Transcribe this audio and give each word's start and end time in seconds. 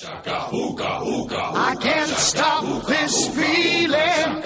I 0.00 1.76
can't 1.80 2.10
stop 2.10 2.86
this 2.86 3.26
feeling 3.34 4.42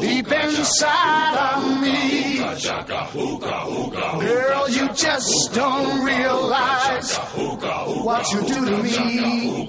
deep 0.00 0.32
inside 0.32 1.36
of 1.54 1.80
me. 1.80 2.38
Girl, 4.20 4.68
you 4.68 4.88
just 4.94 5.54
don't 5.54 6.04
realize 6.04 7.16
what 7.16 8.32
you 8.32 8.40
do 8.42 8.64
to 8.66 8.82
me. 8.82 9.68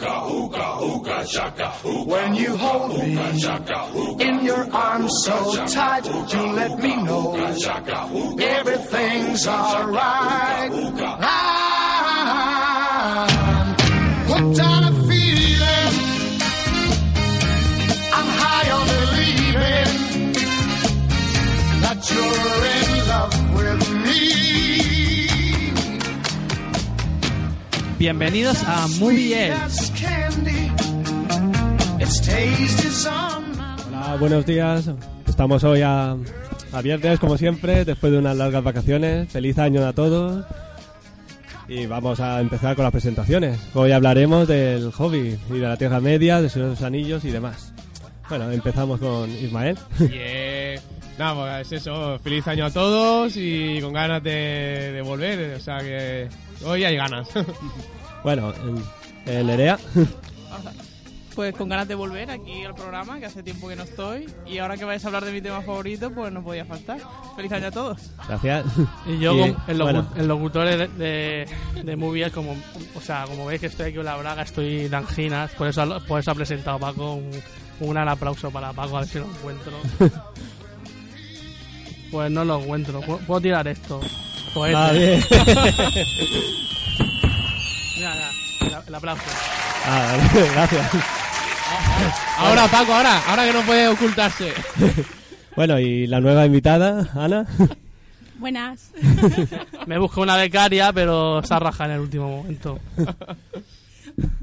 When 2.06 2.34
you 2.34 2.58
hold 2.58 2.98
me 2.98 3.16
in 4.26 4.44
your 4.44 4.74
arms 4.74 5.14
so 5.24 5.66
tight, 5.68 6.08
you 6.34 6.42
let 6.54 6.80
me 6.80 6.96
know 7.04 7.36
everything's 8.40 9.48
alright. 9.48 10.72
Bienvenidos 28.00 28.64
a 28.64 28.88
Movie 29.00 29.52
my 29.56 30.72
Hola, 33.88 34.18
buenos 34.20 34.46
días. 34.46 34.90
Estamos 35.26 35.64
hoy 35.64 35.82
a, 35.82 36.16
a 36.72 36.82
viernes, 36.82 37.20
como 37.20 37.38
siempre, 37.38 37.84
después 37.84 38.14
de 38.14 38.20
unas 38.20 38.38
largas 38.38 38.64
vacaciones. 38.64 39.30
Feliz 39.30 39.58
año 39.58 39.86
a 39.86 39.94
todos. 39.94 40.46
Y 41.68 41.86
vamos 41.88 42.20
a 42.20 42.40
empezar 42.40 42.76
con 42.76 42.84
las 42.84 42.92
presentaciones. 42.92 43.60
Hoy 43.74 43.92
hablaremos 43.92 44.48
del 44.48 44.92
hobby 44.92 45.38
y 45.50 45.54
de 45.54 45.68
la 45.68 45.76
Tierra 45.76 46.00
Media, 46.00 46.42
de 46.42 46.50
sus 46.50 46.82
anillos 46.84 47.26
y 47.26 47.32
demás. 47.32 47.74
Bueno, 48.30 48.52
empezamos 48.52 49.00
con 49.00 49.30
Ismael. 49.30 49.78
Yeah. 50.00 50.47
Nada, 51.18 51.60
pues 51.60 51.72
eso, 51.72 52.20
feliz 52.20 52.48
año 52.48 52.66
a 52.66 52.72
todos 52.72 53.34
y 53.36 53.80
con 53.82 53.94
ganas 53.94 54.22
de, 54.24 54.92
de 54.94 55.02
volver, 55.02 55.56
o 55.56 55.60
sea 55.60 55.80
que 55.80 56.28
hoy 56.66 56.84
hay 56.84 56.96
ganas. 56.96 57.28
bueno, 58.24 58.54
en, 59.26 59.34
en 59.34 59.48
Nerea. 59.48 59.78
Pues 61.36 61.54
con 61.56 61.70
ganas 61.70 61.88
de 61.88 61.94
volver 61.94 62.32
aquí 62.32 62.64
al 62.64 62.74
programa, 62.74 63.20
que 63.20 63.28
hace 63.28 63.44
tiempo 63.44 63.68
que 63.68 63.76
no 63.76 63.84
estoy. 63.84 64.26
Y 64.48 64.58
ahora 64.58 64.76
que 64.76 64.86
vais 64.86 65.04
a 65.06 65.08
hablar 65.08 65.24
de 65.24 65.32
mi 65.32 65.40
tema 65.40 65.62
favorito, 65.62 66.10
pues 66.12 66.34
no 66.34 66.44
podía 66.44 66.66
faltar. 66.66 66.98
Feliz 67.36 67.52
año 67.52 67.68
a 67.68 67.72
todos. 67.72 68.02
Gracias. 68.28 68.66
Y 69.06 69.20
yo, 69.20 69.36
Y, 69.36 69.52
como 69.54 69.64
el, 69.68 69.78
locu- 69.78 69.84
bueno. 69.84 70.08
el 70.16 70.28
locutor 70.28 70.66
de, 70.66 70.88
de, 70.88 71.48
de 71.84 71.96
movies, 71.96 72.32
como, 72.32 72.56
o 72.96 73.02
sea, 73.02 73.26
como 73.28 73.46
veis 73.46 73.62
que 73.62 73.68
estoy 73.68 73.86
aquí 73.90 73.98
con 73.98 74.06
la 74.06 74.16
braga, 74.18 74.42
estoy 74.42 74.88
de 74.88 74.96
anginas, 74.96 75.52
por 75.52 75.68
eso, 75.68 76.00
por 76.08 76.20
eso 76.20 76.32
ha 76.32 76.34
presentado 76.34 76.80
Paco. 76.80 77.14
Un, 77.14 77.30
un 77.82 77.90
gran 77.92 78.10
aplauso 78.10 78.50
para 78.50 78.74
Paco, 78.74 78.98
a 78.98 79.02
ver 79.02 79.10
si 79.10 79.20
lo 79.20 79.26
encuentro. 79.26 79.74
pues 82.12 82.32
no 82.32 82.44
lo 82.46 82.60
encuentro. 82.62 83.02
¿Puedo, 83.02 83.20
puedo 83.20 83.42
tirar 83.42 83.68
esto? 83.68 84.00
Pues 84.54 84.74
Ah, 84.76 84.92
este. 84.94 85.00
bien. 85.08 85.24
Mira, 87.98 88.14
mira, 88.62 88.80
el, 88.80 88.88
el 88.88 88.96
aplauso. 88.96 89.24
Ah, 89.86 90.18
gracias. 90.54 90.92
ahora 92.38 92.68
Paco, 92.68 92.94
ahora, 92.94 93.20
ahora 93.28 93.46
que 93.46 93.54
no 93.54 93.62
puede 93.62 93.88
ocultarse. 93.88 94.54
Bueno, 95.56 95.80
y 95.80 96.08
la 96.08 96.20
nueva 96.20 96.46
invitada, 96.46 97.10
Ana. 97.16 97.46
Buenas. 98.38 98.92
Me 99.88 99.98
busco 99.98 100.22
una 100.22 100.36
becaria, 100.38 100.94
pero 100.94 101.42
se 101.44 101.54
ha 101.54 101.60
rajado 101.60 101.90
en 101.92 101.96
el 101.96 102.02
último 102.02 102.30
momento. 102.38 102.80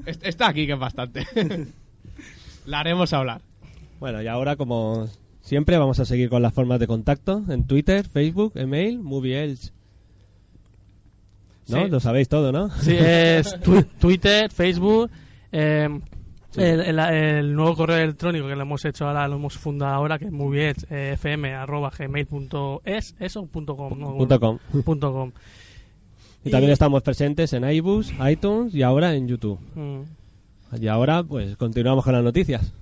Est- 0.05 0.25
Está 0.27 0.49
aquí, 0.49 0.67
que 0.67 0.73
es 0.73 0.79
bastante. 0.79 1.25
La 2.67 2.81
haremos 2.81 3.13
hablar. 3.13 3.41
Bueno, 4.01 4.21
y 4.21 4.27
ahora, 4.27 4.57
como 4.57 5.09
siempre, 5.45 5.79
vamos 5.79 6.01
a 6.01 6.05
seguir 6.05 6.29
con 6.29 6.43
las 6.43 6.53
formas 6.53 6.81
de 6.81 6.89
contacto 6.89 7.45
en 7.49 7.65
Twitter, 7.69 8.09
Facebook, 8.09 8.55
email, 8.57 8.99
MovieElch. 8.99 9.71
¿No? 11.69 11.85
Sí. 11.85 11.91
Lo 11.91 12.01
sabéis 12.01 12.29
todo, 12.29 12.51
¿no? 12.51 12.71
Sí, 12.81 12.97
es 12.99 13.55
twi- 13.63 13.87
Twitter, 14.01 14.51
Facebook, 14.51 15.09
eh, 15.53 15.89
el, 16.57 16.81
el- 16.81 16.99
el 16.99 17.55
nuevo 17.55 17.77
correo 17.77 17.99
electrónico 17.99 18.49
que 18.49 18.57
lo 18.57 18.63
hemos 18.63 18.85
hecho 18.85 19.07
ahora, 19.07 19.29
lo 19.29 19.37
hemos 19.37 19.57
fundado 19.57 19.95
ahora, 19.95 20.19
que 20.19 20.25
es 20.27 20.33
movies.fm.gmail.es, 20.33 23.15
eso, 23.19 23.47
punto 23.47 23.77
com, 23.77 23.99
no, 23.99 24.17
Punto 24.17 24.41
com. 24.41 24.59
punto 24.85 25.13
com. 25.13 25.33
Y 26.45 26.51
también 26.51 26.73
estamos 26.73 27.03
presentes 27.03 27.53
en 27.55 27.65
iBooks, 27.65 28.13
iTunes 28.31 28.75
y 28.75 28.83
ahora 28.83 29.15
en 29.15 29.27
YouTube. 29.29 29.59
Mm. 29.75 30.03
Y 30.83 30.89
ahora, 30.89 31.23
pues, 31.23 31.57
continuamos 31.57 32.05
con 32.05 32.13
las 32.13 32.23
noticias. 32.23 32.73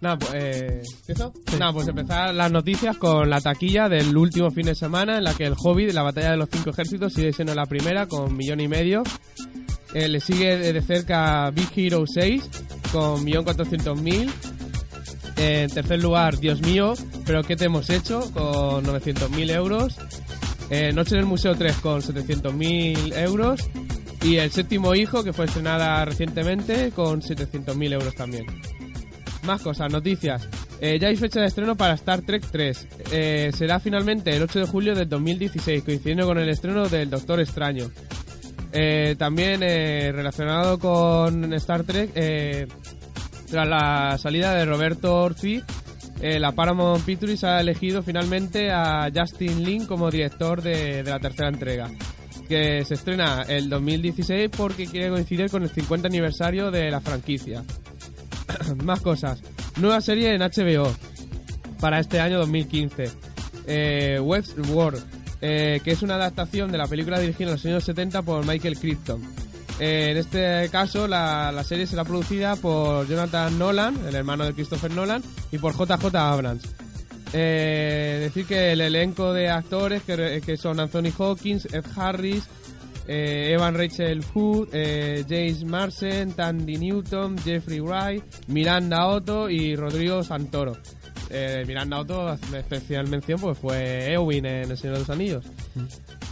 Nada, 0.00 0.18
pues, 0.18 0.32
eh, 0.34 0.82
pues 1.72 1.88
empezar 1.88 2.34
las 2.34 2.52
noticias 2.52 2.96
con 2.96 3.28
la 3.28 3.40
taquilla 3.40 3.88
del 3.88 4.16
último 4.16 4.50
fin 4.50 4.66
de 4.66 4.74
semana 4.74 5.18
en 5.18 5.24
la 5.24 5.34
que 5.34 5.44
el 5.44 5.54
Hobbit, 5.56 5.92
la 5.92 6.02
batalla 6.02 6.32
de 6.32 6.36
los 6.36 6.48
cinco 6.50 6.70
ejércitos, 6.70 7.12
sigue 7.12 7.32
siendo 7.32 7.54
la 7.54 7.66
primera 7.66 8.06
con 8.06 8.36
millón 8.36 8.60
y 8.60 8.68
medio. 8.68 9.02
Eh, 9.94 10.08
le 10.08 10.20
sigue 10.20 10.58
de 10.58 10.72
de 10.72 10.82
cerca 10.82 11.50
Big 11.50 11.70
Hero 11.74 12.04
6 12.06 12.48
con 12.92 13.24
millón 13.24 13.44
cuatrocientos 13.44 14.00
mil. 14.00 14.30
Eh, 15.36 15.62
en 15.62 15.70
tercer 15.70 16.02
lugar, 16.02 16.38
Dios 16.38 16.60
mío, 16.62 16.94
pero 17.24 17.42
¿qué 17.42 17.56
te 17.56 17.66
hemos 17.66 17.90
hecho? 17.90 18.20
Con 18.32 18.84
900.000 18.84 19.50
euros. 19.50 19.96
Eh, 20.70 20.92
Noche 20.92 21.14
en 21.14 21.20
el 21.20 21.26
Museo 21.26 21.54
3 21.54 21.76
con 21.76 22.00
700.000 22.00 23.16
euros. 23.18 23.60
Y 24.22 24.36
El 24.38 24.50
séptimo 24.50 24.94
hijo, 24.94 25.22
que 25.22 25.32
fue 25.32 25.44
estrenada 25.44 26.04
recientemente, 26.04 26.90
con 26.90 27.20
700.000 27.20 27.92
euros 27.92 28.14
también. 28.14 28.46
Más 29.44 29.62
cosas, 29.62 29.92
noticias. 29.92 30.48
Eh, 30.80 30.98
ya 30.98 31.08
hay 31.08 31.16
fecha 31.16 31.40
de 31.40 31.46
estreno 31.46 31.76
para 31.76 31.94
Star 31.94 32.22
Trek 32.22 32.44
3. 32.50 32.88
Eh, 33.12 33.50
será 33.54 33.78
finalmente 33.78 34.34
el 34.34 34.42
8 34.42 34.60
de 34.60 34.66
julio 34.66 34.94
del 34.96 35.08
2016, 35.08 35.84
coincidiendo 35.84 36.26
con 36.26 36.38
el 36.38 36.48
estreno 36.48 36.88
del 36.88 37.08
Doctor 37.08 37.40
Extraño. 37.40 37.90
También 39.16 39.60
relacionado 39.60 40.78
con 40.78 41.54
Star 41.54 41.84
Trek, 41.84 42.12
tras 42.12 43.66
la 43.66 44.18
salida 44.18 44.54
de 44.54 44.66
Roberto 44.66 45.16
Orci, 45.16 45.62
eh, 46.20 46.40
la 46.40 46.52
Paramount 46.52 47.04
Pictures 47.04 47.44
ha 47.44 47.60
elegido 47.60 48.02
finalmente 48.02 48.70
a 48.70 49.10
Justin 49.14 49.62
Lin 49.62 49.86
como 49.86 50.10
director 50.10 50.62
de, 50.62 51.02
la 51.02 51.18
tercera 51.18 51.48
entrega, 51.48 51.90
que 52.48 52.84
se 52.84 52.94
estrena 52.94 53.42
el 53.48 53.68
2016 53.68 54.50
porque 54.56 54.86
quiere 54.86 55.10
coincidir 55.10 55.50
con 55.50 55.62
el 55.62 55.70
50 55.70 56.08
aniversario 56.08 56.70
de 56.70 56.90
la 56.90 57.00
franquicia. 57.00 57.62
Más 58.84 59.00
cosas. 59.00 59.42
Nueva 59.78 60.00
serie 60.00 60.34
en 60.34 60.40
HBO 60.40 60.90
para 61.80 62.00
este 62.00 62.20
año 62.20 62.38
2015. 62.38 63.10
Eh, 63.66 64.18
Westworld, 64.20 65.04
eh, 65.40 65.80
que 65.84 65.90
es 65.90 66.02
una 66.02 66.14
adaptación 66.14 66.72
de 66.72 66.78
la 66.78 66.86
película 66.86 67.18
dirigida 67.18 67.48
en 67.48 67.52
los 67.52 67.66
años 67.66 67.84
70 67.84 68.22
por 68.22 68.46
Michael 68.46 68.78
Crichton. 68.78 69.20
Eh, 69.78 70.08
en 70.12 70.16
este 70.16 70.68
caso, 70.70 71.06
la, 71.06 71.52
la 71.52 71.64
serie 71.64 71.86
será 71.86 72.04
producida 72.04 72.56
por 72.56 73.06
Jonathan 73.06 73.58
Nolan, 73.58 74.06
el 74.06 74.14
hermano 74.14 74.44
de 74.44 74.54
Christopher 74.54 74.90
Nolan, 74.90 75.22
y 75.52 75.58
por 75.58 75.74
JJ 75.74 76.14
Abrams. 76.16 76.62
Eh, 77.32 78.18
decir 78.22 78.46
que 78.46 78.72
el 78.72 78.80
elenco 78.80 79.32
de 79.32 79.50
actores 79.50 80.02
que, 80.02 80.40
que 80.44 80.56
son 80.56 80.80
Anthony 80.80 81.12
Hawkins, 81.18 81.66
Ed 81.66 81.84
Harris, 81.96 82.44
eh, 83.08 83.52
Evan 83.52 83.74
Rachel 83.74 84.24
Wood, 84.34 84.68
eh, 84.72 85.24
James 85.28 85.64
Marsden, 85.64 86.32
Tandy 86.32 86.76
Newton, 86.76 87.38
Jeffrey 87.38 87.80
Wright, 87.80 88.24
Miranda 88.48 89.06
Otto 89.06 89.48
y 89.48 89.76
Rodrigo 89.76 90.22
Santoro. 90.22 90.76
Eh, 91.30 91.64
Miranda 91.66 92.00
Otto, 92.00 92.32
especial 92.32 93.08
mención, 93.08 93.40
pues 93.40 93.58
fue 93.58 94.12
Eowyn 94.12 94.46
en 94.46 94.70
El 94.70 94.76
Señor 94.78 94.94
de 94.94 95.00
los 95.00 95.10
Anillos. 95.10 95.44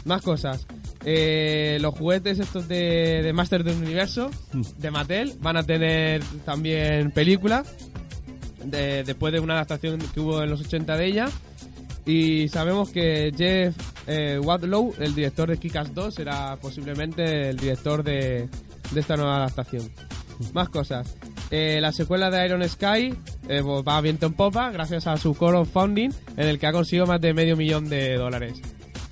Más 0.05 0.23
cosas. 0.23 0.67
Eh, 1.05 1.79
los 1.81 1.95
juguetes 1.95 2.39
estos 2.39 2.67
de, 2.69 3.21
de 3.23 3.33
Master 3.33 3.63
del 3.65 3.77
Universo, 3.77 4.31
de 4.79 4.91
Mattel, 4.91 5.35
van 5.41 5.57
a 5.59 5.63
tener 5.63 6.23
también 6.45 7.11
película. 7.11 7.65
de- 8.65 9.05
después 9.05 9.33
de 9.33 9.41
una 9.41 9.55
adaptación 9.55 9.99
que 10.13 10.21
hubo 10.21 10.43
en 10.43 10.49
los 10.51 10.61
80 10.63 10.97
de 10.97 11.07
ella. 11.07 11.27
Y 12.07 12.49
sabemos 12.49 12.91
que 12.91 13.33
Jeff 13.37 13.75
eh, 14.07 14.39
Wadlow, 14.43 14.95
el 14.99 15.15
director 15.15 15.49
de 15.49 15.59
Kick-Ass 15.59 15.93
2, 15.95 16.15
será 16.15 16.57
posiblemente 16.61 17.49
el 17.51 17.57
director 17.57 18.03
de, 18.03 18.49
de 18.91 19.01
esta 19.01 19.17
nueva 19.17 19.37
adaptación. 19.37 19.91
Más 20.53 20.69
cosas. 20.69 21.15
Eh, 21.51 21.79
la 21.81 21.93
secuela 21.93 22.31
de 22.31 22.45
Iron 22.45 22.67
Sky 22.69 23.15
eh, 23.49 23.61
pues 23.63 23.85
va 23.87 23.99
a 23.99 24.01
viento 24.01 24.27
en 24.27 24.33
popa 24.35 24.71
gracias 24.71 25.07
a 25.07 25.17
su 25.17 25.35
core 25.35 25.65
funding 25.65 26.11
en 26.37 26.49
el 26.49 26.59
que 26.59 26.67
ha 26.67 26.73
conseguido 26.73 27.07
más 27.07 27.21
de 27.21 27.33
medio 27.35 27.57
millón 27.57 27.89
de 27.89 28.15
dólares. 28.17 28.61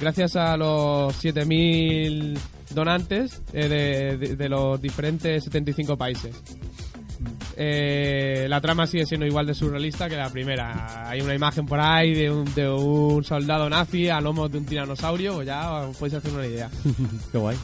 Gracias 0.03 0.35
a 0.35 0.57
los 0.57 1.15
7.000 1.25 2.37
donantes 2.75 3.41
eh, 3.53 3.69
de, 3.69 4.17
de- 4.19 4.35
de 4.37 4.49
los 4.49 4.83
diferentes 4.83 5.45
75 5.45 5.97
países. 5.97 6.35
Eh, 7.57 8.47
la 8.49 8.61
trama 8.61 8.87
sigue 8.89 9.07
siendo 9.07 9.27
igual 9.27 9.47
de 9.47 9.55
surrealista 9.55 10.09
que 10.09 10.17
la 10.17 10.29
primera. 10.29 11.09
Hay 11.09 11.21
una 11.21 11.37
imagen 11.37 11.67
por 11.67 11.79
ahí 11.79 12.15
de 12.15 12.31
un, 12.33 12.53
de 12.55 12.69
un 12.69 13.23
soldado 13.23 13.71
nazi 13.71 14.09
a 14.09 14.21
lomos 14.21 14.51
de 14.51 14.59
un 14.59 14.67
tiranosaurio, 14.67 15.35
pues 15.35 15.47
ya 15.47 15.71
os 15.83 15.97
podéis 15.97 16.15
hacer 16.15 16.33
una 16.33 16.47
idea. 16.47 16.69
Qué 17.33 17.39
guay. 17.39 17.57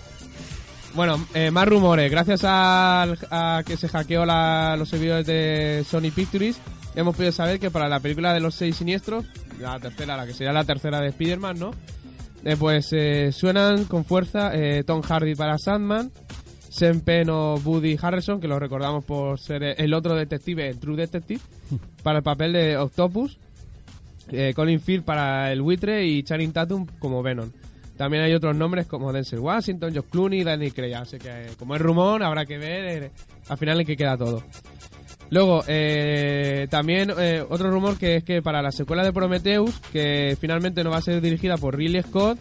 Bueno, 0.94 1.26
eh, 1.34 1.50
más 1.50 1.66
rumores. 1.66 2.08
Gracias 2.08 2.44
al- 2.44 3.18
a, 3.32 3.62
que 3.66 3.76
se 3.76 3.88
hackeó 3.88 4.24
la- 4.24 4.76
los 4.78 4.88
servidores 4.88 5.26
de 5.26 5.84
Sony 5.90 6.12
Pictures, 6.14 6.56
hemos 6.94 7.16
podido 7.16 7.32
saber 7.32 7.58
que 7.58 7.70
para 7.72 7.88
la 7.88 7.98
película 7.98 8.32
de 8.32 8.38
los 8.40 8.54
seis 8.54 8.76
siniestros, 8.76 9.24
la 9.58 9.80
tercera, 9.80 10.16
la 10.16 10.24
que 10.24 10.34
sería 10.34 10.52
la 10.52 10.62
tercera 10.64 11.00
de 11.00 11.08
Spider-Man, 11.08 11.58
¿no? 11.58 11.70
Eh, 12.44 12.56
pues 12.58 12.92
eh, 12.92 13.32
suenan 13.32 13.84
con 13.84 14.04
fuerza 14.04 14.54
eh, 14.54 14.84
Tom 14.84 15.02
Hardy 15.02 15.34
para 15.34 15.58
Sandman, 15.58 16.12
Sean 16.68 17.00
Penn 17.00 17.30
o 17.30 17.56
Woody 17.56 17.98
Harrelson, 18.00 18.40
que 18.40 18.48
lo 18.48 18.58
recordamos 18.58 19.04
por 19.04 19.38
ser 19.40 19.62
el 19.62 19.92
otro 19.94 20.14
detective, 20.14 20.68
el 20.68 20.78
True 20.78 20.96
Detective, 20.96 21.40
para 22.02 22.18
el 22.18 22.24
papel 22.24 22.52
de 22.52 22.76
Octopus, 22.76 23.38
eh, 24.30 24.52
Colin 24.54 24.80
Firth 24.80 25.04
para 25.04 25.50
el 25.52 25.62
buitre 25.62 26.04
y 26.06 26.22
Channing 26.22 26.52
Tatum 26.52 26.86
como 26.98 27.22
Venom. 27.22 27.50
También 27.96 28.22
hay 28.22 28.32
otros 28.32 28.54
nombres 28.54 28.86
como 28.86 29.12
Denzel 29.12 29.40
Washington, 29.40 29.92
Josh 29.92 30.04
Clooney 30.08 30.40
y 30.40 30.44
Danny 30.44 30.70
Craig. 30.70 30.94
Así 30.94 31.18
que, 31.18 31.48
como 31.58 31.74
es 31.74 31.80
rumor, 31.80 32.22
habrá 32.22 32.46
que 32.46 32.56
ver 32.56 33.02
eh, 33.04 33.10
al 33.48 33.58
final 33.58 33.80
en 33.80 33.86
qué 33.86 33.96
queda 33.96 34.16
todo. 34.16 34.44
Luego, 35.30 35.62
eh, 35.68 36.66
también 36.70 37.12
eh, 37.18 37.44
otro 37.48 37.70
rumor 37.70 37.98
que 37.98 38.16
es 38.16 38.24
que 38.24 38.40
para 38.40 38.62
la 38.62 38.72
secuela 38.72 39.04
de 39.04 39.12
Prometheus, 39.12 39.78
que 39.92 40.36
finalmente 40.40 40.82
no 40.82 40.90
va 40.90 40.98
a 40.98 41.02
ser 41.02 41.20
dirigida 41.20 41.56
por 41.56 41.76
Ridley 41.76 42.02
Scott, 42.02 42.38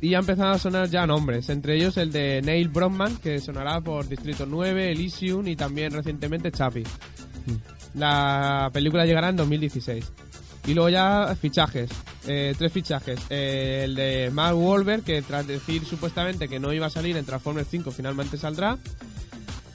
y 0.00 0.14
ha 0.14 0.18
empezado 0.18 0.50
a 0.50 0.58
sonar 0.58 0.88
ya 0.88 1.06
nombres, 1.06 1.48
entre 1.48 1.76
ellos 1.76 1.96
el 1.96 2.12
de 2.12 2.42
Neil 2.42 2.68
Bromman, 2.68 3.16
que 3.16 3.38
sonará 3.40 3.80
por 3.80 4.06
Distrito 4.06 4.44
9, 4.46 4.92
Elysium 4.92 5.46
y 5.48 5.56
también 5.56 5.92
recientemente 5.92 6.52
Chappie. 6.52 6.84
La 7.94 8.70
película 8.72 9.06
llegará 9.06 9.30
en 9.30 9.36
2016. 9.36 10.12
Y 10.66 10.74
luego 10.74 10.88
ya 10.88 11.34
fichajes, 11.40 11.88
eh, 12.26 12.54
tres 12.58 12.72
fichajes. 12.72 13.20
Eh, 13.30 13.82
el 13.84 13.94
de 13.94 14.30
Mark 14.32 14.58
Wahlberg, 14.58 15.02
que 15.04 15.22
tras 15.22 15.46
decir 15.46 15.84
supuestamente 15.84 16.48
que 16.48 16.58
no 16.58 16.72
iba 16.72 16.86
a 16.86 16.90
salir 16.90 17.16
en 17.16 17.24
Transformers 17.24 17.68
5, 17.70 17.90
finalmente 17.92 18.36
saldrá. 18.36 18.76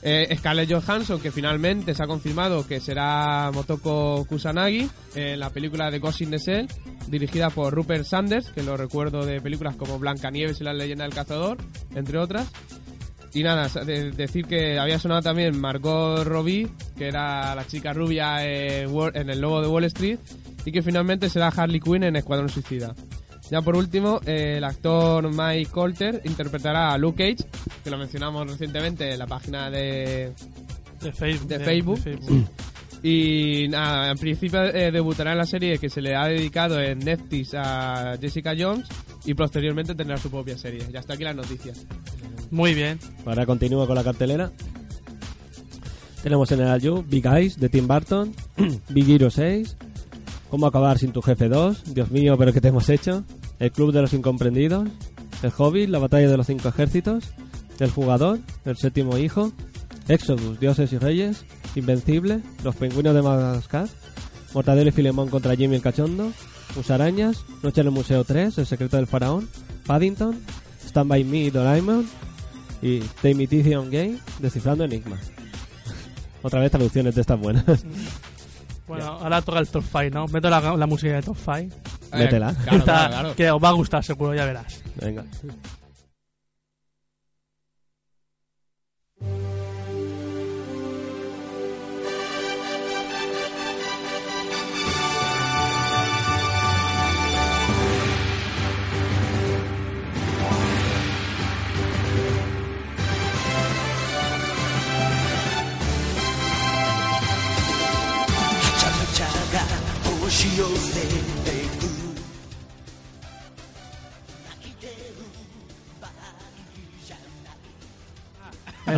Eh, 0.04 0.34
Scarlett 0.36 0.68
Johansson, 0.72 1.20
que 1.20 1.30
finalmente 1.30 1.94
se 1.94 2.02
ha 2.02 2.06
confirmado 2.08 2.66
que 2.66 2.80
será 2.80 3.50
Motoko 3.54 4.24
Kusanagi 4.28 4.88
en 5.14 5.38
la 5.38 5.50
película 5.50 5.90
de 5.92 6.00
Ghost 6.00 6.22
in 6.22 6.30
the 6.30 6.38
Shell, 6.38 6.66
dirigida 7.06 7.50
por 7.50 7.72
Rupert 7.72 8.04
Sanders, 8.04 8.50
que 8.50 8.64
lo 8.64 8.76
recuerdo 8.76 9.24
de 9.24 9.40
películas 9.40 9.76
como 9.76 10.00
Blancanieves 10.00 10.60
y 10.60 10.64
la 10.64 10.72
leyenda 10.72 11.04
del 11.04 11.14
cazador, 11.14 11.58
entre 11.94 12.18
otras. 12.18 12.50
Y 13.34 13.44
nada, 13.44 13.68
decir 13.84 14.44
que 14.46 14.78
había 14.78 14.98
sonado 14.98 15.22
también 15.22 15.58
Margot 15.58 16.22
Robbie, 16.24 16.68
que 16.98 17.06
era 17.08 17.54
la 17.54 17.66
chica 17.66 17.92
rubia 17.92 18.38
Wall- 18.88 19.12
en 19.16 19.30
El 19.30 19.40
Lobo 19.40 19.62
de 19.62 19.68
Wall 19.68 19.84
Street, 19.84 20.18
y 20.64 20.72
que 20.72 20.82
finalmente 20.82 21.30
será 21.30 21.48
Harley 21.48 21.80
Quinn 21.80 22.02
en 22.02 22.16
Escuadrón 22.16 22.48
Suicida. 22.48 22.94
Ya 23.52 23.60
por 23.60 23.76
último, 23.76 24.18
eh, 24.24 24.54
el 24.56 24.64
actor 24.64 25.28
Mike 25.30 25.70
Colter 25.70 26.22
interpretará 26.24 26.94
a 26.94 26.96
Luke 26.96 27.36
Cage, 27.36 27.46
que 27.84 27.90
lo 27.90 27.98
mencionamos 27.98 28.50
recientemente 28.50 29.12
en 29.12 29.18
la 29.18 29.26
página 29.26 29.68
de, 29.68 30.32
De, 31.02 31.12
Facebook. 31.12 31.48
de 31.48 31.60
Facebook. 31.60 32.00
Y 33.02 33.68
nada, 33.68 34.10
en 34.10 34.16
principio 34.16 34.62
eh, 34.64 34.90
debutará 34.90 35.32
en 35.32 35.38
la 35.38 35.44
serie 35.44 35.76
que 35.76 35.90
se 35.90 36.00
le 36.00 36.16
ha 36.16 36.28
dedicado 36.28 36.80
en 36.80 37.00
Netflix 37.00 37.52
a 37.52 38.16
Jessica 38.18 38.54
Jones 38.58 38.88
y 39.26 39.34
posteriormente 39.34 39.94
tendrá 39.94 40.16
su 40.16 40.30
propia 40.30 40.56
serie. 40.56 40.86
Ya 40.90 41.00
está 41.00 41.12
aquí 41.12 41.24
las 41.24 41.36
noticias. 41.36 41.84
Muy 42.50 42.72
bien. 42.72 42.98
Ahora 43.26 43.44
continúo 43.44 43.86
con 43.86 43.96
la 43.96 44.02
cartelera. 44.02 44.50
Tenemos 46.22 46.50
en 46.52 46.60
el 46.60 46.68
Ayu 46.68 47.04
Big 47.06 47.26
Eyes 47.26 47.60
de 47.60 47.68
Tim 47.68 47.86
Burton, 47.86 48.34
Big 48.88 49.10
Hero 49.10 49.28
6, 49.28 49.76
Cómo 50.52 50.66
acabar 50.66 50.98
sin 50.98 51.12
tu 51.12 51.22
jefe 51.22 51.48
2, 51.48 51.94
Dios 51.94 52.10
mío, 52.10 52.36
pero 52.36 52.52
¿qué 52.52 52.60
te 52.60 52.68
hemos 52.68 52.86
hecho? 52.90 53.24
El 53.62 53.70
Club 53.70 53.92
de 53.92 54.02
los 54.02 54.12
Incomprendidos, 54.12 54.88
El 55.40 55.52
Hobbit, 55.56 55.88
La 55.88 56.00
Batalla 56.00 56.28
de 56.28 56.36
los 56.36 56.48
Cinco 56.48 56.68
Ejércitos, 56.68 57.32
El 57.78 57.92
Jugador, 57.92 58.40
El 58.64 58.76
Séptimo 58.76 59.18
Hijo, 59.18 59.52
Exodus, 60.08 60.58
Dioses 60.58 60.92
y 60.92 60.98
Reyes, 60.98 61.44
Invencible, 61.76 62.40
Los 62.64 62.74
Pingüinos 62.74 63.14
de 63.14 63.22
Madagascar, 63.22 63.86
Mortadelo 64.52 64.88
y 64.88 64.92
Filemón 64.92 65.30
contra 65.30 65.54
Jimmy 65.54 65.76
el 65.76 65.82
Cachondo, 65.82 66.32
Musarañas, 66.74 67.44
Noche 67.62 67.82
en 67.82 67.86
el 67.86 67.92
Museo 67.92 68.24
3, 68.24 68.58
El 68.58 68.66
Secreto 68.66 68.96
del 68.96 69.06
Faraón, 69.06 69.48
Paddington, 69.86 70.40
Stand 70.84 71.08
By 71.08 71.22
Me 71.22 71.44
y 71.44 71.50
Doraemon, 71.50 72.04
y 72.82 72.98
The 72.98 73.30
Imitation 73.30 73.92
Game, 73.92 74.18
Descifrando 74.40 74.82
Enigma. 74.82 75.18
Otra 76.42 76.58
vez 76.58 76.72
traducciones 76.72 77.14
de 77.14 77.20
estas 77.20 77.38
buenas. 77.38 77.64
Bueno, 78.88 79.06
ahora 79.06 79.40
toca 79.40 79.60
el 79.60 79.68
top 79.68 79.84
5, 79.84 80.10
¿no? 80.10 80.26
Meto 80.26 80.50
la, 80.50 80.76
la 80.76 80.86
música 80.88 81.12
de 81.12 81.22
top 81.22 81.36
5. 81.36 81.91
Métela. 82.12 82.50
Eh, 82.50 82.54
Claro, 82.64 82.78
Está- 82.78 82.92
claro, 82.94 83.10
claro. 83.12 83.34
Que 83.36 83.50
os 83.50 83.62
va 83.62 83.68
a 83.68 83.72
gustar, 83.72 84.04
seguro, 84.04 84.34
ya 84.34 84.44
verás. 84.44 84.82
Venga. 84.96 85.24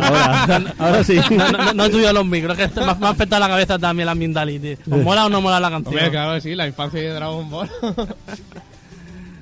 Ahora, 0.01 0.73
ahora 0.79 1.03
sí. 1.03 1.19
No, 1.31 1.51
no, 1.51 1.73
no 1.73 1.85
he 1.85 1.91
subido 1.91 2.13
los 2.13 2.25
micros, 2.25 2.55
que 2.57 2.63
este 2.65 2.79
me, 2.81 2.91
ha- 2.91 2.95
me 2.95 3.07
ha 3.07 3.09
afectado 3.09 3.39
la 3.41 3.47
cabeza 3.47 3.77
también 3.79 4.05
la 4.05 4.11
ambientality. 4.13 4.73
¿Os 4.91 5.01
mola 5.03 5.25
o 5.25 5.29
no 5.29 5.41
mola 5.41 5.59
la 5.59 5.69
canción? 5.69 5.95
Hombre, 5.95 6.11
claro 6.11 6.33
que 6.35 6.41
sí, 6.41 6.55
la 6.55 6.67
infancia 6.67 6.99
de 7.01 7.09
Dragon 7.13 7.49
Ball. 7.49 7.69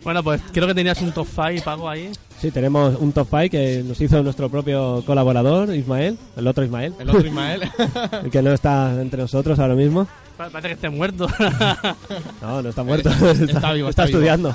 Bueno, 0.04 0.22
pues 0.22 0.42
creo 0.52 0.68
que 0.68 0.74
tenías 0.74 1.00
un 1.02 1.14
top 1.14 1.26
5 1.34 1.64
pago 1.64 1.88
ahí. 1.90 2.12
Sí, 2.42 2.52
tenemos 2.52 2.98
un 3.00 3.14
top 3.14 3.26
5 3.30 3.50
que 3.50 3.84
nos 3.88 4.02
hizo 4.02 4.22
nuestro 4.22 4.50
propio 4.50 5.02
colaborador, 5.06 5.74
Ismael, 5.74 6.18
el 6.36 6.46
otro 6.46 6.66
Ismael, 6.66 6.94
El 7.00 7.10
otro 7.10 7.26
Ismael. 7.26 7.62
el 8.26 8.30
que 8.30 8.42
no 8.42 8.52
está 8.52 8.92
entre 9.02 9.22
nosotros 9.22 9.58
ahora 9.60 9.76
mismo. 9.76 10.06
Pa- 10.36 10.50
Parece 10.50 10.68
que 10.68 10.74
esté 10.74 10.90
muerto. 10.90 11.28
No, 12.42 12.62
no 12.62 12.68
está 12.68 12.84
muerto, 12.84 13.10
Está 13.10 13.72
vivo, 13.72 13.88
está 13.88 14.04
vivo. 14.04 14.18
estudiando. 14.18 14.54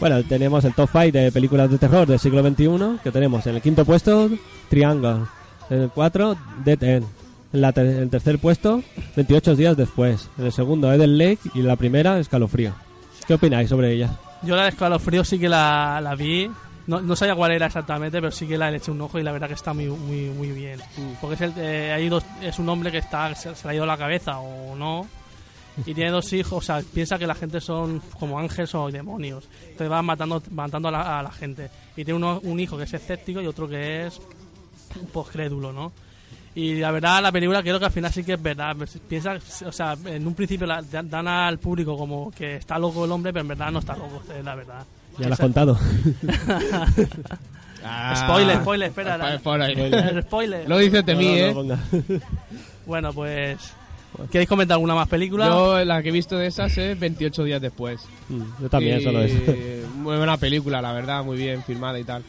Bueno, 0.00 0.22
tenemos 0.24 0.64
el 0.64 0.74
top 0.74 0.88
5 0.92 1.10
de 1.12 1.32
películas 1.32 1.70
de 1.70 1.78
terror 1.78 2.06
del 2.06 2.18
siglo 2.20 2.42
XXI, 2.48 2.98
que 3.02 3.10
tenemos 3.10 3.44
en 3.46 3.56
el 3.56 3.62
quinto 3.62 3.84
puesto 3.84 4.30
Triangle, 4.68 5.24
en 5.70 5.82
el 5.82 5.90
4 5.90 6.36
Dead 6.64 6.82
End, 6.82 7.06
en 7.52 7.60
la 7.60 7.72
ter- 7.72 7.86
en 7.86 8.02
el 8.02 8.10
tercer 8.10 8.38
puesto 8.38 8.82
28 9.16 9.56
días 9.56 9.76
después, 9.76 10.28
en 10.38 10.46
el 10.46 10.52
segundo 10.52 10.92
Eden 10.92 11.18
Lake 11.18 11.40
y 11.54 11.60
en 11.60 11.66
la 11.66 11.74
primera 11.76 12.18
Escalofrío. 12.20 12.74
¿Qué 13.26 13.34
opináis 13.34 13.68
sobre 13.68 13.92
ella? 13.92 14.10
Yo 14.42 14.54
la 14.54 14.62
de 14.64 14.68
escalofrío 14.68 15.24
sí 15.24 15.36
que 15.38 15.48
la, 15.48 16.00
la 16.00 16.14
vi. 16.14 16.48
No, 16.86 17.00
no 17.00 17.16
sabía 17.16 17.34
cuál 17.34 17.50
era 17.50 17.66
exactamente, 17.66 18.18
pero 18.20 18.30
sí 18.30 18.46
que 18.46 18.56
la 18.56 18.70
le 18.70 18.76
eché 18.78 18.90
un 18.92 19.00
ojo 19.00 19.18
y 19.18 19.22
la 19.24 19.32
verdad 19.32 19.48
que 19.48 19.54
está 19.54 19.74
muy 19.74 19.86
muy 19.88 20.30
muy 20.30 20.52
bien. 20.52 20.80
Porque 21.20 21.34
es, 21.34 21.40
el, 21.40 21.52
eh, 21.58 21.92
hay 21.92 22.08
dos, 22.08 22.24
es 22.40 22.58
un 22.60 22.68
hombre 22.68 22.90
que 22.92 22.98
está 22.98 23.34
se, 23.34 23.54
se 23.54 23.66
le 23.66 23.72
ha 23.72 23.76
ido 23.76 23.84
la 23.84 23.98
cabeza 23.98 24.38
o 24.38 24.74
no. 24.76 25.06
Y 25.86 25.94
tiene 25.94 26.10
dos 26.10 26.32
hijos, 26.32 26.58
o 26.58 26.60
sea, 26.60 26.82
piensa 26.92 27.18
que 27.18 27.26
la 27.26 27.34
gente 27.34 27.60
son 27.60 28.00
como 28.18 28.38
ángeles 28.38 28.74
o 28.74 28.90
demonios. 28.90 29.48
Entonces 29.62 29.90
va 29.90 30.02
matando, 30.02 30.42
matando 30.50 30.88
a, 30.88 30.90
la, 30.90 31.18
a 31.18 31.22
la 31.22 31.30
gente. 31.30 31.70
Y 31.96 32.04
tiene 32.04 32.14
uno, 32.14 32.40
un 32.42 32.58
hijo 32.58 32.76
que 32.76 32.84
es 32.84 32.94
escéptico 32.94 33.40
y 33.40 33.46
otro 33.46 33.68
que 33.68 34.06
es 34.06 34.20
un 35.00 35.06
poco 35.06 35.30
crédulo, 35.30 35.72
¿no? 35.72 35.92
Y 36.54 36.74
la 36.74 36.90
verdad, 36.90 37.22
la 37.22 37.30
película 37.30 37.62
creo 37.62 37.78
que 37.78 37.84
al 37.84 37.92
final 37.92 38.12
sí 38.12 38.24
que 38.24 38.32
es 38.32 38.42
verdad. 38.42 38.76
Piensa, 39.08 39.38
o 39.64 39.70
sea, 39.70 39.96
en 40.06 40.26
un 40.26 40.34
principio 40.34 40.66
la, 40.66 40.82
dan 40.82 41.28
al 41.28 41.58
público 41.58 41.96
como 41.96 42.32
que 42.32 42.56
está 42.56 42.78
loco 42.78 43.04
el 43.04 43.12
hombre, 43.12 43.32
pero 43.32 43.42
en 43.42 43.48
verdad 43.48 43.70
no 43.70 43.78
está 43.78 43.96
loco, 43.96 44.22
es 44.36 44.44
la 44.44 44.54
verdad. 44.56 44.84
Ya 45.18 45.28
lo 45.28 45.34
has 45.34 45.40
contado. 45.40 45.78
Ah. 47.84 48.12
Spoiler, 48.16 48.56
spoiler, 48.56 48.88
espera. 48.88 49.38
Spoiler, 49.38 50.22
spoiler. 50.26 50.68
Lo 50.68 50.78
dice 50.78 51.04
Temí, 51.04 51.40
No, 51.54 51.62
no, 51.62 51.74
¿eh? 51.74 52.02
no. 52.08 52.20
Bueno, 52.86 53.12
pues 53.12 53.72
¿Queréis 54.30 54.48
comentar 54.48 54.74
alguna 54.74 54.94
más 54.94 55.08
película? 55.08 55.46
Yo 55.46 55.84
la 55.84 56.02
que 56.02 56.08
he 56.08 56.12
visto 56.12 56.36
de 56.36 56.46
esas 56.46 56.76
es 56.78 56.98
28 56.98 57.44
días 57.44 57.60
después. 57.60 58.00
Mm, 58.28 58.42
Yo 58.62 58.68
también, 58.68 59.00
Y 59.00 59.04
solo 59.04 59.22
eso. 59.22 59.36
Muy 59.96 60.16
buena 60.16 60.36
película, 60.36 60.80
la 60.82 60.92
verdad, 60.92 61.22
muy 61.24 61.36
bien 61.36 61.62
filmada 61.62 61.98
y 61.98 62.04
tal. 62.04 62.22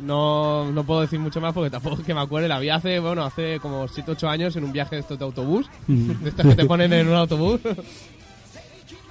No, 0.00 0.70
no 0.70 0.84
puedo 0.84 1.00
decir 1.00 1.18
mucho 1.18 1.40
más 1.40 1.52
porque 1.52 1.68
tampoco 1.70 1.96
es 2.00 2.06
que 2.06 2.14
me 2.14 2.20
acuerde. 2.20 2.48
La 2.48 2.58
vi 2.60 2.70
hace, 2.70 3.00
bueno, 3.00 3.24
hace 3.24 3.58
como 3.60 3.88
7 3.88 4.12
8 4.12 4.28
años 4.28 4.56
en 4.56 4.64
un 4.64 4.72
viaje 4.72 4.96
de 4.96 5.00
estos 5.02 5.18
de 5.18 5.24
autobús. 5.24 5.66
de 5.88 6.28
estos 6.28 6.46
que 6.46 6.54
te 6.54 6.64
ponen 6.64 6.92
en 6.92 7.08
un 7.08 7.14
autobús. 7.14 7.60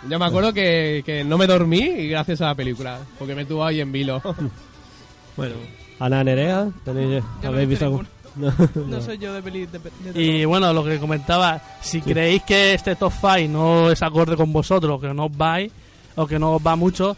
Yo 0.10 0.18
me 0.18 0.26
acuerdo 0.26 0.54
que, 0.54 1.04
que 1.06 1.24
no 1.26 1.38
me 1.38 1.46
dormí 1.48 1.80
y 1.80 2.08
gracias 2.08 2.40
a 2.42 2.46
la 2.48 2.56
película, 2.56 3.00
porque 3.18 3.36
me 3.36 3.44
tuvo 3.46 3.66
ahí 3.66 3.82
en 3.82 3.92
vilo. 3.92 4.22
Bueno, 5.38 5.56
Ana 6.00 6.22
Nerea, 6.22 6.70
¿tenéis, 6.84 7.24
¿habéis 7.44 7.70
visto 7.70 7.86
algún? 7.86 8.06
No, 8.76 8.88
No 8.88 9.02
soy 9.02 9.18
yo 9.18 9.34
de 9.34 9.42
peli 9.42 9.66
de, 9.66 9.80
de 10.14 10.22
Y 10.22 10.46
bueno, 10.46 10.72
lo 10.74 10.84
que 10.84 10.98
comentaba, 11.00 11.62
si 11.82 12.02
creéis 12.02 12.44
que 12.44 12.74
este 12.74 12.96
top 12.96 13.14
5 13.20 13.38
no 13.50 13.92
es 13.92 14.02
acorde 14.02 14.36
con 14.36 14.52
vosotros, 14.54 15.00
que 15.02 15.14
no 15.14 15.26
os 15.26 15.38
vais, 15.38 15.72
o 16.16 16.26
que 16.28 16.40
no 16.40 16.54
os 16.56 16.62
va 16.66 16.76
mucho, 16.76 17.16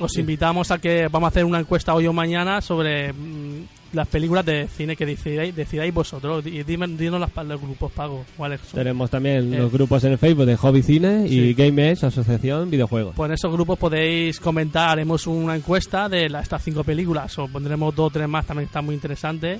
os 0.00 0.16
invitamos 0.18 0.70
a 0.70 0.78
que 0.78 1.08
vamos 1.08 1.26
a 1.26 1.30
hacer 1.30 1.44
una 1.44 1.58
encuesta 1.58 1.94
hoy 1.94 2.06
o 2.06 2.12
mañana 2.12 2.60
sobre 2.60 3.12
mm, 3.12 3.66
las 3.94 4.06
películas 4.06 4.44
de 4.44 4.68
cine 4.68 4.94
que 4.94 5.06
decidáis, 5.06 5.56
decidáis 5.56 5.92
vosotros. 5.94 6.44
Y 6.46 6.62
dime, 6.62 6.86
dinos 6.88 7.18
las 7.18 7.34
los 7.46 7.60
grupos 7.60 7.90
pagos, 7.92 8.26
cuáles 8.36 8.60
son. 8.60 8.78
Tenemos 8.78 9.10
también 9.10 9.52
Eh. 9.52 9.58
los 9.58 9.72
grupos 9.72 10.04
en 10.04 10.12
el 10.12 10.18
Facebook 10.18 10.44
de 10.46 10.56
Hobby 10.56 10.82
Cine 10.82 11.24
y 11.26 11.28
Sí. 11.30 11.54
Game 11.54 11.90
Edge, 11.90 12.04
Asociación 12.06 12.70
Videojuegos. 12.70 13.14
Pues 13.16 13.28
en 13.28 13.34
esos 13.34 13.50
grupos 13.52 13.78
podéis 13.78 14.38
comentar, 14.40 14.90
haremos 14.90 15.26
una 15.26 15.56
encuesta 15.56 16.08
de 16.08 16.28
la- 16.28 16.40
estas 16.42 16.62
cinco 16.62 16.84
películas, 16.84 17.36
o 17.38 17.48
pondremos 17.48 17.94
dos 17.96 18.08
o 18.08 18.10
tres 18.10 18.28
más, 18.28 18.46
también 18.46 18.66
está 18.66 18.82
muy 18.82 18.94
interesante. 18.94 19.58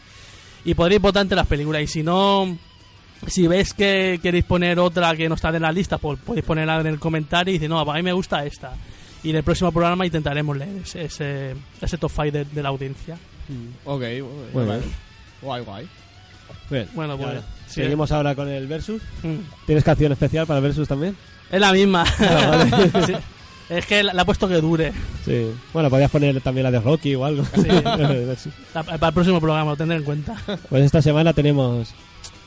Y 0.65 0.75
podréis 0.75 1.01
votar 1.01 1.23
entre 1.23 1.37
las 1.37 1.47
películas. 1.47 1.83
Y 1.83 1.87
si 1.87 2.03
no, 2.03 2.57
si 3.27 3.47
veis 3.47 3.73
que 3.75 4.19
queréis 4.23 4.45
poner 4.45 4.79
otra 4.79 5.15
que 5.17 5.29
no 5.29 5.35
está 5.35 5.49
en 5.51 5.63
la 5.63 5.73
lista, 5.73 5.99
pues 5.99 6.19
podéis 6.19 6.45
ponerla 6.45 6.81
en 6.81 6.87
el 6.89 6.99
comentario 6.99 7.53
y 7.53 7.59
decir, 7.59 7.71
no, 7.71 7.79
a 7.81 7.95
mí 7.95 8.03
me 8.03 8.13
gusta 8.13 8.45
esta. 8.45 8.73
Y 9.23 9.31
en 9.31 9.37
el 9.37 9.43
próximo 9.43 9.73
programa 9.73 10.07
intentaremos 10.07 10.57
leer 10.57 10.77
ese, 10.83 11.05
ese, 11.05 11.55
ese 11.81 11.99
top 11.99 12.11
5 12.15 12.31
de, 12.31 12.45
de 12.45 12.63
la 12.63 12.69
audiencia. 12.69 13.17
ok, 13.85 14.01
Muy 14.01 14.23
bueno, 14.53 14.73
bien. 14.79 14.83
guay, 15.43 15.63
guay. 15.65 15.89
Bien, 16.71 16.89
Bueno, 16.95 17.17
pues, 17.17 17.29
ahora, 17.29 17.43
sí. 17.67 17.83
Seguimos 17.83 18.13
ahora 18.13 18.35
con 18.35 18.49
el 18.49 18.67
Versus. 18.67 19.03
Mm. 19.23 19.37
¿Tienes 19.67 19.85
canción 19.85 20.13
especial 20.13 20.47
para 20.47 20.59
el 20.59 20.65
Versus 20.65 20.87
también? 20.87 21.17
Es 21.51 21.61
la 21.61 21.73
misma. 21.73 22.05
Ah, 22.21 22.67
vale. 22.71 23.07
Sí. 23.07 23.15
Es 23.69 23.85
que 23.87 24.03
la, 24.03 24.15
la 24.15 24.23
he 24.23 24.25
puesto 24.25 24.49
que 24.49 24.61
dure. 24.61 24.93
Sí. 25.25 25.51
Bueno, 25.73 25.91
podías 25.91 26.11
poner 26.11 26.41
también 26.41 26.65
la 26.65 26.71
de 26.71 26.81
Rocky 26.81 27.15
o 27.15 27.25
algo. 27.25 27.45
La- 28.75 28.83
para 28.83 29.09
el 29.09 29.15
próximo 29.15 29.41
programa, 29.41 29.73
lo 29.73 29.77
tendré 29.77 29.99
en 29.99 30.05
cuenta. 30.05 30.37
Pues 30.69 30.85
esta 30.85 31.03
semana 31.03 31.33
tenemos 31.33 31.93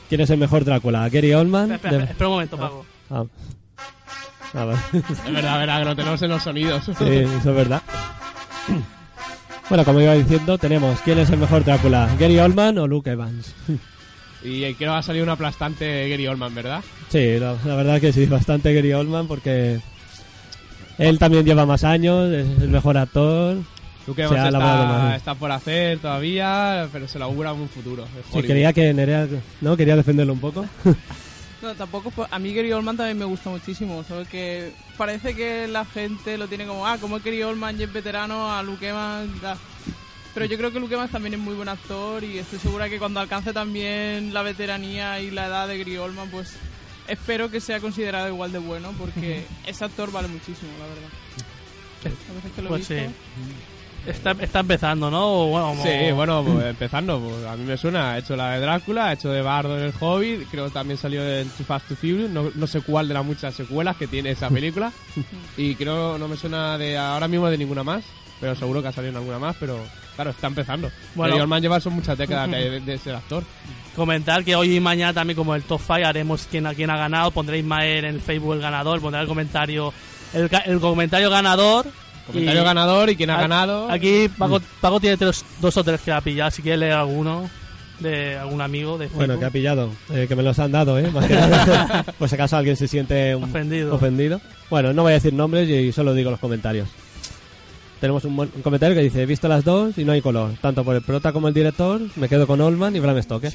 ¿Quién 0.08 0.20
es 0.20 0.30
el 0.30 0.38
mejor 0.38 0.64
Drácula? 0.64 1.08
¿Gary 1.08 1.32
Oldman? 1.32 1.72
espera, 1.72 1.76
espera, 1.90 2.04
De- 2.06 2.10
espera 2.12 2.28
un 2.28 2.34
momento. 2.34 2.84
Ah. 3.10 3.24
Ah, 4.54 4.64
vale. 4.66 4.78
Es 4.92 5.32
verdad, 5.32 5.58
verdad, 5.60 5.78
que 5.78 5.84
lo 5.86 5.96
tenemos 5.96 6.22
en 6.22 6.28
los 6.28 6.42
sonidos. 6.42 6.84
Sí, 6.84 6.92
eso 7.08 7.36
es 7.50 7.56
verdad. 7.56 7.80
Bueno, 9.68 9.84
como 9.84 10.00
iba 10.00 10.12
diciendo, 10.14 10.58
tenemos 10.58 11.00
¿Quién 11.00 11.18
es 11.18 11.30
el 11.30 11.38
mejor 11.38 11.64
Drácula? 11.64 12.10
¿Gary 12.18 12.38
Oldman 12.38 12.78
o 12.78 12.86
Luke 12.86 13.10
Evans? 13.10 13.54
Y 14.44 14.60
creo 14.62 14.76
que 14.76 14.86
va 14.88 14.98
a 14.98 15.02
salir 15.04 15.22
un 15.22 15.28
aplastante 15.28 16.08
Gary 16.08 16.26
Oldman, 16.26 16.52
¿verdad? 16.52 16.82
Sí, 17.10 17.38
la, 17.38 17.54
la 17.64 17.76
verdad 17.76 18.00
que 18.00 18.12
sí, 18.12 18.26
bastante 18.26 18.74
Gary 18.74 18.92
Oldman 18.92 19.28
porque 19.28 19.78
él 21.08 21.18
también 21.18 21.44
lleva 21.44 21.66
más 21.66 21.84
años, 21.84 22.32
es 22.32 22.46
el 22.62 22.68
mejor 22.68 22.96
actor. 22.96 23.58
Evans 24.06 24.48
elaborado 24.48 24.82
está, 24.84 24.98
más. 24.98 25.16
está 25.16 25.34
por 25.34 25.52
hacer 25.52 25.98
todavía, 25.98 26.88
pero 26.92 27.06
se 27.06 27.18
le 27.18 27.24
augura 27.24 27.52
un 27.52 27.68
futuro. 27.68 28.04
Sí, 28.32 28.42
quería 28.42 28.72
que 28.72 28.92
Nerea, 28.92 29.28
¿no? 29.60 29.76
Quería 29.76 29.96
defenderlo 29.96 30.32
un 30.32 30.40
poco. 30.40 30.66
No, 31.62 31.76
tampoco. 31.76 32.26
A 32.28 32.40
mí 32.40 32.52
Gary 32.52 32.72
Oldman 32.72 32.96
también 32.96 33.16
me 33.16 33.24
gusta 33.24 33.48
muchísimo. 33.48 34.02
Solo 34.02 34.24
que 34.28 34.72
parece 34.96 35.32
que 35.36 35.68
la 35.68 35.84
gente 35.84 36.36
lo 36.36 36.48
tiene 36.48 36.66
como, 36.66 36.88
ah, 36.88 36.98
como 37.00 37.18
es 37.18 37.24
Gary 37.24 37.40
Oldman 37.44 37.78
y 37.78 37.84
es 37.84 37.92
veterano, 37.92 38.52
a 38.52 38.64
Luke 38.64 38.88
Evans. 38.88 39.40
da. 39.40 39.56
Pero 40.34 40.46
yo 40.46 40.58
creo 40.58 40.72
que 40.72 40.80
Luke 40.80 40.92
Evans 40.92 41.12
también 41.12 41.34
es 41.34 41.40
muy 41.40 41.54
buen 41.54 41.68
actor 41.68 42.24
y 42.24 42.38
estoy 42.38 42.58
segura 42.58 42.88
que 42.88 42.98
cuando 42.98 43.20
alcance 43.20 43.52
también 43.52 44.34
la 44.34 44.42
veteranía 44.42 45.20
y 45.20 45.30
la 45.30 45.46
edad 45.46 45.68
de 45.68 45.78
Gary 45.78 45.98
Oldman, 45.98 46.30
pues 46.30 46.56
espero 47.08 47.50
que 47.50 47.60
sea 47.60 47.80
considerado 47.80 48.28
igual 48.28 48.52
de 48.52 48.58
bueno 48.58 48.92
porque 48.98 49.44
ese 49.66 49.84
actor 49.84 50.10
vale 50.12 50.28
muchísimo, 50.28 50.70
la 50.78 50.86
verdad. 50.86 52.18
A 52.30 52.34
veces 52.34 52.52
que 52.54 52.62
lo 52.62 52.68
he 52.68 52.70
Pues 52.70 52.86
sí. 52.86 52.96
Está, 54.06 54.32
está 54.32 54.60
empezando, 54.60 55.10
¿no? 55.12 55.46
Bueno, 55.46 55.76
Sí, 55.80 56.10
bueno, 56.12 56.42
pues, 56.44 56.66
empezando, 56.66 57.20
pues, 57.20 57.46
a 57.46 57.56
mí 57.56 57.64
me 57.64 57.76
suena, 57.76 58.12
ha 58.12 58.18
hecho 58.18 58.34
la 58.34 58.50
de 58.50 58.60
Drácula, 58.60 59.06
ha 59.08 59.12
hecho 59.12 59.30
de 59.30 59.42
Bardo 59.42 59.78
en 59.78 59.84
el 59.84 59.94
Hobbit, 59.98 60.48
creo 60.50 60.64
que 60.64 60.72
también 60.72 60.98
salió 60.98 61.22
en 61.22 61.48
Too 61.50 61.64
Fast 61.64 61.86
to 61.86 61.94
Furious, 61.94 62.28
no, 62.28 62.50
no 62.52 62.66
sé 62.66 62.80
cuál 62.80 63.06
de 63.06 63.14
las 63.14 63.24
muchas 63.24 63.54
secuelas 63.54 63.96
que 63.96 64.08
tiene 64.08 64.32
esa 64.32 64.50
película, 64.50 64.90
y 65.56 65.76
creo 65.76 66.18
no 66.18 66.26
me 66.26 66.36
suena 66.36 66.76
de 66.78 66.98
ahora 66.98 67.28
mismo 67.28 67.48
de 67.48 67.58
ninguna 67.58 67.84
más, 67.84 68.02
pero 68.42 68.54
seguro 68.56 68.82
que 68.82 68.88
ha 68.88 68.92
salido 68.92 69.12
en 69.12 69.16
alguna 69.18 69.38
más, 69.38 69.54
pero 69.58 69.78
claro, 70.16 70.30
está 70.32 70.48
empezando. 70.48 70.90
Bueno. 71.14 71.32
Bueno, 71.32 71.44
Oldman 71.44 71.62
lleva 71.62 71.78
son 71.80 71.92
muchas 71.94 72.18
décadas 72.18 72.50
de, 72.50 72.68
de- 72.70 72.80
de 72.80 72.98
ser 72.98 73.14
actor. 73.14 73.44
Comentar 73.96 74.42
que 74.44 74.56
hoy 74.56 74.76
y 74.76 74.80
mañana 74.80 75.12
también 75.14 75.36
como 75.36 75.54
el 75.54 75.62
top 75.62 75.80
5 75.80 75.94
haremos 76.06 76.48
quién, 76.50 76.66
a 76.66 76.74
quién 76.74 76.90
ha 76.90 76.96
ganado. 76.96 77.30
Pondréis 77.30 77.64
más 77.64 77.84
en 77.84 78.04
el 78.04 78.20
Facebook 78.20 78.54
el 78.54 78.60
ganador, 78.60 79.00
pondré 79.00 79.20
el 79.22 79.28
comentario 79.28 79.92
el, 80.34 80.80
comentario 80.80 81.30
ganador. 81.30 81.86
Comentario 82.26 82.62
Y- 82.62 82.64
ganador 82.64 83.10
y 83.10 83.16
quién 83.16 83.30
ha 83.30 83.38
a- 83.38 83.42
ganado. 83.42 83.90
Aquí 83.90 84.28
Paco, 84.36 84.60
Paco 84.80 84.98
tiene 84.98 85.16
tres- 85.16 85.44
dos 85.60 85.76
o 85.76 85.84
tres 85.84 86.00
que 86.00 86.10
ha 86.10 86.20
pillado. 86.20 86.50
Si 86.50 86.62
quieres 86.62 86.80
leer 86.80 86.92
alguno 86.94 87.48
de 88.00 88.36
algún 88.36 88.60
amigo 88.60 88.98
de 88.98 89.06
Bueno, 89.08 89.38
que 89.38 89.44
ha 89.44 89.50
pillado, 89.50 89.90
Eh, 90.12 90.26
que 90.28 90.34
me 90.34 90.42
los 90.42 90.58
han 90.58 90.72
dado, 90.72 90.98
¿eh? 90.98 91.08
Más 91.12 91.26
que 91.26 91.34
nada. 91.34 92.04
Acaso 92.20 92.56
alguien 92.56 92.74
se 92.76 92.88
siente 92.88 93.36
un- 93.36 93.44
Ofendido. 93.44 93.94
ofendido. 93.94 94.40
Bueno, 94.70 94.92
no 94.92 95.02
voy 95.02 95.12
a 95.12 95.14
decir 95.14 95.32
nombres 95.34 95.68
y 95.68 95.92
solo 95.92 96.12
digo 96.14 96.30
los 96.30 96.40
comentarios. 96.40 96.88
Tenemos 98.02 98.24
un, 98.24 98.36
un 98.36 98.62
comentario 98.62 98.96
que 98.96 99.02
dice, 99.02 99.22
he 99.22 99.26
visto 99.26 99.46
las 99.46 99.62
dos 99.64 99.96
y 99.96 100.04
no 100.04 100.10
hay 100.10 100.20
color. 100.20 100.50
Tanto 100.60 100.82
por 100.84 100.96
el 100.96 101.02
prota 101.02 101.32
como 101.32 101.46
el 101.46 101.54
director, 101.54 102.00
me 102.16 102.28
quedo 102.28 102.48
con 102.48 102.60
Oldman 102.60 102.96
y 102.96 102.98
Bram 102.98 103.22
Stoker. 103.22 103.52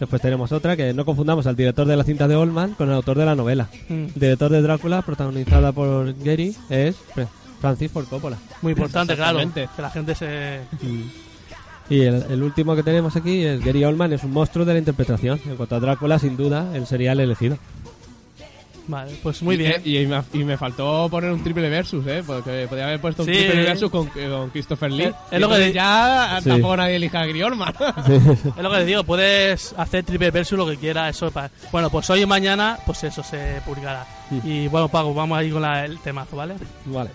Después 0.00 0.22
tenemos 0.22 0.50
otra 0.50 0.76
que 0.78 0.94
no 0.94 1.04
confundamos 1.04 1.46
al 1.46 1.54
director 1.54 1.86
de 1.86 1.94
la 1.94 2.04
cinta 2.04 2.26
de 2.26 2.36
Oldman 2.36 2.72
con 2.72 2.88
el 2.88 2.94
autor 2.94 3.18
de 3.18 3.26
la 3.26 3.34
novela. 3.34 3.68
Mm, 3.90 3.92
El 3.92 4.14
director 4.14 4.50
de 4.50 4.62
Drácula, 4.62 5.02
protagonizada 5.02 5.72
por 5.72 6.14
Gary, 6.24 6.56
es 6.70 6.96
Fra- 7.14 7.28
Francis 7.60 7.90
Ford 7.92 8.06
Coppola. 8.06 8.38
muy 8.62 8.72
importante, 8.72 9.14
claro. 9.14 9.40
Que 9.54 9.68
la 9.82 9.90
gente 9.90 10.14
se... 10.14 10.60
Y 11.90 12.00
el, 12.00 12.24
el 12.30 12.42
último 12.42 12.74
que 12.74 12.82
tenemos 12.82 13.14
aquí 13.14 13.44
es 13.44 13.62
Gary 13.62 13.84
Oldman, 13.84 14.14
es 14.14 14.24
un 14.24 14.30
monstruo 14.32 14.64
de 14.64 14.72
la 14.72 14.78
interpretación. 14.78 15.38
En 15.44 15.56
cuanto 15.56 15.76
a 15.76 15.80
Drácula, 15.80 16.18
sin 16.18 16.36
duda, 16.38 16.74
el 16.74 16.86
elegido. 17.20 17.58
Vale, 18.88 19.12
pues 19.22 19.40
muy 19.42 19.54
Y- 19.54 19.58
bien. 19.58 19.82
Y, 19.84 20.06
me, 20.06 20.22
y 20.32 20.44
me 20.44 20.56
faltó 20.56 21.08
poner 21.08 21.30
un 21.30 21.42
triple 21.42 21.68
versus, 21.70 22.04
¿eh? 22.06 22.22
Porque 22.26 22.66
podía 22.68 22.84
haber 22.86 23.00
puesto 23.00 23.22
un 23.22 23.28
Sí. 23.28 23.34
triple 23.34 23.62
versus 23.62 23.90
con, 23.90 24.06
con 24.08 24.50
Christopher 24.50 24.90
Lee. 24.90 25.04
Es- 25.04 25.14
es 25.30 25.40
lo 25.40 25.48
que 25.48 25.72
ya 25.72 26.38
Sí. 26.42 26.48
tampoco 26.48 26.76
nadie 26.76 26.96
elija 26.96 27.20
a 27.20 27.26
Gary 27.26 27.42
Oldman. 27.42 27.74
Es 28.56 28.62
lo 28.62 28.70
que 28.70 28.76
les 28.78 28.86
digo, 28.86 29.04
puedes 29.04 29.72
hacer 29.76 30.04
triple 30.04 30.30
versus 30.32 30.58
lo 30.58 30.66
que 30.66 30.76
quieras. 30.76 31.14
Eso 31.16 31.30
pa- 31.30 31.50
Bueno, 31.70 31.90
pues 31.90 32.10
hoy 32.10 32.22
y 32.22 32.26
mañana, 32.26 32.78
pues 32.84 33.04
eso 33.04 33.22
se 33.22 33.60
publicará. 33.64 34.04
Y 34.44 34.66
bueno, 34.68 34.88
Paco, 34.88 35.14
vamos 35.14 35.38
a 35.38 35.44
ir 35.44 35.52
con 35.52 35.62
la- 35.62 35.84
el 35.84 35.98
temazo, 36.00 36.36
¿vale? 36.36 36.54
Vale. 36.86 37.10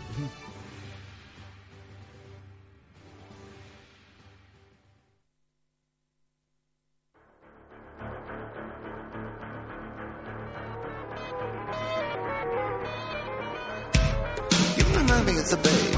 You 14.77 14.83
remind 14.97 15.25
me 15.27 15.37
of 15.37 15.49
the 15.49 15.57
babe. 15.57 15.93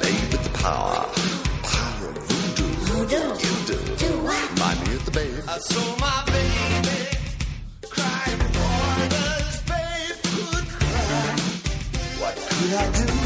Babe 0.00 0.32
with 0.32 0.44
the 0.44 0.50
power. 0.58 1.06
Power 1.62 2.08
of 2.10 2.16
voodoo. 2.86 3.26
You 3.42 3.54
do. 3.66 3.76
Do 3.96 4.10
what? 4.22 4.50
Remind 4.52 4.78
me 4.86 4.94
of 4.94 5.04
the 5.04 5.10
babe. 5.10 5.44
I 5.48 5.58
saw 5.58 5.96
my 5.96 6.22
baby 6.26 7.00
crying 7.90 8.38
waters. 8.54 9.62
Babe 9.70 10.18
could 10.30 10.66
cry. 10.78 11.36
What 12.20 12.34
could 12.36 12.74
I 12.74 13.06
do? 13.06 13.21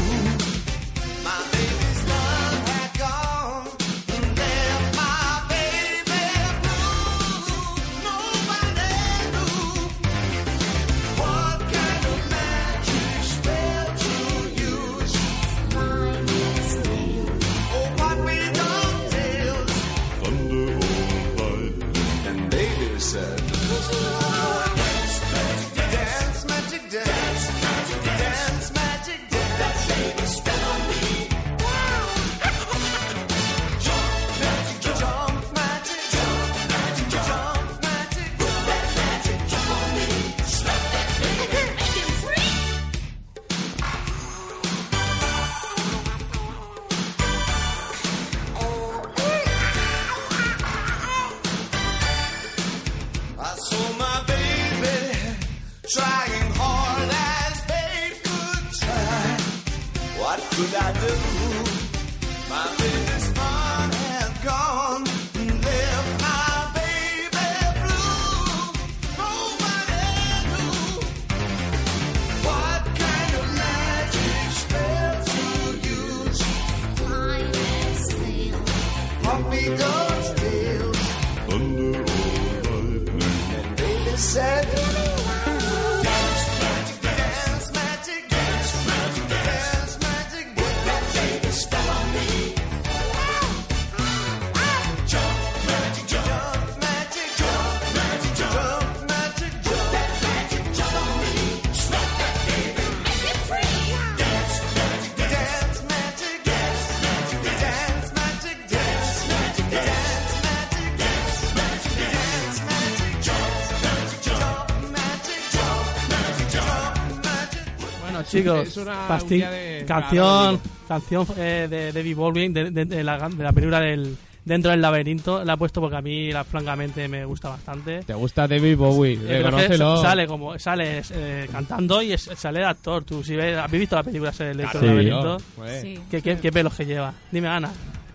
Chicos, 118.37 118.67
es 118.67 118.77
una 118.77 119.07
de- 119.17 119.85
canción, 119.87 120.59
canción 120.87 121.25
eh, 121.37 121.67
de 121.69 121.91
David 121.91 122.15
Baldwin 122.17 122.53
de, 122.53 122.71
de- 122.71 122.85
de 122.85 123.03
la, 123.03 123.29
de 123.29 123.43
la 123.43 123.51
película 123.51 123.79
del 123.79 124.15
Dentro 124.45 124.71
del 124.71 124.81
laberinto. 124.81 125.43
La 125.43 125.55
he 125.55 125.57
puesto 125.57 125.81
porque 125.81 125.97
a 125.97 126.01
mí, 126.01 126.31
la- 126.31 126.45
francamente, 126.45 127.05
me 127.09 127.25
gusta 127.25 127.49
bastante. 127.49 128.03
¿Te 128.03 128.13
gusta 128.13 128.47
David 128.47 128.77
Bowie? 128.77 129.19
Eh, 129.27 129.39
Reconócelo. 129.43 130.01
sale 130.01 130.25
como 130.25 130.57
sale 130.57 131.01
eh, 131.11 131.49
cantando 131.51 132.01
y 132.01 132.13
es- 132.13 132.29
sale 132.37 132.59
el 132.59 132.65
actor. 132.65 133.03
Tú 133.03 133.21
si 133.21 133.35
ves, 133.35 133.57
¿Has 133.57 133.69
visto 133.69 133.97
la 133.97 134.03
película 134.03 134.29
ese 134.29 134.45
Dentro 134.53 134.79
Sí. 134.79 134.85
del 134.85 135.09
laberinto? 135.09 135.37
Sí. 135.81 135.99
¿Qué, 136.09 136.21
qué, 136.21 136.37
qué 136.37 136.49
pelos 136.53 136.73
que 136.75 136.85
lleva? 136.85 137.13
Dime, 137.29 137.49
Ana. 137.49 137.69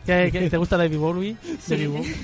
¿Qué, 0.07 0.31
qué- 0.33 0.51
te 0.51 0.57
gusta 0.57 0.77
David 0.77 0.99
Bowie? 0.99 1.37
David 1.69 1.89
Bowie. 1.89 2.17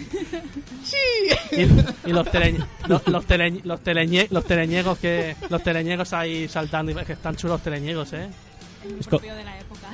Y, 1.52 2.08
y 2.08 2.12
los, 2.12 2.26
teleñ- 2.28 2.64
los, 2.88 3.06
los, 3.08 3.26
teleñ- 3.26 3.62
los, 3.64 3.80
teleñe- 3.82 4.28
los 4.30 4.44
teleñegos 4.44 4.98
que 4.98 5.36
los 5.48 5.62
teleñegos 5.62 6.12
ahí 6.12 6.48
saltando 6.48 6.92
y 6.92 6.94
que 7.04 7.12
están 7.12 7.36
chulos 7.36 7.56
los 7.56 7.62
teleñegos, 7.62 8.12
¿eh? 8.14 8.28
Es 8.98 9.06
co- 9.06 9.18
de 9.18 9.44
la 9.44 9.58
época. 9.58 9.88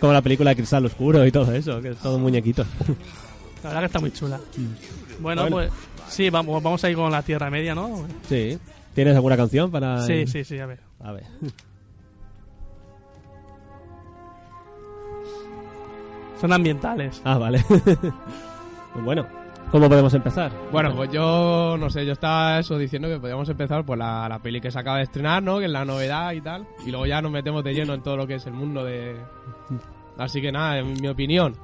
Como 0.00 0.12
la 0.12 0.22
película 0.22 0.50
de 0.50 0.56
Cristal 0.56 0.86
Oscuro 0.86 1.26
y 1.26 1.32
todo 1.32 1.52
eso, 1.52 1.80
que 1.80 1.90
es 1.90 1.96
todo 1.98 2.18
muñequitos. 2.18 2.66
La 3.62 3.68
verdad 3.70 3.80
que 3.80 3.86
está 3.86 4.00
muy 4.00 4.12
chula. 4.12 4.40
Bueno, 5.20 5.42
Bueno. 5.48 5.56
pues 5.56 5.72
sí, 6.08 6.30
vamos, 6.30 6.62
vamos 6.62 6.82
a 6.84 6.90
ir 6.90 6.96
con 6.96 7.10
la 7.10 7.22
Tierra 7.22 7.50
Media, 7.50 7.74
¿no? 7.74 8.06
Sí. 8.28 8.58
¿Tienes 8.94 9.14
alguna 9.14 9.36
canción 9.36 9.70
para...? 9.70 10.04
Sí, 10.06 10.26
sí, 10.26 10.44
sí, 10.44 10.58
a 10.58 10.66
ver. 10.66 10.80
A 11.00 11.12
ver. 11.12 11.24
Son 16.40 16.52
ambientales. 16.52 17.20
Ah, 17.24 17.38
vale. 17.38 17.62
Pues 17.68 17.84
bueno, 19.04 19.26
¿cómo 19.70 19.88
podemos 19.88 20.12
empezar? 20.14 20.50
Bueno, 20.72 20.94
pues 20.94 21.10
yo 21.12 21.76
no 21.78 21.90
sé, 21.90 22.06
yo 22.06 22.12
estaba 22.12 22.58
eso 22.58 22.78
diciendo 22.78 23.08
que 23.08 23.18
podíamos 23.18 23.48
empezar 23.48 23.84
por 23.84 23.98
la, 23.98 24.28
la 24.28 24.38
peli 24.38 24.60
que 24.60 24.70
se 24.70 24.78
acaba 24.78 24.98
de 24.98 25.04
estrenar, 25.04 25.42
¿no? 25.42 25.58
Que 25.58 25.66
es 25.66 25.70
la 25.70 25.84
novedad 25.84 26.32
y 26.32 26.40
tal. 26.40 26.66
Y 26.86 26.90
luego 26.90 27.06
ya 27.06 27.20
nos 27.20 27.30
metemos 27.32 27.62
de 27.64 27.74
lleno 27.74 27.94
en 27.94 28.02
todo 28.02 28.16
lo 28.16 28.26
que 28.26 28.34
es 28.36 28.46
el 28.46 28.54
mundo 28.54 28.84
de. 28.84 29.16
Así 30.18 30.40
que 30.40 30.50
nada, 30.52 30.78
en 30.78 30.94
mi 31.00 31.08
opinión. 31.08 31.54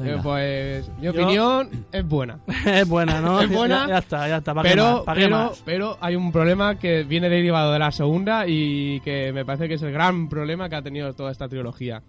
Eh, 0.00 0.18
pues 0.22 0.88
mi 0.98 1.04
Yo- 1.04 1.10
opinión 1.12 1.86
es 1.92 2.04
buena. 2.08 2.40
es 2.66 2.88
buena, 2.88 3.20
¿no? 3.20 3.40
Es 3.40 3.48
buena, 3.48 3.82
Ya, 3.86 3.88
ya 3.92 3.98
está, 3.98 4.28
ya 4.28 4.36
está. 4.38 4.52
¿Para 4.52 4.68
qué 4.68 4.74
Pero, 4.74 4.92
más? 4.96 5.02
¿Para 5.04 5.20
qué 5.20 5.24
pero, 5.26 5.36
más? 5.36 5.62
pero 5.64 5.98
hay 6.00 6.16
un 6.16 6.32
problema 6.32 6.74
que 6.78 7.04
viene 7.04 7.28
derivado 7.28 7.72
de 7.72 7.78
la 7.78 7.92
segunda 7.92 8.44
y 8.48 8.98
que 9.00 9.32
me 9.32 9.44
parece 9.44 9.68
que 9.68 9.74
es 9.74 9.82
el 9.82 9.92
gran 9.92 10.28
problema 10.28 10.68
que 10.68 10.74
ha 10.76 10.82
tenido 10.82 11.12
toda 11.12 11.30
esta 11.30 11.46
trilogía. 11.48 12.02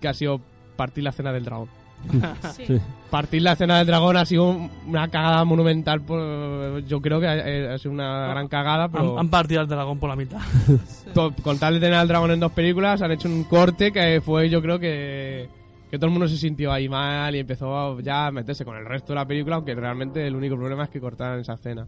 Que 0.00 0.08
ha 0.08 0.14
sido 0.14 0.40
partir 0.80 1.04
la 1.04 1.12
cena 1.12 1.32
del 1.32 1.44
dragón. 1.44 1.68
Sí. 2.56 2.64
Sí. 2.66 2.80
Partir 3.10 3.42
la 3.42 3.52
escena 3.52 3.76
del 3.78 3.86
dragón 3.86 4.16
ha 4.16 4.24
sido 4.24 4.48
un- 4.48 4.70
una 4.86 5.08
cagada 5.08 5.44
monumental. 5.44 6.00
por- 6.00 6.82
yo 6.86 7.02
creo 7.02 7.20
que 7.20 7.26
ha, 7.26 7.74
ha 7.74 7.78
sido 7.78 7.92
una 7.92 8.28
gran 8.28 8.48
cagada, 8.48 8.88
pero 8.88 9.12
Han, 9.14 9.18
han 9.26 9.28
partido 9.28 9.60
al 9.60 9.68
dragón 9.68 9.98
por 9.98 10.08
la 10.08 10.16
mitad. 10.16 10.38
to- 11.14 11.34
con 11.42 11.58
tal 11.58 11.74
de 11.74 11.80
tener 11.80 11.96
al 11.98 12.08
dragón 12.08 12.30
en 12.30 12.40
dos 12.40 12.52
películas, 12.52 13.02
han 13.02 13.10
hecho 13.12 13.28
un 13.28 13.44
corte 13.44 13.92
que 13.92 14.22
fue, 14.24 14.48
yo 14.48 14.62
creo 14.62 14.78
que, 14.78 15.48
que 15.90 15.98
todo 15.98 16.06
el 16.06 16.12
mundo 16.12 16.26
se 16.28 16.38
sintió 16.38 16.72
ahí 16.72 16.88
mal 16.88 17.34
y 17.36 17.40
empezó 17.40 18.00
ya 18.00 18.28
a 18.28 18.30
meterse 18.30 18.64
con 18.64 18.76
el 18.78 18.86
resto 18.86 19.12
de 19.12 19.16
la 19.16 19.26
película, 19.26 19.56
aunque 19.56 19.74
realmente 19.74 20.26
el 20.26 20.34
único 20.34 20.56
problema 20.56 20.84
es 20.84 20.88
que 20.90 21.00
cortaran 21.00 21.40
esa 21.40 21.52
escena. 21.54 21.86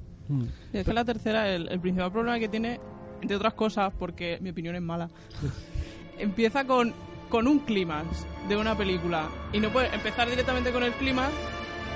Y 0.75 0.77
es 0.79 0.85
que 0.85 0.93
la 0.93 1.05
tercera, 1.07 1.49
el, 1.49 1.69
el 1.69 1.81
principal 1.81 2.13
problema 2.13 2.39
que 2.39 2.49
tiene, 2.49 2.79
entre 3.23 3.37
otras 3.37 3.55
cosas, 3.55 3.91
porque 3.99 4.37
mi 4.43 4.51
opinión 4.51 4.75
es 4.77 4.83
mala, 4.83 5.09
empieza 6.19 6.65
con, 6.67 6.93
con 7.33 7.49
un 7.49 7.61
clímax 7.61 8.27
de 8.47 8.57
una 8.57 8.77
película. 8.77 9.25
Y 9.55 9.59
no 9.59 9.71
puede 9.71 9.93
empezar 9.95 10.29
directamente 10.29 10.71
con 10.71 10.83
el 10.83 10.93
clímax 10.93 11.31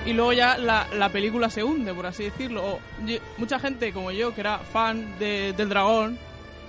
y 0.07 0.15
luego 0.15 0.33
ya 0.33 0.57
la, 0.57 0.87
la 0.95 1.11
película 1.11 1.51
se 1.51 1.63
hunde, 1.63 1.93
por 1.93 2.07
así 2.07 2.25
decirlo. 2.25 2.65
O 2.65 2.81
yo- 3.05 3.19
mucha 3.37 3.59
gente 3.59 3.93
como 3.93 4.11
yo, 4.13 4.35
que 4.35 4.41
era 4.41 4.59
fan 4.59 5.19
de- 5.19 5.53
del 5.53 5.69
dragón, 5.69 6.19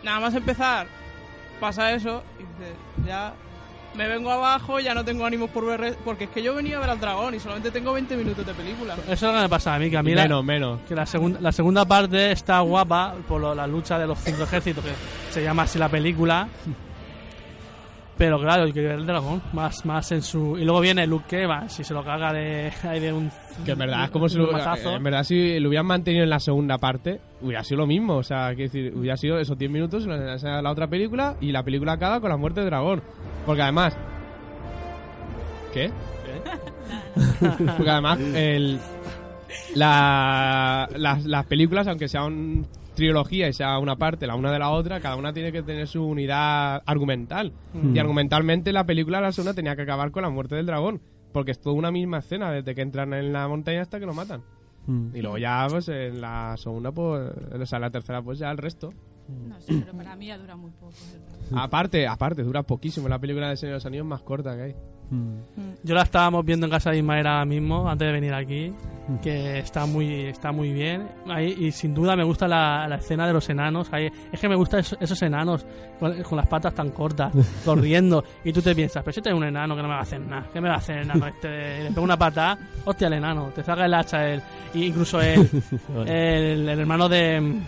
nada 0.04 0.20
más 0.20 0.36
empezar, 0.36 0.86
pasa 1.62 1.94
eso 1.94 2.24
y 2.40 2.42
dices, 2.44 2.76
ya 3.06 3.34
me 3.96 4.08
vengo 4.10 4.32
abajo, 4.32 4.80
ya 4.82 4.94
no 4.94 5.06
tengo 5.06 5.26
ánimos 5.26 5.50
por 5.50 5.66
ver... 5.66 5.96
Porque 6.04 6.26
es 6.26 6.30
que 6.30 6.44
yo 6.44 6.54
venía 6.54 6.76
a 6.78 6.80
ver 6.82 6.90
al 6.90 7.00
dragón 7.00 7.34
y 7.36 7.40
solamente 7.40 7.72
tengo 7.72 7.94
20 7.94 8.16
minutos 8.18 8.46
de 8.46 8.54
película. 8.54 8.96
Eso 9.04 9.12
es 9.14 9.22
lo 9.22 9.32
que 9.34 9.40
me 9.44 9.50
pasa 9.50 9.74
a 9.76 9.80
mí, 9.80 9.90
que 9.90 9.98
a 9.98 10.04
mí 10.04 10.14
la- 10.14 10.24
menos, 10.24 10.44
menos. 10.44 10.80
que 10.88 10.94
la 10.94 11.06
segunda 11.06 11.40
la 11.40 11.52
segunda 11.54 11.86
parte 11.86 12.32
está 12.34 12.60
guapa 12.60 13.16
por 13.30 13.40
lo- 13.40 13.56
la 13.56 13.66
lucha 13.66 13.98
de 13.98 14.06
los 14.08 14.20
cinco 14.20 14.44
ejércitos 14.44 14.84
que 14.84 14.92
se 15.34 15.42
llama 15.42 15.64
así 15.64 15.80
la 15.80 15.88
película 15.90 16.48
pero 18.18 18.40
claro 18.40 18.72
quiero 18.72 18.90
ver 18.90 19.00
el 19.00 19.06
dragón 19.06 19.42
más 19.54 19.86
más 19.86 20.12
en 20.12 20.22
su 20.22 20.58
y 20.58 20.64
luego 20.64 20.80
viene 20.80 21.06
Luke 21.06 21.42
Evans 21.42 21.80
y 21.80 21.84
se 21.84 21.94
lo 21.94 22.04
caga 22.04 22.34
de 22.34 22.72
ahí 22.84 23.00
de 23.00 23.14
un 23.14 23.32
Que 23.66 23.72
en 23.72 23.80
verdad 23.80 24.06
es 24.06 24.10
como 24.10 24.28
si 24.28 24.38
lo, 24.38 24.52
mazazo. 24.52 24.96
en 24.96 25.04
verdad 25.04 25.24
si 25.24 25.60
lo 25.60 25.70
hubieran 25.70 25.86
mantenido 25.86 26.24
en 26.24 26.30
la 26.30 26.40
segunda 26.40 26.78
parte, 26.78 27.20
hubiera 27.42 27.64
sido 27.64 27.82
lo 27.82 27.88
mismo. 27.88 28.18
O 28.18 28.24
sea, 28.24 28.48
quiero 28.50 28.72
decir, 28.72 28.94
hubiera 28.96 29.18
sido 29.18 29.40
esos 29.40 29.58
10 29.58 29.72
minutos 29.72 30.06
en 30.06 30.64
la, 30.64 30.72
otra 30.72 30.88
película 30.88 31.36
y 31.42 31.52
la 31.52 31.64
película 31.64 31.94
acaba 31.94 32.20
con 32.20 32.30
la 32.30 32.38
muerte 32.38 32.62
del 32.62 32.70
dragón. 32.70 33.02
Porque 33.46 33.62
además. 33.62 33.98
¿Qué? 35.74 35.92
Porque 37.78 37.90
además, 37.90 38.20
el, 38.20 38.80
la, 39.76 40.88
las, 40.96 41.26
las 41.26 41.46
películas, 41.46 41.88
aunque 41.88 42.08
sean 42.08 42.66
trilogía 42.98 43.48
y 43.48 43.54
sea 43.54 43.78
una 43.78 43.96
parte 43.96 44.26
la 44.26 44.36
una 44.36 44.52
de 44.52 44.58
la 44.58 44.72
otra, 44.72 45.00
cada 45.00 45.16
una 45.16 45.32
tiene 45.32 45.52
que 45.52 45.62
tener 45.62 45.88
su 45.88 46.04
unidad 46.04 46.82
argumental. 46.86 47.54
Y 47.94 48.00
argumentalmente 48.00 48.74
la 48.74 48.86
película, 48.86 49.22
la 49.22 49.32
segunda, 49.32 49.54
tenía 49.54 49.76
que 49.76 49.84
acabar 49.84 50.12
con 50.12 50.24
la 50.24 50.30
muerte 50.30 50.56
del 50.56 50.66
dragón. 50.66 51.00
Porque 51.32 51.52
es 51.52 51.62
toda 51.62 51.76
una 51.76 51.92
misma 51.92 52.18
escena, 52.18 52.52
desde 52.52 52.74
que 52.74 52.82
entran 52.82 53.14
en 53.14 53.32
la 53.32 53.48
montaña 53.48 53.82
hasta 53.82 54.00
que 54.00 54.08
lo 54.08 54.14
matan. 54.16 54.42
Mm. 54.88 55.16
Y 55.16 55.22
luego 55.22 55.38
ya, 55.38 55.68
pues 55.70 55.88
en 55.90 56.20
la 56.20 56.56
segunda, 56.58 56.92
pues, 56.92 57.30
o 57.54 57.66
sea, 57.66 57.78
en 57.78 57.82
la 57.82 57.92
tercera, 57.92 58.22
pues 58.24 58.40
ya 58.40 58.50
el 58.50 58.58
resto. 58.58 58.92
No 59.28 59.60
sé, 59.60 59.74
pero 59.80 59.98
para 59.98 60.16
mí 60.16 60.28
ya 60.28 60.38
dura 60.38 60.56
muy 60.56 60.72
poco. 60.72 60.94
Aparte, 61.56 62.06
aparte, 62.08 62.44
dura 62.44 62.64
poquísimo. 62.64 63.08
La 63.08 63.20
película 63.20 63.50
de 63.50 63.56
Señor 63.58 63.74
de 63.74 63.78
los 63.78 63.86
Anillos 63.86 64.06
más 64.06 64.22
corta 64.22 64.56
que 64.56 64.62
hay. 64.64 64.76
yo 65.84 65.96
la 65.96 66.02
estábamos 66.02 66.44
viendo 66.44 66.66
en 66.66 66.72
casa 66.72 66.92
de 66.92 66.98
Ismael 66.98 67.26
ahora 67.26 67.46
mismo 67.46 67.90
antes 67.90 68.06
de 68.06 68.12
venir 68.12 68.34
aquí 68.34 68.74
que 69.24 69.60
está 69.60 69.86
muy 69.86 70.26
está 70.26 70.52
muy 70.52 70.74
bien 70.74 71.08
ahí 71.30 71.56
y 71.58 71.72
sin 71.72 71.94
duda 71.94 72.18
me 72.18 72.26
gusta 72.26 72.46
la, 72.46 72.86
la 72.90 72.98
escena 72.98 73.26
de 73.26 73.32
los 73.32 73.48
enanos 73.50 73.88
ahí 73.94 74.10
es 74.34 74.38
que 74.38 74.50
me 74.50 74.56
gustan 74.56 74.82
esos, 74.82 74.98
esos 75.00 75.22
enanos 75.22 75.66
con, 75.98 76.22
con 76.24 76.36
las 76.38 76.48
patas 76.48 76.76
tan 76.76 76.90
cortas 76.90 77.32
corriendo 77.64 78.22
y 78.44 78.52
tú 78.52 78.62
te 78.62 78.76
piensas 78.76 79.02
pero 79.02 79.14
si 79.14 79.22
este 79.22 79.30
es 79.30 79.36
un 79.36 79.46
enano 79.46 79.78
que 79.78 79.82
no 79.82 79.88
me 79.88 79.94
va 79.94 80.02
a 80.02 80.04
hacer 80.04 80.20
nada 80.20 80.46
¿qué 80.52 80.60
me 80.60 80.68
va 80.68 80.76
a 80.76 80.80
hacer 80.80 80.98
el 80.98 81.04
enano 81.04 81.28
este 81.28 81.84
le 81.84 81.90
pego 81.92 82.02
una 82.04 82.18
patada 82.18 82.58
hostia 82.84 83.08
el 83.08 83.14
enano 83.14 83.50
te 83.56 83.64
saca 83.64 83.86
el 83.86 83.94
hacha 83.94 84.28
él 84.28 84.42
y 84.74 84.88
incluso 84.88 85.22
el, 85.22 85.50
el, 86.06 86.68
el 86.68 86.80
hermano 86.80 87.08
de 87.08 87.62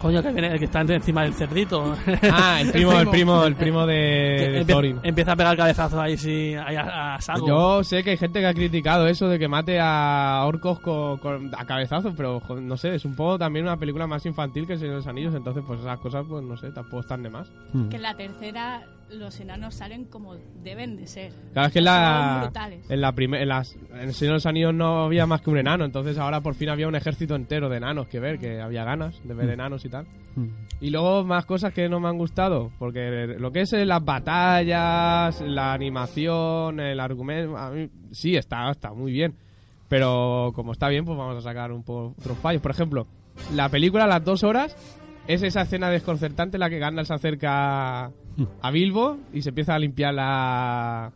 coño 0.00 0.22
que 0.22 0.32
viene 0.32 0.48
el 0.52 0.58
que 0.58 0.64
está 0.64 0.80
encima 0.80 1.22
del 1.22 1.34
cerdito 1.34 1.94
Ah, 2.32 2.58
el 2.62 2.72
primo, 2.72 2.92
el 2.98 3.08
primo, 3.08 3.44
el 3.44 3.54
primo 3.54 3.86
de, 3.86 4.64
de 4.64 4.64
Thorin. 4.64 4.98
empieza 5.02 5.32
a 5.32 5.36
pegar 5.36 5.56
cabezazos 5.56 5.98
ahí 5.98 6.16
sí 6.16 6.54
ahí 6.54 6.74
a, 6.76 7.14
a 7.14 7.20
saco 7.20 7.46
Yo 7.46 7.84
sé 7.84 8.02
que 8.02 8.10
hay 8.10 8.16
gente 8.16 8.40
que 8.40 8.46
ha 8.46 8.54
criticado 8.54 9.06
eso 9.06 9.28
de 9.28 9.38
que 9.38 9.46
mate 9.48 9.78
a 9.80 10.42
orcos 10.46 10.80
con, 10.80 11.18
con- 11.18 11.50
a 11.56 11.64
cabezazos, 11.64 12.14
pero 12.16 12.42
no 12.60 12.76
sé, 12.76 12.94
es 12.94 13.04
un 13.04 13.14
poco 13.14 13.38
también 13.38 13.64
una 13.66 13.76
película 13.76 14.06
más 14.06 14.24
infantil 14.26 14.66
que 14.66 14.72
el 14.74 14.78
Señor 14.78 14.92
de 14.94 14.98
los 14.98 15.06
Anillos, 15.06 15.34
entonces 15.34 15.62
pues 15.66 15.80
esas 15.80 15.98
cosas 16.00 16.24
pues 16.28 16.42
no 16.44 16.56
sé, 16.56 16.70
tampoco 16.72 17.00
están 17.00 17.22
de 17.22 17.30
más. 17.30 17.50
Que 17.90 17.96
en 17.96 18.02
la 18.02 18.14
tercera 18.14 18.82
los 19.10 19.40
enanos 19.40 19.74
salen 19.74 20.04
como 20.04 20.36
deben 20.62 20.96
de 20.96 21.06
ser. 21.06 21.32
Claro, 21.52 21.68
es 21.68 21.72
que 21.72 21.78
en 21.80 21.84
la, 21.84 22.52
en 22.88 23.00
la 23.00 23.12
primer, 23.12 23.42
en 23.42 23.48
las, 23.48 23.74
en 23.74 24.00
el 24.00 24.14
Señor 24.14 24.32
de 24.32 24.36
los 24.36 24.46
Anillos 24.46 24.74
no 24.74 25.04
había 25.04 25.26
más 25.26 25.40
que 25.42 25.50
un 25.50 25.58
enano, 25.58 25.84
entonces 25.84 26.18
ahora 26.18 26.40
por 26.40 26.54
fin 26.54 26.68
había 26.68 26.88
un 26.88 26.94
ejército 26.94 27.34
entero 27.34 27.68
de 27.68 27.78
enanos 27.78 28.08
que 28.08 28.20
ver, 28.20 28.38
que 28.38 28.60
había 28.60 28.84
ganas 28.84 29.20
de 29.24 29.34
ver 29.34 29.50
enanos 29.50 29.84
y 29.84 29.88
tal. 29.88 30.06
Y 30.80 30.90
luego 30.90 31.24
más 31.24 31.44
cosas 31.44 31.74
que 31.74 31.88
no 31.88 32.00
me 32.00 32.08
han 32.08 32.16
gustado, 32.16 32.70
porque 32.78 33.26
lo 33.38 33.52
que 33.52 33.62
es 33.62 33.72
eh, 33.72 33.84
las 33.84 34.04
batallas, 34.04 35.40
la 35.40 35.72
animación, 35.72 36.80
el 36.80 37.00
argumento, 37.00 37.56
a 37.56 37.70
mí 37.70 37.90
sí 38.12 38.36
está, 38.36 38.70
está 38.70 38.92
muy 38.92 39.12
bien. 39.12 39.34
Pero 39.88 40.52
como 40.54 40.72
está 40.72 40.88
bien, 40.88 41.04
pues 41.04 41.18
vamos 41.18 41.36
a 41.36 41.40
sacar 41.40 41.72
un 41.72 41.82
poco 41.82 42.14
otros 42.16 42.38
fallos. 42.38 42.62
Por 42.62 42.70
ejemplo, 42.70 43.08
la 43.54 43.68
película 43.68 44.04
a 44.04 44.06
las 44.06 44.24
dos 44.24 44.44
horas 44.44 44.76
es 45.26 45.42
esa 45.42 45.62
escena 45.62 45.90
desconcertante 45.90 46.56
en 46.56 46.60
la 46.60 46.70
que 46.70 46.78
Gandalf 46.78 47.08
se 47.08 47.14
acerca 47.14 48.12
a 48.62 48.70
Bilbo 48.70 49.18
y 49.32 49.42
se 49.42 49.50
empieza 49.50 49.74
a 49.74 49.78
limpiar 49.78 50.14
la... 50.14 51.12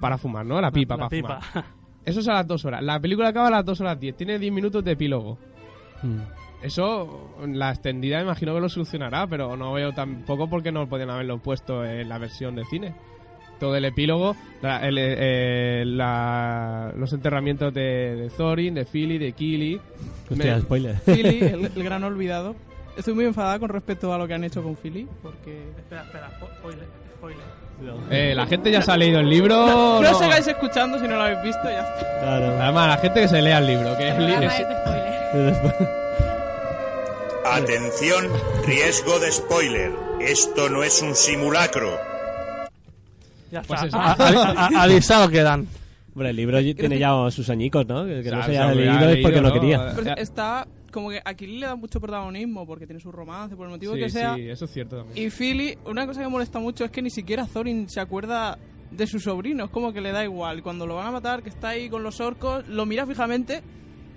para 0.00 0.18
fumar, 0.18 0.44
¿no? 0.46 0.60
La 0.60 0.70
pipa 0.70 0.94
La 0.94 0.98
para 0.98 1.08
pipa. 1.10 1.40
fumar. 1.40 1.64
Eso 2.04 2.20
es 2.20 2.28
a 2.28 2.34
las 2.34 2.46
dos 2.46 2.64
horas. 2.64 2.82
La 2.82 3.00
película 3.00 3.28
acaba 3.28 3.48
a 3.48 3.50
las 3.50 3.64
dos 3.64 3.80
horas 3.80 3.98
diez. 3.98 4.16
Tiene 4.16 4.38
diez 4.38 4.52
minutos 4.52 4.84
de 4.84 4.92
epílogo. 4.92 5.38
Eso, 6.62 7.34
la 7.46 7.70
extendida, 7.70 8.20
imagino 8.22 8.54
que 8.54 8.60
lo 8.60 8.68
solucionará, 8.68 9.26
pero 9.26 9.56
no 9.56 9.72
veo 9.72 9.92
tampoco 9.92 10.48
porque 10.48 10.72
no 10.72 10.88
podían 10.88 11.10
haberlo 11.10 11.38
puesto 11.38 11.84
en 11.84 12.08
la 12.08 12.18
versión 12.18 12.54
de 12.56 12.64
cine. 12.64 12.94
Todo 13.60 13.76
el 13.76 13.84
epílogo, 13.84 14.36
la- 14.62 14.86
el- 14.86 14.98
eh, 14.98 15.84
la- 15.86 16.92
los 16.96 17.12
enterramientos 17.12 17.72
de, 17.72 18.16
de 18.16 18.30
Thorin, 18.30 18.74
de 18.74 18.84
Philly, 18.84 19.18
de 19.18 19.32
Kili. 19.32 19.80
Hostia, 20.30 20.56
Me- 20.56 20.60
spoiler. 20.62 20.96
Philly, 21.00 21.40
el, 21.40 21.64
el 21.76 21.82
gran 21.84 22.04
olvidado. 22.04 22.54
Estoy 22.96 23.14
muy 23.14 23.24
enfadada 23.26 23.58
con 23.58 23.68
respecto 23.68 24.12
a 24.12 24.18
lo 24.18 24.26
que 24.26 24.34
han 24.34 24.44
hecho 24.44 24.62
con 24.62 24.76
Philly, 24.76 25.06
porque... 25.22 25.68
Espera, 25.76 26.02
espera, 26.02 26.30
spo- 26.40 26.48
spoiler, 26.58 26.86
spoiler. 27.18 27.44
eh, 28.10 28.34
la 28.34 28.46
gente 28.46 28.70
ya 28.70 28.80
se 28.80 28.90
ha 28.90 28.96
leído 28.96 29.20
el 29.20 29.28
libro. 29.28 29.66
No, 29.66 30.00
no. 30.02 30.10
os 30.10 30.18
sigáis 30.18 30.46
escuchando 30.46 30.98
si 30.98 31.06
no 31.06 31.16
lo 31.16 31.22
habéis 31.22 31.42
visto, 31.42 31.64
ya 31.64 31.80
está. 31.80 32.20
Claro. 32.20 32.58
Además, 32.60 32.88
la 32.88 32.96
gente 32.98 33.20
que 33.20 33.28
se 33.28 33.42
lea 33.42 33.58
el 33.58 33.66
libro, 33.66 33.96
que 33.98 34.08
El 34.08 34.28
es, 34.30 34.42
es- 34.44 34.60
es 34.60 34.68
de 34.68 35.54
spoiler. 35.54 36.06
Atención, 37.44 38.26
riesgo 38.66 39.18
de 39.20 39.32
spoiler. 39.32 39.92
Esto 40.20 40.68
no 40.68 40.82
es 40.82 41.00
un 41.02 41.14
simulacro. 41.14 41.98
Ya 43.50 43.62
Pues 43.62 43.82
está. 43.82 44.14
eso. 44.14 44.38
A- 44.40 44.52
a- 44.52 44.68
a- 44.78 44.82
avisado 44.82 45.28
quedan. 45.28 45.68
Hombre, 46.14 46.30
el 46.30 46.36
libro 46.36 46.58
tiene 46.60 46.98
ya 46.98 47.10
sus 47.30 47.48
añicos, 47.50 47.86
¿no? 47.86 48.04
Que, 48.06 48.22
que 48.22 48.30
no 48.30 48.38
O 48.38 48.42
sea, 48.42 48.46
se 48.46 48.52
se 48.52 48.58
haya 48.58 48.72
leído 48.74 49.08
es 49.10 49.18
porque 49.22 49.40
no 49.42 49.52
quería. 49.52 49.94
está 50.16 50.66
como 50.96 51.10
que 51.10 51.20
aquí 51.22 51.46
le 51.46 51.66
da 51.66 51.76
mucho 51.76 52.00
protagonismo 52.00 52.66
porque 52.66 52.86
tiene 52.86 53.00
su 53.00 53.12
romance, 53.12 53.54
por 53.54 53.66
el 53.66 53.72
motivo 53.72 53.92
sí, 53.92 54.00
que 54.00 54.08
sea. 54.08 54.34
sí, 54.34 54.48
eso 54.48 54.64
es 54.64 54.70
cierto 54.70 54.96
también. 54.96 55.26
Y 55.26 55.28
Philly, 55.28 55.76
una 55.84 56.06
cosa 56.06 56.22
que 56.22 56.28
molesta 56.28 56.58
mucho 56.58 56.86
es 56.86 56.90
que 56.90 57.02
ni 57.02 57.10
siquiera 57.10 57.44
Thorin 57.44 57.86
se 57.90 58.00
acuerda 58.00 58.56
de 58.90 59.06
su 59.06 59.20
sobrino, 59.20 59.64
es 59.64 59.70
como 59.70 59.92
que 59.92 60.00
le 60.00 60.10
da 60.10 60.24
igual. 60.24 60.62
Cuando 60.62 60.86
lo 60.86 60.94
van 60.94 61.08
a 61.08 61.10
matar, 61.10 61.42
que 61.42 61.50
está 61.50 61.68
ahí 61.68 61.90
con 61.90 62.02
los 62.02 62.18
orcos, 62.22 62.66
lo 62.66 62.86
mira 62.86 63.04
fijamente 63.04 63.62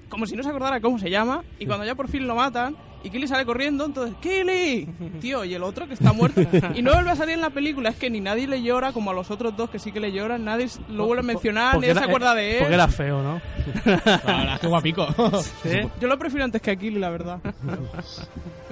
como 0.10 0.26
si 0.26 0.36
no 0.36 0.44
se 0.44 0.50
acordara 0.50 0.82
cómo 0.82 0.98
se 1.00 1.10
llama. 1.10 1.44
Y 1.60 1.66
cuando 1.66 1.86
ya 1.86 1.96
por 1.96 2.08
fin 2.10 2.28
lo 2.28 2.36
matan, 2.36 2.76
y 3.02 3.10
Killy 3.10 3.28
sale 3.28 3.46
corriendo, 3.46 3.86
entonces, 3.86 4.14
¡Killy! 4.20 4.86
Tío, 5.22 5.46
y 5.46 5.54
el 5.54 5.64
otro 5.64 5.88
que 5.88 5.94
está 5.94 6.12
muerto. 6.12 6.42
Y 6.76 6.82
no 6.82 6.92
vuelve 6.94 7.12
a 7.12 7.16
salir 7.16 7.36
en 7.36 7.42
la 7.42 7.50
película, 7.50 7.90
es 7.90 7.96
que 7.96 8.10
ni 8.10 8.20
nadie 8.20 8.46
le 8.48 8.62
llora 8.62 8.92
como 8.92 9.12
a 9.12 9.14
los 9.14 9.32
otros 9.32 9.56
dos 9.56 9.70
que 9.70 9.80
sí 9.80 9.92
que 9.94 10.02
le 10.02 10.12
lloran, 10.12 10.44
nadie 10.44 10.68
lo 10.90 11.06
vuelve 11.06 11.22
a 11.22 11.24
mencionar, 11.24 11.76
nadie 11.76 11.94
se 11.94 12.04
acuerda 12.04 12.36
de 12.36 12.52
él. 12.54 12.60
Porque 12.60 12.74
era 12.74 12.88
feo, 12.90 13.22
¿no? 13.24 13.42
La 13.86 13.96
verdad 14.26 14.54
es 14.56 14.60
que 14.60 14.68
guapico. 14.68 15.08
¿Sí? 15.64 15.80
Yo 16.02 16.08
lo 16.10 16.20
prefiero 16.20 16.44
antes 16.44 16.62
que 16.62 16.72
a 16.72 16.76
Killy, 16.76 17.00
la 17.00 17.10
verdad. 17.10 17.40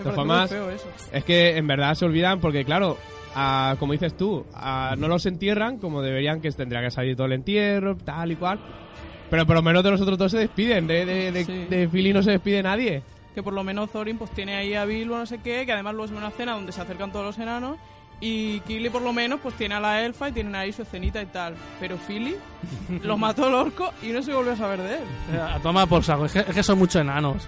Me 0.04 0.12
formas, 0.12 0.50
feo 0.50 0.70
eso. 0.72 0.88
Es 1.12 1.24
que 1.24 1.56
en 1.58 1.66
verdad 1.68 1.94
se 1.96 2.04
olvidan 2.06 2.40
porque, 2.42 2.66
claro, 2.66 2.98
a- 3.36 3.76
como 3.80 3.94
dices 3.94 4.16
tú, 4.18 4.46
a- 4.54 4.96
no 4.98 5.08
los 5.08 5.26
entierran 5.26 5.78
como 5.78 6.02
deberían, 6.02 6.42
que 6.42 6.52
tendría 6.52 6.82
que 6.82 6.92
salir 6.92 7.16
todo 7.16 7.28
el 7.28 7.34
entierro, 7.34 7.96
tal 7.96 8.32
y 8.32 8.36
cual. 8.36 8.60
Pero 9.30 9.46
por 9.46 9.56
lo 9.56 9.62
menos 9.62 9.84
de 9.84 9.92
los 9.92 10.02
otros 10.02 10.18
dos 10.18 10.32
se 10.32 10.38
despiden. 10.40 10.88
De, 10.88 11.06
de, 11.06 11.32
de, 11.32 11.46
Sí. 11.46 11.66
de 11.70 11.88
Philly 11.88 12.14
no 12.14 12.24
se 12.24 12.32
despide 12.32 12.64
nadie. 12.64 13.02
que 13.36 13.44
por 13.44 13.54
lo 13.54 13.64
menos 13.64 13.92
Thorin 13.92 14.18
pues 14.18 14.32
tiene 14.32 14.56
ahí 14.56 14.74
a 14.74 14.86
Bilbo 14.86 15.16
no 15.18 15.26
sé 15.26 15.40
qué, 15.44 15.66
que 15.66 15.72
además 15.72 15.94
luego 15.94 16.06
es 16.12 16.18
una 16.18 16.32
cena 16.32 16.54
donde 16.54 16.72
se 16.72 16.82
acercan 16.82 17.12
todos 17.12 17.26
los 17.26 17.38
enanos 17.38 17.78
y 18.20 18.62
Killy 18.62 18.90
por 18.90 19.04
lo 19.04 19.14
menos 19.14 19.40
pues 19.44 19.54
tiene 19.54 19.76
a 19.76 19.80
la 19.80 20.04
elfa 20.04 20.30
y 20.30 20.32
tienen 20.32 20.56
ahí 20.56 20.74
su 20.74 20.82
escenita 20.82 21.22
y 21.22 21.28
tal, 21.28 21.54
pero 21.80 21.98
Philly 21.98 22.36
lo 23.04 23.16
mató 23.16 23.48
el 23.48 23.54
orco 23.54 23.92
y 24.02 24.08
no 24.08 24.24
se 24.24 24.34
volvió 24.34 24.54
a 24.54 24.56
saber 24.56 24.82
de 24.82 24.96
él. 24.96 25.40
A 25.40 25.60
tomar 25.60 25.88
por 25.88 26.04
saco. 26.04 26.26
Es 26.26 26.32
que, 26.32 26.40
es 26.40 26.46
que 26.56 26.64
son 26.64 26.80
muchos 26.80 27.00
enanos. 27.02 27.48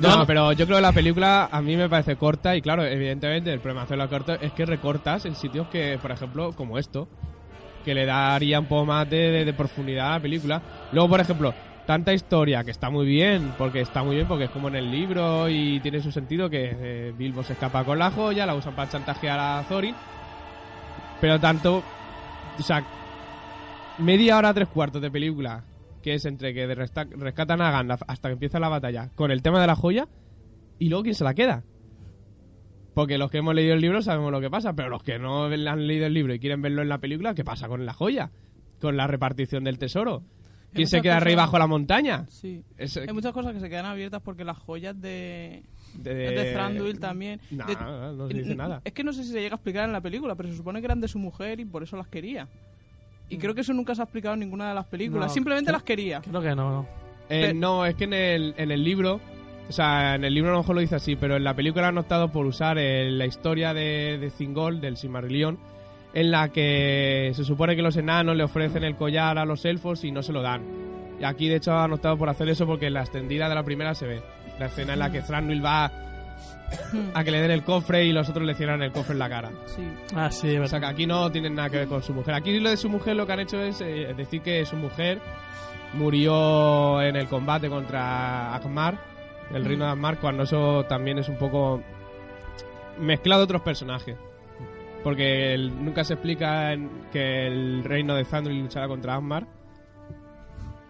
No, 0.00 0.26
pero 0.26 0.50
yo 0.52 0.66
creo 0.66 0.78
que 0.78 0.82
la 0.82 0.92
película 0.92 1.48
a 1.52 1.62
mí 1.62 1.76
me 1.76 1.88
parece 1.88 2.16
corta 2.16 2.56
y 2.56 2.60
claro, 2.60 2.84
evidentemente 2.84 3.52
el 3.52 3.60
problema 3.60 3.82
de 3.82 3.84
hacerla 3.84 4.08
corta 4.08 4.34
es 4.34 4.50
que 4.52 4.66
recortas 4.66 5.24
en 5.24 5.36
sitios 5.36 5.68
que, 5.68 5.98
por 6.02 6.10
ejemplo, 6.10 6.52
como 6.52 6.78
esto, 6.78 7.08
que 7.88 7.94
le 7.94 8.04
daría 8.04 8.60
un 8.60 8.66
poco 8.66 8.84
más 8.84 9.08
de, 9.08 9.50
profundidad 9.56 10.08
a 10.08 10.10
la 10.16 10.20
película. 10.20 10.60
Luego, 10.92 11.08
por 11.08 11.20
ejemplo, 11.20 11.54
tanta 11.86 12.12
historia 12.12 12.62
que 12.62 12.70
está 12.70 12.90
muy 12.90 13.06
bien, 13.06 13.54
porque 13.56 13.80
está 13.80 14.02
muy 14.02 14.16
bien, 14.16 14.28
porque 14.28 14.44
es 14.44 14.50
como 14.50 14.68
en 14.68 14.76
el 14.76 14.90
libro 14.90 15.48
y 15.48 15.80
tiene 15.80 16.02
su 16.02 16.12
sentido 16.12 16.50
que 16.50 16.76
eh, 16.78 17.14
Bilbo 17.16 17.42
se 17.42 17.54
escapa 17.54 17.84
con 17.84 17.98
la 17.98 18.10
joya, 18.10 18.44
la 18.44 18.54
usan 18.54 18.76
para 18.76 18.90
chantajear 18.90 19.40
a 19.40 19.64
Thorin, 19.66 19.94
pero 21.18 21.40
tanto, 21.40 21.82
o 22.58 22.62
sea, 22.62 22.84
media 23.96 24.36
hora, 24.36 24.52
tres 24.52 24.68
cuartos 24.68 25.00
de 25.00 25.10
película, 25.10 25.64
que 26.02 26.12
es 26.12 26.26
entre 26.26 26.52
que 26.52 26.66
rescatan 26.66 27.62
a 27.62 27.70
Gandalf 27.70 28.02
hasta 28.06 28.28
que 28.28 28.34
empieza 28.34 28.60
la 28.60 28.68
batalla, 28.68 29.08
con 29.14 29.30
el 29.30 29.40
tema 29.40 29.62
de 29.62 29.66
la 29.66 29.76
joya, 29.76 30.08
y 30.78 30.90
luego 30.90 31.04
quién 31.04 31.14
se 31.14 31.24
la 31.24 31.32
queda. 31.32 31.64
Porque 32.98 33.16
los 33.16 33.30
que 33.30 33.38
hemos 33.38 33.54
leído 33.54 33.74
el 33.74 33.80
libro 33.80 34.02
sabemos 34.02 34.32
lo 34.32 34.40
que 34.40 34.50
pasa, 34.50 34.72
pero 34.72 34.88
los 34.88 35.04
que 35.04 35.20
no 35.20 35.44
han 35.44 35.86
leído 35.86 36.06
el 36.06 36.12
libro 36.14 36.34
y 36.34 36.40
quieren 36.40 36.60
verlo 36.60 36.82
en 36.82 36.88
la 36.88 36.98
película, 36.98 37.32
¿qué 37.32 37.44
pasa 37.44 37.68
con 37.68 37.86
la 37.86 37.92
joya? 37.92 38.32
Con 38.80 38.96
la 38.96 39.06
repartición 39.06 39.62
del 39.62 39.78
tesoro. 39.78 40.24
¿Quién 40.72 40.88
se 40.88 41.00
queda 41.00 41.18
arriba 41.18 41.42
bajo 41.42 41.60
la 41.60 41.68
montaña? 41.68 42.26
Sí. 42.28 42.64
Es- 42.76 42.96
Hay 42.96 43.12
muchas 43.14 43.32
cosas 43.32 43.52
que 43.52 43.60
se 43.60 43.70
quedan 43.70 43.86
abiertas 43.86 44.20
porque 44.20 44.42
las 44.42 44.58
joyas 44.58 45.00
de, 45.00 45.62
de, 45.94 46.12
de 46.12 46.52
Thranduil 46.52 46.98
también. 46.98 47.40
Nah, 47.52 47.66
De- 47.66 47.76
no 48.16 48.26
se 48.26 48.34
dice 48.34 48.56
nada. 48.56 48.82
Es 48.84 48.92
que 48.92 49.04
no 49.04 49.12
sé 49.12 49.22
si 49.22 49.30
se 49.30 49.40
llega 49.42 49.54
a 49.54 49.58
explicar 49.58 49.84
en 49.84 49.92
la 49.92 50.00
película, 50.00 50.34
pero 50.34 50.48
se 50.48 50.56
supone 50.56 50.80
que 50.80 50.86
eran 50.86 51.00
de 51.00 51.06
su 51.06 51.20
mujer 51.20 51.60
y 51.60 51.66
por 51.66 51.84
eso 51.84 51.96
las 51.96 52.08
quería. 52.08 52.48
Y 53.28 53.36
creo 53.38 53.54
que 53.54 53.60
eso 53.60 53.72
nunca 53.74 53.94
se 53.94 54.02
ha 54.02 54.06
explicado 54.06 54.34
en 54.34 54.40
ninguna 54.40 54.70
de 54.70 54.74
las 54.74 54.86
películas. 54.86 55.28
No, 55.28 55.32
Simplemente 55.34 55.70
las 55.70 55.84
quería. 55.84 56.20
Creo 56.20 56.42
que 56.42 56.56
no, 56.56 56.68
no. 56.72 56.86
Eh, 57.30 57.54
no, 57.54 57.86
es 57.86 57.94
que 57.94 58.04
en 58.04 58.12
el, 58.14 58.54
en 58.56 58.72
el 58.72 58.82
libro, 58.82 59.20
o 59.68 59.72
sea, 59.72 60.14
en 60.14 60.24
el 60.24 60.32
libro 60.32 60.50
a 60.50 60.52
lo 60.54 60.58
mejor 60.60 60.74
lo 60.76 60.80
dice 60.80 60.96
así, 60.96 61.16
pero 61.16 61.36
en 61.36 61.44
la 61.44 61.54
película 61.54 61.88
han 61.88 61.98
optado 61.98 62.28
por 62.28 62.46
usar 62.46 62.78
eh, 62.78 63.10
la 63.10 63.26
historia 63.26 63.74
de, 63.74 64.18
de 64.18 64.30
Thingol, 64.30 64.80
del 64.80 64.96
Silmarillion, 64.96 65.58
en 66.14 66.30
la 66.30 66.48
que 66.48 67.32
se 67.34 67.44
supone 67.44 67.76
que 67.76 67.82
los 67.82 67.96
enanos 67.96 68.36
le 68.36 68.44
ofrecen 68.44 68.84
el 68.84 68.96
collar 68.96 69.38
a 69.38 69.44
los 69.44 69.64
elfos 69.64 70.04
y 70.04 70.10
no 70.10 70.22
se 70.22 70.32
lo 70.32 70.42
dan. 70.42 70.62
Y 71.20 71.24
aquí, 71.24 71.48
de 71.48 71.56
hecho, 71.56 71.76
han 71.76 71.92
optado 71.92 72.16
por 72.16 72.28
hacer 72.28 72.48
eso 72.48 72.66
porque 72.66 72.86
en 72.86 72.94
la 72.94 73.00
extendida 73.00 73.48
de 73.48 73.54
la 73.54 73.62
primera 73.62 73.94
se 73.94 74.06
ve. 74.06 74.22
La 74.58 74.66
escena 74.66 74.94
en 74.94 74.98
la 75.00 75.10
que 75.10 75.20
Thranduil 75.20 75.64
va 75.64 75.90
a 77.14 77.24
que 77.24 77.30
le 77.30 77.40
den 77.40 77.50
el 77.50 77.62
cofre 77.62 78.04
y 78.04 78.12
los 78.12 78.28
otros 78.28 78.46
le 78.46 78.54
cierran 78.54 78.82
el 78.82 78.92
cofre 78.92 79.12
en 79.12 79.18
la 79.18 79.28
cara. 79.28 79.50
Sí. 79.66 79.82
Ah, 80.14 80.30
sí, 80.30 80.56
O 80.56 80.66
sea 80.66 80.80
que 80.80 80.86
aquí 80.86 81.06
no 81.06 81.30
tienen 81.30 81.54
nada 81.54 81.70
que 81.70 81.78
ver 81.78 81.88
con 81.88 82.02
su 82.02 82.14
mujer. 82.14 82.34
Aquí 82.34 82.58
lo 82.58 82.70
de 82.70 82.76
su 82.76 82.88
mujer 82.88 83.16
lo 83.16 83.26
que 83.26 83.32
han 83.32 83.40
hecho 83.40 83.60
es 83.60 83.80
eh, 83.80 84.14
decir 84.16 84.42
que 84.42 84.64
su 84.64 84.76
mujer 84.76 85.18
murió 85.94 87.00
en 87.02 87.16
el 87.16 87.26
combate 87.26 87.68
contra 87.68 88.54
Akmar, 88.54 88.98
el 89.52 89.64
reino 89.64 89.84
de 89.86 89.90
Akmar, 89.92 90.18
cuando 90.20 90.42
eso 90.42 90.84
también 90.84 91.18
es 91.18 91.28
un 91.28 91.36
poco 91.36 91.82
mezclado 92.98 93.40
de 93.40 93.44
otros 93.44 93.62
personajes. 93.62 94.16
Porque 95.04 95.54
el- 95.54 95.84
nunca 95.84 96.04
se 96.04 96.14
explica 96.14 96.72
en- 96.72 96.90
que 97.12 97.46
el 97.46 97.84
reino 97.84 98.14
de 98.14 98.24
Thranduil 98.24 98.60
luchara 98.60 98.88
contra 98.88 99.14
Akmar. 99.14 99.46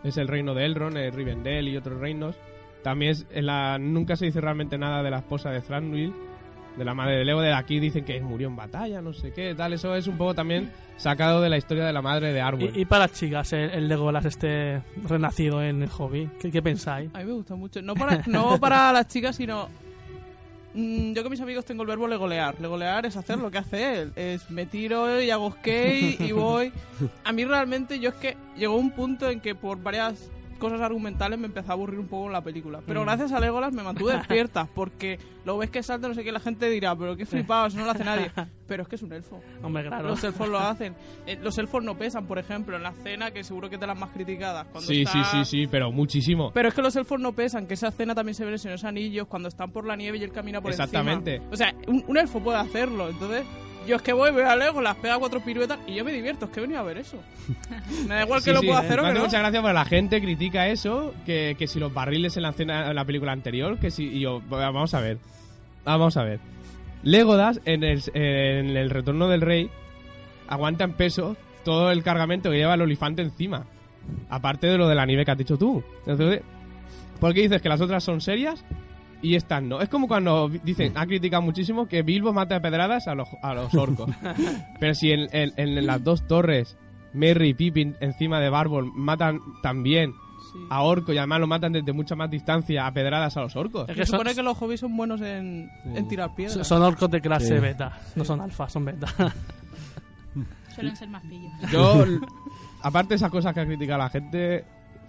Es 0.03 0.16
el 0.16 0.29
reino 0.29 0.55
de 0.55 0.64
Elrond, 0.64 0.97
el 0.97 1.12
Rivendell 1.12 1.68
y 1.68 1.77
otros 1.77 1.99
reinos. 2.01 2.37
También 2.83 3.12
es 3.12 3.27
en 3.31 3.47
la, 3.47 3.79
nunca 3.79 4.16
se 4.16 4.27
dice 4.27 4.40
realmente 4.40 4.79
nada 4.79 5.03
de 5.03 5.11
la 5.11 5.18
esposa 5.18 5.51
de 5.51 5.61
Thranduil, 5.61 6.14
de 6.79 6.85
la 6.85 6.95
madre 6.95 7.17
de 7.17 7.25
Leo. 7.25 7.41
De 7.41 7.53
aquí 7.53 7.81
dicen 7.81 8.05
que 8.05 8.21
murió 8.21 8.49
en 8.49 8.57
batalla, 8.57 9.03
no 9.03 9.12
sé 9.12 9.33
qué, 9.33 9.55
tal. 9.55 9.73
Eso 9.73 9.95
es 9.95 10.07
un 10.07 10.17
poco 10.17 10.35
también 10.35 10.71
sacado 10.97 11.41
de 11.43 11.49
la 11.49 11.59
historia 11.59 11.85
de 11.85 11.93
la 11.93 12.03
madre 12.03 12.33
de 12.33 12.41
Arwen. 12.41 12.73
Y, 12.75 12.81
y 12.81 12.85
para 12.85 13.05
las 13.07 13.12
chicas, 13.12 13.53
el, 13.53 13.71
el 13.71 13.88
Legolas 13.88 14.25
este 14.25 14.83
renacido 15.07 15.62
en 15.62 15.83
el 15.83 15.88
hobby, 15.91 16.29
¿qué, 16.41 16.51
qué 16.51 16.62
pensáis? 16.62 17.11
A 17.14 17.19
mí 17.19 17.25
me 17.25 17.33
gusta 17.33 17.55
mucho. 17.55 17.83
No 17.83 17.95
para, 17.95 18.23
no 18.27 18.59
para 18.59 18.93
las 18.93 19.07
chicas, 19.09 19.37
sino. 19.37 19.69
mm, 20.75 21.12
yo 21.12 21.23
con 21.23 21.31
mis 21.31 21.41
amigos 21.41 21.64
tengo 21.64 21.83
el 21.83 21.88
verbo 21.88 22.09
legolear. 22.09 22.61
Legolear 22.61 23.07
es 23.07 23.17
hacer 23.17 23.38
lo 23.38 23.51
que 23.51 23.59
hace 23.59 24.01
él. 24.03 24.12
Es 24.17 24.51
me 24.51 24.67
tiro 24.67 25.21
y 25.21 25.31
hago 25.31 25.51
skate 25.53 26.21
y 26.21 26.33
voy. 26.33 26.73
A 27.25 27.33
mí 27.33 27.45
realmente 27.45 27.99
yo 28.01 28.11
es 28.11 28.17
que 28.17 28.37
llegó 28.57 28.77
un 28.77 28.91
punto 28.91 29.29
en 29.31 29.41
que 29.41 29.55
por 29.55 29.83
varias 29.83 30.31
cosas 30.59 30.81
argumentales 30.81 31.38
me 31.38 31.47
empezó 31.47 31.71
a 31.71 31.73
aburrir 31.75 31.99
un 31.99 32.09
poco 32.09 32.29
la 32.29 32.42
película. 32.42 32.81
Pero 32.87 33.01
Mm. 33.03 33.05
gracias 33.05 33.33
a 33.33 33.40
Legolas 33.40 33.73
me 33.73 33.83
mantuve 33.83 34.12
despierta. 34.16 34.68
Porque 34.75 35.18
lo 35.44 35.57
ves 35.59 35.71
que 35.71 35.83
salta, 35.83 36.09
no 36.09 36.14
sé 36.14 36.25
qué, 36.25 36.33
la 36.33 36.40
gente 36.40 36.68
dirá, 36.68 36.94
pero 36.97 37.16
qué 37.16 37.25
flipado, 37.25 37.66
eso 37.68 37.79
no 37.79 37.85
lo 37.85 37.92
hace 37.92 38.05
nadie. 38.05 38.31
Pero 38.68 38.83
es 38.83 38.88
que 38.90 38.97
es 38.97 39.03
un 39.03 39.11
elfo. 39.14 39.40
Hombre, 39.62 39.87
claro. 39.87 40.09
Los 40.09 40.23
elfos 40.23 40.47
lo 40.47 40.59
hacen. 40.59 40.94
Eh, 41.27 41.38
los 41.42 41.57
elfos 41.57 41.83
no 41.83 41.97
pesan, 41.97 42.27
por 42.27 42.38
ejemplo, 42.38 42.77
en 42.77 42.83
la 42.83 42.90
escena, 42.90 43.31
que 43.31 43.42
seguro 43.42 43.71
que 43.71 43.79
de 43.79 43.87
las 43.87 43.99
más 43.99 44.11
criticadas. 44.11 44.66
Cuando 44.71 44.87
Sí, 44.87 45.07
sí, 45.07 45.18
está- 45.21 45.44
sí, 45.44 45.44
sí, 45.62 45.66
pero 45.71 45.90
muchísimo. 45.90 46.51
pero 46.53 46.68
es 46.68 46.75
que 46.75 46.83
los 46.83 46.94
elfos 46.97 47.18
no 47.18 47.33
pesan, 47.33 47.66
que 47.66 47.73
esa 47.75 47.88
escena 47.88 48.14
también 48.14 48.35
se 48.35 48.44
ve 48.44 48.55
en 48.62 48.71
los 48.71 48.85
Anillos, 48.85 49.27
cuando 49.27 49.49
están 49.49 49.71
por 49.71 49.87
la 49.87 49.97
nieve 49.97 50.18
y 50.18 50.23
él 50.25 50.33
camina 50.33 50.61
por 50.61 50.71
Exactamente. 50.71 51.37
encima. 51.37 51.53
O 51.53 51.57
sea, 51.57 51.75
un, 51.87 52.05
un 52.09 52.18
elfo 52.18 52.40
puede 52.40 52.59
hacerlo, 52.59 53.09
entonces 53.09 53.47
Yo 53.87 53.97
es 53.97 54.03
que 54.03 54.12
voy, 54.12 54.31
veo 54.33 54.49
a 54.49 54.55
Lego, 54.55 54.83
las 54.83 54.97
pega 54.97 55.19
cuatro 55.19 55.41
piruetas 55.41 55.79
y 55.87 55.95
yo 55.95 56.05
me 56.05 56.12
divierto, 56.12 56.45
es 56.45 56.51
que 56.51 56.61
he 56.61 56.62
venido 56.62 56.81
a 56.81 56.83
ver 56.83 56.99
eso. 56.99 57.17
Me 58.07 58.17
da 58.17 58.25
igual 58.25 58.41
que 58.41 58.51
Sí, 58.51 58.55
lo 58.55 58.61
sí, 58.61 58.67
pueda 58.67 58.81
hacer 58.81 59.01
o 59.01 59.12
no. 59.12 59.21
mucha 59.21 59.38
gracia 59.38 59.61
porque 59.62 59.73
la 59.75 59.85
gente 59.87 60.21
critica 60.21 60.69
eso, 60.69 61.14
que, 61.25 61.57
que 61.59 61.67
si 61.67 61.79
los 61.81 61.95
barriles 61.95 62.37
en 62.37 62.43
la, 62.43 62.51
escena- 62.51 62.91
en 62.91 62.95
la 62.95 63.05
película 63.07 63.33
anterior, 63.33 63.79
que 63.79 63.91
si... 63.91 64.05
Y 64.05 64.21
yo, 64.21 64.43
vamos 64.51 64.93
a 64.93 65.01
ver, 65.01 65.17
vamos 65.85 66.17
a 66.19 66.23
ver. 66.25 66.38
Legolas, 67.03 67.61
en 67.64 67.83
el, 67.85 68.03
en 68.12 68.77
el 68.77 68.91
Retorno 68.91 69.29
del 69.29 69.41
Rey, 69.41 69.71
aguanta 70.49 70.85
en 70.85 70.93
peso 70.93 71.37
todo 71.64 71.91
el 71.91 72.03
cargamento 72.03 72.51
que 72.51 72.57
lleva 72.59 72.75
el 72.75 72.83
olifante 72.83 73.23
encima. 73.23 73.64
Aparte 74.29 74.67
de 74.67 74.77
lo 74.77 74.88
de 74.88 74.95
la 74.97 75.07
nieve 75.07 75.25
que 75.25 75.31
has 75.31 75.38
dicho 75.38 75.57
tú. 75.57 75.83
Entonces, 76.07 76.43
¿por 77.21 77.33
qué 77.33 77.43
dices 77.43 77.62
que 77.62 77.69
las 77.71 77.81
otras 77.81 78.03
son 78.05 78.21
serias 78.21 78.62
y 79.22 79.35
estas 79.35 79.62
no? 79.62 79.81
Es 79.81 79.88
como 79.88 80.07
cuando 80.09 80.48
dicen, 80.48 80.92
ha 80.96 81.07
criticado 81.07 81.42
muchísimo 81.42 81.87
que 81.88 82.02
Bilbo 82.02 82.33
mata 82.33 82.57
a 82.57 82.61
pedradas 82.61 83.09
a 83.09 83.14
los, 83.14 83.28
a 83.42 83.54
los 83.54 83.74
orcos. 83.74 84.11
Pero 84.81 84.94
si 84.94 85.11
en, 85.12 85.28
en- 85.33 85.52
en 85.57 85.87
las 85.87 86.02
dos 86.04 86.26
torres, 86.26 86.76
Merry 87.12 87.48
y 87.50 87.54
Pippin 87.54 87.96
encima 88.00 88.38
de 88.40 88.50
Barbol 88.50 88.92
matan 88.94 89.40
también 89.62 90.12
Sí. 90.52 90.59
a 90.70 90.81
orcos 90.81 91.14
y 91.14 91.18
además 91.18 91.40
lo 91.40 91.46
matan 91.46 91.72
desde 91.72 91.92
mucha 91.92 92.14
más 92.16 92.31
distancia 92.31 92.87
a 92.87 92.92
pedradas 92.94 93.37
a 93.37 93.42
los 93.42 93.54
orcos. 93.54 93.87
Es 93.90 93.94
que 93.94 94.07
son, 94.07 94.18
supone 94.20 94.35
que 94.35 94.42
los 94.42 94.57
hobbies 94.57 94.81
son 94.81 94.96
buenos 94.96 95.20
en, 95.20 95.68
en 95.94 96.09
tirar 96.09 96.35
piedras. 96.35 96.66
son 96.66 96.81
orcos 96.81 97.11
de 97.11 97.20
clase 97.20 97.54
Sí. 97.57 97.61
beta, 97.61 97.98
no 98.16 98.24
son 98.24 98.40
alfa, 98.40 98.66
son 98.66 98.87
beta. 98.87 99.09
Suelen 100.74 100.96
ser 100.96 101.09
más 101.09 101.22
pillos. 101.24 101.52
Yo, 101.70 102.04
aparte 102.83 103.11
de 103.11 103.14
esas 103.16 103.31
cosas 103.31 103.52
que 103.52 103.61
ha 103.61 103.66
criticado 103.66 103.98
la 103.98 104.09
gente, 104.11 104.64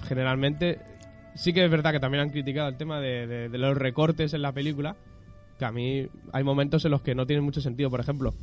generalmente 0.07 0.79
sí 1.35 1.53
que 1.53 1.63
es 1.63 1.71
verdad 1.71 1.91
que 1.91 1.99
también 1.99 2.23
han 2.23 2.29
criticado 2.29 2.69
el 2.69 2.77
tema 2.77 2.99
de, 2.99 3.49
los 3.51 3.77
recortes 3.77 4.33
en 4.33 4.41
la 4.41 4.51
película, 4.51 4.95
que 5.57 5.65
a 5.65 5.71
mí 5.71 6.07
hay 6.31 6.43
momentos 6.43 6.85
en 6.85 6.91
los 6.91 7.01
que 7.01 7.15
no 7.15 7.25
tienen 7.25 7.43
mucho 7.43 7.61
sentido. 7.61 7.89
Por 7.89 7.99
ejemplo, 7.99 8.33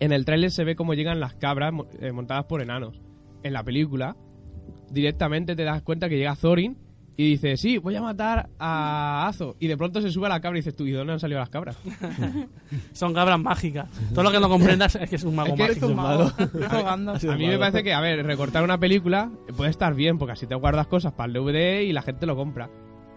en 0.00 0.12
el 0.12 0.24
tráiler 0.24 0.50
se 0.50 0.64
ve 0.64 0.76
cómo 0.76 0.94
llegan 0.94 1.20
las 1.20 1.34
cabras 1.34 1.72
eh, 2.00 2.12
montadas 2.12 2.44
por 2.46 2.62
enanos. 2.62 3.00
En 3.42 3.52
la 3.52 3.62
película, 3.62 4.16
directamente 4.90 5.54
te 5.54 5.64
das 5.64 5.82
cuenta 5.82 6.08
que 6.08 6.16
llega 6.16 6.34
Thorin 6.34 6.76
y 7.18 7.30
dice, 7.30 7.56
sí, 7.56 7.78
voy 7.78 7.96
a 7.96 8.02
matar 8.02 8.50
a 8.58 9.26
Azo. 9.26 9.56
Y 9.58 9.68
de 9.68 9.76
pronto 9.76 10.02
se 10.02 10.10
sube 10.10 10.26
a 10.26 10.28
la 10.28 10.40
cabra 10.40 10.58
y 10.58 10.60
dices, 10.60 10.76
tú, 10.76 10.86
¿y 10.86 10.90
de 10.90 10.98
dónde 10.98 11.14
han 11.14 11.20
salido 11.20 11.40
las 11.40 11.48
cabras? 11.48 11.78
son 12.92 13.14
cabras 13.14 13.38
mágicas. 13.40 13.88
Todo 14.12 14.24
lo 14.24 14.30
que 14.32 14.40
no 14.40 14.48
comprendas 14.48 14.94
es 14.96 15.08
que 15.08 15.16
es 15.16 15.24
un 15.24 15.34
mago 15.34 15.54
Es 15.54 15.54
que 15.54 15.62
mágico. 15.68 15.86
un 15.86 15.96
mago. 15.96 16.30
A 17.32 17.36
mí 17.36 17.46
me 17.46 17.58
parece 17.58 17.82
que, 17.82 17.92
a 17.94 18.00
ver, 18.00 18.24
recortar 18.24 18.62
una 18.64 18.78
película 18.78 19.30
puede 19.56 19.70
estar 19.70 19.94
bien, 19.94 20.18
porque 20.18 20.32
así 20.32 20.46
te 20.46 20.54
guardas 20.54 20.86
cosas 20.86 21.12
para 21.12 21.28
el 21.28 21.32
DVD 21.34 21.80
y 21.82 21.92
la 21.92 22.02
gente 22.02 22.26
lo 22.26 22.36
compra. 22.36 22.68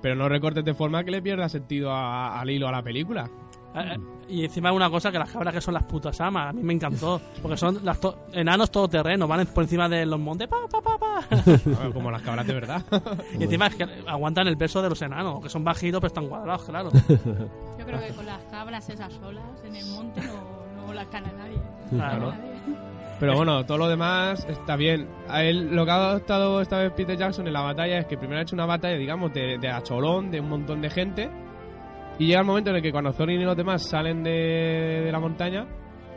Pero 0.02 0.16
no 0.16 0.30
recortes 0.30 0.64
de 0.64 0.74
forma 0.74 1.04
que 1.04 1.12
le 1.12 1.22
pierda 1.22 1.50
sentido 1.50 1.92
a- 1.92 2.40
al 2.40 2.50
hilo 2.50 2.68
a 2.68 2.72
la 2.72 2.82
película. 2.82 3.30
Eh, 3.76 3.80
eh, 3.96 3.98
Y 4.30 4.46
encima 4.46 4.70
hay 4.70 4.76
una 4.76 4.90
cosa 4.90 5.12
que 5.12 5.20
las 5.20 5.32
cabras 5.32 5.54
que 5.54 5.62
son 5.62 5.74
las 5.74 5.84
putas 5.84 6.20
amas, 6.22 6.50
a 6.50 6.54
mí 6.54 6.62
me 6.64 6.74
encantó. 6.74 7.20
Porque 7.42 7.58
son 7.58 7.80
las 7.84 8.00
to- 8.00 8.26
enanos 8.34 8.70
todoterreno, 8.72 9.28
van 9.28 9.46
por 9.48 9.64
encima 9.64 9.88
de 9.90 10.06
los 10.06 10.20
montes, 10.20 10.48
pa, 10.48 10.58
pa, 10.70 10.82
pa, 10.82 10.98
pa. 10.98 11.24
Bueno, 11.66 11.94
Como 11.94 12.12
las 12.12 12.22
cabras 12.22 12.46
de 12.48 12.54
verdad. 12.54 12.82
y 13.40 13.44
encima 13.44 13.68
es 13.68 13.76
que 13.76 13.88
aguantan 14.08 14.48
el 14.48 14.58
peso 14.58 14.82
de 14.82 14.90
los 14.90 15.02
enanos, 15.02 15.42
que 15.44 15.50
son 15.50 15.64
bajitos 15.64 16.00
pero 16.00 16.08
están 16.08 16.28
cuadrados, 16.28 16.64
claro. 16.64 16.90
Yo 16.92 17.86
creo 17.86 18.00
que 18.00 18.14
con 18.14 18.26
las 18.26 18.44
cabras 18.52 18.90
esas 18.90 19.12
solas 19.14 19.44
en 19.66 19.76
el 19.76 19.86
monte 19.88 20.22
no, 20.22 20.86
no 20.88 20.94
las 20.94 21.08
cala 21.08 21.32
nadie. 21.38 21.58
Claro. 21.90 22.34
Pero 23.20 23.36
bueno, 23.36 23.66
todo 23.66 23.78
lo 23.78 23.88
demás 23.90 24.46
está 24.48 24.76
bien. 24.78 25.08
A 25.28 25.44
él, 25.44 25.76
lo 25.76 25.84
que 25.86 25.92
ha 25.92 25.96
adoptado 25.96 26.62
esta 26.62 26.78
vez 26.78 26.94
Peter 26.94 27.18
Jackson 27.18 27.46
en 27.48 27.54
la 27.54 27.62
batalla 27.62 27.98
es 28.00 28.06
que 28.06 28.18
primero 28.18 28.40
ha 28.40 28.44
hecho 28.44 28.56
una 28.56 28.66
batalla, 28.66 28.96
digamos, 28.96 29.34
de, 29.34 29.58
de 29.58 29.70
acholón, 29.70 30.32
de 30.32 30.40
un 30.40 30.48
montón 30.50 30.82
de 30.82 30.90
gente. 30.90 31.30
Y 32.20 32.26
llega 32.28 32.42
el 32.42 32.46
momento 32.46 32.70
en 32.70 32.76
el 32.76 32.82
que 32.82 32.92
cuando 32.92 33.12
Thorin 33.14 33.42
y 33.42 33.46
los 33.46 33.58
demás 33.58 33.82
salen 33.90 34.24
de, 34.24 35.02
de 35.06 35.12
la 35.12 35.20
montaña, 35.20 35.66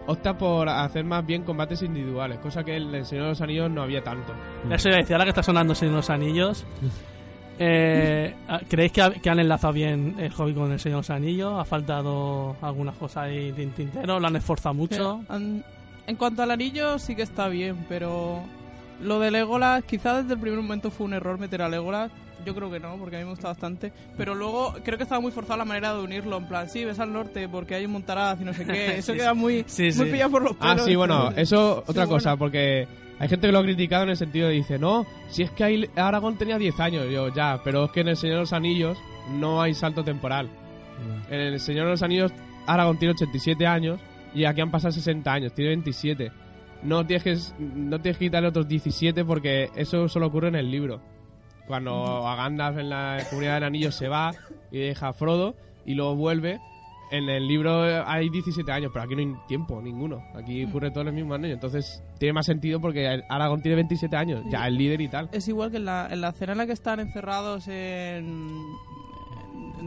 opta 0.06 0.36
por 0.36 0.68
hacer 0.68 1.04
más 1.04 1.24
bien 1.24 1.44
combates 1.44 1.80
individuales, 1.82 2.38
cosa 2.40 2.64
que 2.64 2.76
en 2.76 2.92
El 2.94 3.06
Señor 3.06 3.24
de 3.24 3.30
los 3.30 3.40
Anillos 3.40 3.70
no 3.70 3.82
había 3.82 4.02
tanto. 4.02 4.34
Eso 4.70 4.88
iba 4.88 4.98
a 4.98 5.00
decir, 5.00 5.14
ahora 5.14 5.24
que 5.24 5.30
está 5.30 5.42
sonando 5.44 5.74
Señor 5.74 5.92
de 5.92 5.96
los 5.98 6.10
Anillos, 6.10 6.66
eh, 7.58 8.34
¿creéis 8.68 8.92
que, 8.92 9.02
ha- 9.02 9.10
que 9.12 9.30
han 9.30 9.38
enlazado 9.38 9.72
bien 9.72 10.16
el 10.18 10.32
hobby 10.32 10.54
con 10.54 10.72
el 10.72 10.80
Señor 10.80 10.96
de 10.96 11.00
los 11.00 11.10
Anillos? 11.10 11.52
¿Ha 11.60 11.64
faltado 11.64 12.56
algunas 12.62 12.96
cosas 12.96 13.24
ahí 13.24 13.52
de 13.52 13.66
tintero? 13.66 14.18
¿Lo 14.18 14.26
han 14.26 14.36
esforzado 14.36 14.74
mucho? 14.74 15.20
Han- 15.28 15.64
En 16.06 16.16
cuanto 16.16 16.42
al 16.42 16.50
anillo, 16.50 16.98
sí 16.98 17.14
que 17.14 17.22
está 17.22 17.46
bien, 17.48 17.86
pero 17.88 18.40
lo 19.00 19.20
de 19.20 19.30
Legolas, 19.30 19.84
quizás 19.84 20.22
desde 20.22 20.34
el 20.34 20.40
primer 20.40 20.58
momento 20.60 20.90
fue 20.90 21.06
un 21.06 21.12
error 21.14 21.38
meter 21.38 21.62
a 21.62 21.68
Legolas. 21.68 22.10
Yo 22.44 22.54
creo 22.54 22.70
que 22.70 22.80
no, 22.80 22.96
porque 22.96 23.16
a 23.16 23.18
mí 23.20 23.24
me 23.24 23.30
gusta 23.30 23.48
bastante. 23.48 23.92
Pero 24.16 24.34
luego 24.34 24.74
creo 24.84 24.96
que 24.98 25.04
estaba 25.04 25.20
muy 25.20 25.30
forzada 25.32 25.58
la 25.58 25.64
manera 25.64 25.94
de 25.94 26.02
unirlo. 26.02 26.36
En 26.38 26.46
plan, 26.48 26.68
sí, 26.68 26.84
ves 26.84 26.98
al 26.98 27.12
norte 27.12 27.48
porque 27.48 27.74
hay 27.76 27.84
un 27.86 27.92
montaraz 27.92 28.40
y 28.40 28.44
no 28.44 28.52
sé 28.52 28.64
qué. 28.64 28.96
Eso 28.98 29.12
Sí, 29.12 29.18
queda 29.18 29.34
muy, 29.34 29.64
sí, 29.66 29.84
muy 29.84 29.92
sí. 29.92 30.04
pillado 30.04 30.30
por 30.30 30.42
los 30.42 30.52
Ah, 30.60 30.70
pelos. 30.72 30.86
sí, 30.86 30.96
bueno, 30.96 31.30
eso 31.36 31.84
otra 31.86 32.04
Sí, 32.04 32.10
cosa, 32.10 32.30
bueno. 32.30 32.38
porque 32.38 32.86
hay 33.18 33.28
gente 33.28 33.46
que 33.46 33.52
lo 33.52 33.58
ha 33.60 33.62
criticado 33.62 34.04
en 34.04 34.10
el 34.10 34.16
sentido 34.16 34.48
de 34.48 34.54
dice, 34.54 34.78
no, 34.78 35.06
si 35.28 35.42
es 35.42 35.50
que 35.52 35.64
ahí 35.64 35.88
Aragón 35.96 36.36
tenía 36.38 36.58
10 36.58 36.80
años, 36.80 37.06
yo 37.10 37.28
ya, 37.28 37.60
pero 37.62 37.84
es 37.84 37.90
que 37.92 38.00
en 38.00 38.08
El 38.08 38.16
Señor 38.16 38.36
de 38.36 38.40
los 38.42 38.52
Anillos 38.52 38.98
no 39.38 39.62
hay 39.62 39.74
salto 39.74 40.02
temporal. 40.02 40.48
En 41.30 41.40
El 41.40 41.60
Señor 41.60 41.84
de 41.86 41.90
los 41.92 42.02
Anillos 42.02 42.32
Aragón 42.66 42.98
tiene 42.98 43.12
87 43.14 43.66
años 43.66 44.00
y 44.34 44.44
aquí 44.44 44.60
han 44.60 44.70
pasado 44.70 44.92
60 44.92 45.32
años, 45.32 45.52
tiene 45.54 45.70
27. 45.70 46.32
No 46.82 47.06
tienes 47.06 47.22
que, 47.22 47.36
no 47.60 48.00
tienes 48.00 48.18
que 48.18 48.24
quitarle 48.26 48.48
otros 48.48 48.66
17 48.66 49.24
porque 49.24 49.70
eso 49.76 50.08
solo 50.08 50.26
ocurre 50.26 50.48
en 50.48 50.56
el 50.56 50.70
libro. 50.70 51.00
Cuando 51.72 52.28
a 52.28 52.36
Gandalf 52.36 52.76
en 52.76 52.90
la 52.90 53.24
comunidad 53.30 53.54
del 53.54 53.64
anillo 53.64 53.90
se 53.90 54.06
va 54.06 54.32
y 54.70 54.78
deja 54.78 55.08
a 55.08 55.12
Frodo 55.14 55.54
y 55.86 55.94
luego 55.94 56.14
vuelve, 56.14 56.60
en 57.10 57.30
el 57.30 57.48
libro 57.48 57.82
hay 58.06 58.28
17 58.28 58.70
años, 58.70 58.90
pero 58.92 59.06
aquí 59.06 59.14
no 59.14 59.22
hay 59.22 59.46
tiempo, 59.48 59.80
ninguno. 59.80 60.22
Aquí 60.34 60.66
ocurre 60.66 60.90
todo 60.90 61.00
en 61.00 61.08
el 61.08 61.14
mismo 61.14 61.32
año. 61.32 61.46
Entonces 61.46 62.02
tiene 62.18 62.34
más 62.34 62.44
sentido 62.44 62.78
porque 62.78 63.22
Aragón 63.26 63.62
tiene 63.62 63.76
27 63.76 64.14
años, 64.14 64.44
ya 64.50 64.66
el 64.66 64.76
líder 64.76 65.00
y 65.00 65.08
tal. 65.08 65.30
Es 65.32 65.48
igual 65.48 65.70
que 65.70 65.78
en 65.78 65.86
la, 65.86 66.08
en 66.10 66.20
la 66.20 66.28
escena 66.28 66.52
en 66.52 66.58
la 66.58 66.66
que 66.66 66.72
están 66.72 67.00
encerrados 67.00 67.66
en, 67.68 67.74
en, 67.74 68.26
en 68.26 69.01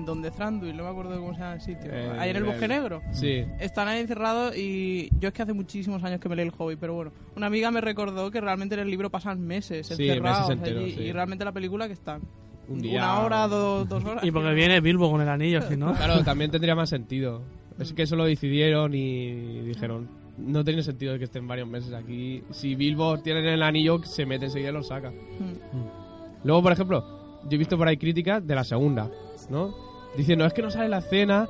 donde 0.04 0.32
Thranduil, 0.32 0.76
no 0.76 0.84
me 0.84 0.90
acuerdo 0.90 1.18
cómo 1.20 1.34
se 1.36 1.40
llama 1.40 1.54
el 1.54 1.62
sitio. 1.62 1.92
Eh, 1.94 2.12
ahí 2.18 2.32
en 2.32 2.36
el 2.38 2.44
bosque 2.44 2.68
negro. 2.68 3.02
Sí. 3.12 3.46
Están 3.60 3.88
ahí 3.88 4.02
encerrados 4.02 4.58
y 4.58 5.10
yo 5.20 5.28
es 5.30 5.34
que 5.34 5.44
hace 5.44 5.54
muchísimos 5.54 6.04
años 6.04 6.20
que 6.20 6.28
me 6.28 6.36
leí 6.36 6.46
el 6.46 6.52
hobby, 6.52 6.76
pero 6.76 6.96
bueno, 6.96 7.12
una 7.36 7.46
amiga 7.48 7.70
me 7.72 7.80
recordó 7.82 8.32
que 8.32 8.42
realmente 8.42 8.76
en 8.76 8.82
el 8.82 8.90
libro 8.90 9.10
pasan 9.10 9.40
meses 9.40 9.88
Sí, 9.88 9.94
encerrados 10.10 10.50
meses 10.50 10.58
enteros, 10.58 10.84
allí 10.84 10.92
sí. 10.96 11.02
y 11.04 11.12
realmente 11.12 11.46
la 11.46 11.52
película 11.52 11.88
que 11.88 11.94
están 11.94 12.22
Un 12.68 12.82
día. 12.82 12.98
una 13.00 13.20
hora, 13.22 13.48
do- 13.48 13.86
dos 13.86 14.04
horas. 14.06 14.24
Y 14.24 14.32
porque 14.32 14.54
viene 14.54 14.82
Bilbo 14.82 15.10
con 15.12 15.22
el 15.22 15.30
anillo, 15.30 15.62
si 15.62 15.78
no. 15.78 15.94
Claro, 15.94 16.24
también 16.24 16.50
tendría 16.52 16.76
más 16.76 16.90
sentido. 16.90 17.44
Es 17.80 17.94
que 17.94 18.04
eso 18.04 18.16
lo 18.16 18.26
decidieron 18.26 18.94
y 18.96 19.60
dijeron, 19.62 20.10
no 20.38 20.64
tiene 20.64 20.82
sentido 20.82 21.18
que 21.18 21.26
estén 21.26 21.48
varios 21.48 21.68
meses 21.68 21.94
aquí. 21.94 22.42
Si 22.52 22.76
Bilbo 22.76 23.20
tiene 23.20 23.54
el 23.54 23.62
anillo, 23.64 24.02
se 24.04 24.26
mete 24.26 24.46
enseguida 24.46 24.70
y 24.70 24.74
lo 24.74 24.84
saca. 24.84 25.12
Mm. 25.12 26.46
Luego, 26.46 26.62
por 26.64 26.72
ejemplo, 26.72 27.04
yo 27.44 27.56
he 27.56 27.58
visto 27.58 27.78
por 27.78 27.88
ahí 27.88 27.98
críticas 27.98 28.46
de 28.46 28.56
la 28.56 28.64
segunda, 28.64 29.10
¿no? 29.50 29.74
Diciendo, 30.18 30.46
es 30.46 30.54
que 30.54 30.62
no 30.62 30.72
sale 30.72 30.90
la 30.90 31.00
escena 31.00 31.48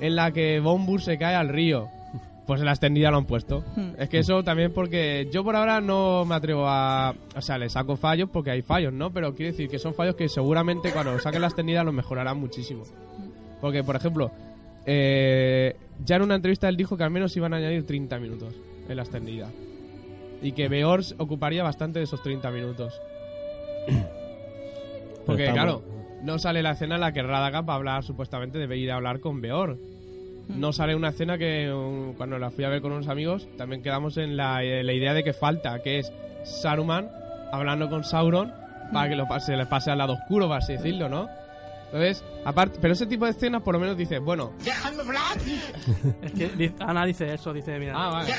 en 0.00 0.16
la 0.16 0.32
que 0.32 0.60
Bombur 0.60 1.00
se 1.00 1.18
cae 1.18 1.34
al 1.34 1.48
río. 1.48 1.88
Pues 2.46 2.60
en 2.60 2.66
la 2.66 2.72
extendida 2.72 3.10
lo 3.10 3.16
han 3.16 3.24
puesto. 3.24 3.64
Hmm. 3.74 3.92
Es 3.98 4.10
que 4.10 4.18
eso 4.18 4.44
también 4.44 4.72
porque 4.72 5.28
yo 5.32 5.42
por 5.42 5.56
ahora 5.56 5.80
no 5.80 6.26
me 6.26 6.34
atrevo 6.34 6.66
a... 6.68 7.14
O 7.34 7.40
sea, 7.40 7.56
le 7.56 7.70
saco 7.70 7.96
fallos 7.96 8.28
porque 8.30 8.50
hay 8.50 8.60
fallos, 8.60 8.92
¿no? 8.92 9.10
Pero 9.12 9.34
quiero 9.34 9.52
decir 9.52 9.70
que 9.70 9.78
son 9.78 9.94
fallos 9.94 10.14
que 10.14 10.28
seguramente 10.28 10.90
cuando 10.90 11.18
saquen 11.18 11.40
la 11.40 11.46
extendida 11.46 11.82
los 11.82 11.94
mejorarán 11.94 12.38
muchísimo. 12.38 12.84
Porque, 13.62 13.82
por 13.82 13.96
ejemplo, 13.96 14.30
eh, 14.84 15.74
ya 16.04 16.16
en 16.16 16.22
una 16.22 16.34
entrevista 16.34 16.68
él 16.68 16.76
dijo 16.76 16.98
que 16.98 17.04
al 17.04 17.10
menos 17.10 17.34
iban 17.34 17.54
a 17.54 17.56
añadir 17.56 17.86
30 17.86 18.18
minutos 18.18 18.54
en 18.88 18.96
la 18.96 19.02
extendida. 19.02 19.50
Y 20.42 20.52
que 20.52 20.68
Beor 20.68 21.00
ocuparía 21.16 21.62
bastante 21.62 21.98
de 21.98 22.04
esos 22.04 22.22
30 22.22 22.50
minutos. 22.50 23.00
Porque, 25.26 25.50
claro, 25.50 25.82
no 26.24 26.38
sale 26.38 26.62
la 26.62 26.72
escena 26.72 26.94
en 26.94 27.02
la 27.02 27.12
que 27.12 27.22
Radagast 27.22 27.68
va 27.68 27.74
a 27.74 27.76
hablar, 27.76 28.02
supuestamente 28.02 28.58
debe 28.58 28.78
ir 28.78 28.90
a 28.90 28.96
hablar 28.96 29.20
con 29.20 29.40
Beor. 29.40 29.78
No 30.48 30.72
sale 30.72 30.94
una 30.94 31.10
escena 31.10 31.38
que 31.38 31.72
um, 31.72 32.14
cuando 32.14 32.38
la 32.38 32.50
fui 32.50 32.64
a 32.64 32.68
ver 32.68 32.82
con 32.82 32.92
unos 32.92 33.08
amigos 33.08 33.48
también 33.56 33.82
quedamos 33.82 34.16
en 34.16 34.36
la, 34.36 34.62
eh, 34.62 34.82
la 34.82 34.92
idea 34.92 35.14
de 35.14 35.22
que 35.22 35.32
falta, 35.32 35.82
que 35.82 35.98
es 35.98 36.12
Saruman 36.44 37.10
hablando 37.52 37.88
con 37.88 38.04
Sauron 38.04 38.52
para 38.92 39.08
que 39.08 39.16
lo 39.16 39.26
pase, 39.26 39.52
se 39.52 39.56
le 39.56 39.66
pase 39.66 39.90
al 39.90 39.98
lado 39.98 40.14
oscuro, 40.14 40.48
para 40.48 40.58
así 40.58 40.74
decirlo, 40.74 41.08
¿no? 41.08 41.28
Entonces, 41.94 42.24
aparte, 42.44 42.78
pero 42.82 42.92
ese 42.94 43.06
tipo 43.06 43.24
de 43.24 43.30
escenas 43.30 43.62
por 43.62 43.72
lo 43.74 43.78
menos 43.80 43.96
dices, 43.96 44.20
bueno, 44.20 44.50
Es 46.22 46.32
que 46.32 46.48
di- 46.48 46.74
Ana 46.80 47.06
dice 47.06 47.32
eso, 47.32 47.52
dice, 47.52 47.78
mira. 47.78 47.94
ah, 47.96 48.10
vale. 48.10 48.30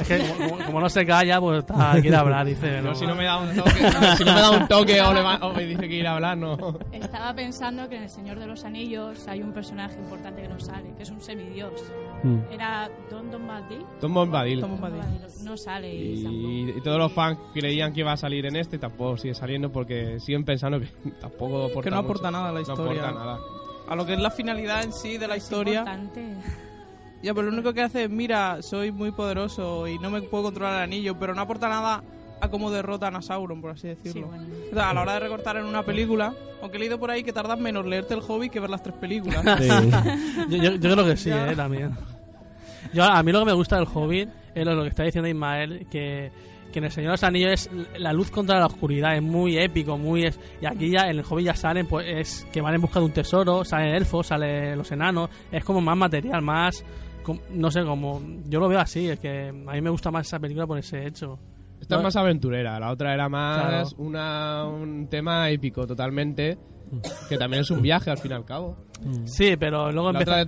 Es 0.00 0.08
que 0.08 0.18
como, 0.48 0.64
como 0.66 0.80
no 0.80 0.88
se 0.88 1.06
calla, 1.06 1.40
pues 1.40 1.60
está, 1.60 1.92
quiere 2.00 2.16
hablar, 2.16 2.44
dice. 2.44 2.82
No, 2.82 2.94
si 2.96 3.06
no 3.06 3.14
me 3.14 3.24
da 3.24 3.36
un 3.38 3.54
toque, 3.54 3.70
si 4.16 4.24
no 4.24 4.34
me 4.34 4.40
da 4.40 4.50
un 4.50 4.66
toque 4.68 5.00
o, 5.00 5.12
le 5.12 5.22
va- 5.22 5.38
o 5.42 5.52
me 5.52 5.64
dice 5.64 5.88
que 5.88 5.94
ir 5.94 6.06
a 6.08 6.14
hablar, 6.14 6.36
no. 6.36 6.56
Estaba 6.90 7.32
pensando 7.34 7.88
que 7.88 7.96
en 7.96 8.02
El 8.02 8.10
Señor 8.10 8.40
de 8.40 8.46
los 8.46 8.64
Anillos 8.64 9.28
hay 9.28 9.42
un 9.42 9.52
personaje 9.52 9.94
importante 9.96 10.42
que 10.42 10.48
no 10.48 10.58
sale, 10.58 10.92
que 10.96 11.04
es 11.04 11.10
un 11.10 11.20
semidios. 11.20 11.72
Mm. 12.22 12.38
Era 12.52 12.90
Don 13.10 13.30
Don 13.30 13.40
Bombadil. 13.46 13.84
Tom 14.00 14.14
Bombadil. 14.14 14.60
Tom 14.60 14.70
Bombadil. 14.72 15.02
No 15.44 15.56
sale 15.56 15.94
y. 15.94 16.24
Y, 16.76 16.80
todos 16.82 16.98
los 16.98 17.12
fans 17.12 17.38
creían 17.54 17.92
que 17.92 18.00
iba 18.00 18.12
a 18.12 18.16
salir 18.16 18.46
en 18.46 18.56
este, 18.56 18.78
tampoco 18.78 19.16
sigue 19.16 19.34
saliendo 19.34 19.70
porque 19.70 20.18
siguen 20.20 20.44
pensando 20.44 20.80
que 20.80 20.86
tampoco 21.20 21.66
aporta 21.66 21.82
Que 21.82 21.90
no 21.90 21.98
aporta 21.98 22.28
mucho. 22.28 22.32
nada 22.32 22.48
a 22.48 22.52
la 22.52 22.60
No 22.60 22.60
historia. 22.62 23.02
aporta 23.08 23.24
nada. 23.24 23.38
A 23.88 23.96
lo 23.96 24.04
que 24.04 24.14
es 24.14 24.20
la 24.20 24.30
finalidad 24.30 24.82
en 24.84 24.92
sí 24.92 25.16
de 25.16 25.28
la 25.28 25.36
historia. 25.36 25.78
Importante. 25.80 26.34
Ya, 27.22 27.34
pero 27.34 27.46
lo 27.48 27.52
único 27.54 27.72
que 27.72 27.82
hace 27.82 28.04
es, 28.04 28.10
mira, 28.10 28.62
soy 28.62 28.92
muy 28.92 29.10
poderoso 29.12 29.88
y 29.88 29.98
no 29.98 30.08
me 30.10 30.22
puedo 30.22 30.44
controlar 30.44 30.76
el 30.76 30.82
anillo, 30.82 31.18
pero 31.18 31.34
no 31.34 31.40
aporta 31.42 31.68
nada 31.68 32.02
a 32.40 32.48
cómo 32.48 32.70
derrotan 32.70 33.16
a 33.16 33.22
Sauron, 33.22 33.60
por 33.60 33.70
así 33.72 33.88
decirlo. 33.88 34.12
Sí, 34.12 34.20
bueno. 34.22 34.44
O 34.70 34.74
sea, 34.74 34.90
a 34.90 34.94
la 34.94 35.02
hora 35.02 35.14
de 35.14 35.20
recortar 35.20 35.56
en 35.56 35.64
una 35.64 35.82
película, 35.82 36.32
aunque 36.62 36.76
he 36.76 36.80
leído 36.80 36.98
por 36.98 37.10
ahí 37.10 37.22
que 37.22 37.32
tardas 37.32 37.58
menos 37.58 37.84
leerte 37.86 38.14
el 38.14 38.20
hobby 38.20 38.48
que 38.50 38.60
ver 38.60 38.70
las 38.70 38.82
tres 38.82 38.94
películas. 38.96 39.42
Sí. 39.58 39.68
Yo, 40.50 40.56
yo- 40.62 40.74
yo 40.76 40.92
creo 40.94 41.04
que 41.04 41.16
sí, 41.16 41.30
Ya. 41.30 41.50
eh, 41.52 41.56
también. 41.56 41.94
Yo, 42.92 43.04
a 43.04 43.22
mí 43.22 43.32
lo 43.32 43.40
que 43.40 43.44
me 43.46 43.52
gusta 43.52 43.76
del 43.76 43.86
Hobbit 43.92 44.28
es 44.54 44.64
lo, 44.64 44.74
lo 44.74 44.82
que 44.82 44.88
está 44.88 45.02
diciendo 45.02 45.28
Ismael, 45.28 45.86
que, 45.90 46.30
que 46.72 46.78
en 46.78 46.84
El 46.86 46.92
Señor 46.92 47.10
de 47.10 47.12
los 47.14 47.22
Anillos 47.24 47.50
es 47.52 47.70
la 48.00 48.12
luz 48.12 48.30
contra 48.30 48.58
la 48.58 48.66
oscuridad, 48.66 49.14
es 49.16 49.22
muy 49.22 49.58
épico, 49.58 49.98
muy... 49.98 50.24
Es, 50.24 50.38
y 50.62 50.66
aquí 50.66 50.90
ya 50.90 51.02
en 51.10 51.18
el 51.18 51.24
Hobbit 51.28 51.46
ya 51.46 51.54
salen, 51.54 51.86
pues 51.86 52.06
es 52.08 52.46
que 52.52 52.60
van 52.62 52.74
en 52.74 52.80
busca 52.80 53.00
de 53.00 53.06
un 53.06 53.12
tesoro, 53.12 53.64
salen 53.64 53.94
elfos, 53.94 54.28
salen 54.28 54.78
los 54.78 54.90
enanos, 54.92 55.28
es 55.52 55.64
como 55.64 55.80
más 55.80 55.96
material, 55.98 56.40
más... 56.40 56.82
com- 57.24 57.40
No 57.50 57.70
sé, 57.70 57.82
como... 57.84 58.22
Yo 58.48 58.58
lo 58.60 58.68
veo 58.68 58.78
así, 58.80 59.08
es 59.10 59.18
que 59.20 59.48
a 59.48 59.72
mí 59.72 59.80
me 59.82 59.90
gusta 59.90 60.10
más 60.10 60.26
esa 60.26 60.38
película 60.38 60.66
por 60.66 60.78
ese 60.78 61.06
hecho. 61.06 61.38
Esta 61.80 61.96
es 61.96 62.02
más 62.02 62.16
aventurera, 62.16 62.78
la 62.80 62.90
otra 62.90 63.14
era 63.14 63.28
más 63.28 63.94
Claro. 63.94 64.02
una, 64.06 64.64
un 64.66 65.08
tema 65.08 65.48
épico 65.50 65.86
totalmente, 65.86 66.58
que 67.28 67.38
también 67.38 67.62
es 67.62 67.70
un 67.70 67.80
viaje 67.82 68.10
al 68.10 68.18
fin 68.18 68.32
y 68.32 68.34
al 68.34 68.44
cabo. 68.44 68.76
Sí, 69.26 69.56
pero 69.56 69.92
luego 69.92 70.10
La 70.12 70.18
empieza... 70.18 70.30
otra 70.32 70.36
de 70.36 70.42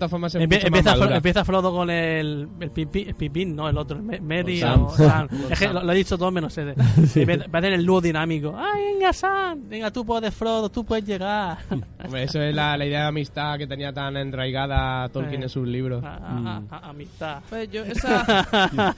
empieza, 0.44 0.70
más 0.70 0.82
Fro- 0.82 0.98
madura. 1.00 1.16
empieza 1.16 1.44
Frodo 1.44 1.72
con 1.72 1.88
el, 1.90 2.48
el, 2.60 2.72
pipi- 2.72 3.06
el 3.08 3.14
Pipín, 3.14 3.54
no, 3.54 3.68
el 3.68 3.78
otro, 3.78 3.98
el 3.98 4.20
Merry 4.22 4.58
Sam. 4.58 4.84
o 4.86 4.90
Sam. 4.90 5.28
Es 5.50 5.58
que 5.58 5.68
lo, 5.68 5.82
lo 5.84 5.92
he 5.92 5.94
dicho 5.94 6.18
todo 6.18 6.30
menos 6.30 6.56
ese. 6.58 6.74
Sí. 7.06 7.24
Va 7.24 7.34
a 7.34 7.62
tener 7.62 7.74
el 7.74 7.86
dúo 7.86 8.00
dinámico. 8.00 8.54
¡Ay, 8.58 8.94
venga, 8.94 9.12
Sam! 9.12 9.60
Venga, 9.68 9.90
tú 9.90 10.04
puedes, 10.04 10.34
Frodo, 10.34 10.68
tú 10.68 10.84
puedes 10.84 11.04
llegar. 11.04 11.58
Hombre, 12.04 12.24
eso 12.24 12.42
es 12.42 12.54
la, 12.54 12.76
la 12.76 12.86
idea 12.86 13.02
de 13.02 13.06
amistad 13.08 13.56
que 13.58 13.66
tenía 13.66 13.92
tan 13.92 14.16
enraigada 14.16 15.08
Tolkien 15.10 15.42
Eh. 15.42 15.44
en 15.44 15.48
sus 15.48 15.66
libros. 15.68 16.02
A- 16.04 16.16
a- 16.16 16.56
a- 16.56 16.62
a- 16.70 16.88
amistad. 16.90 17.42
Pues 17.48 17.70
yo 17.70 17.84
esa, 17.84 18.94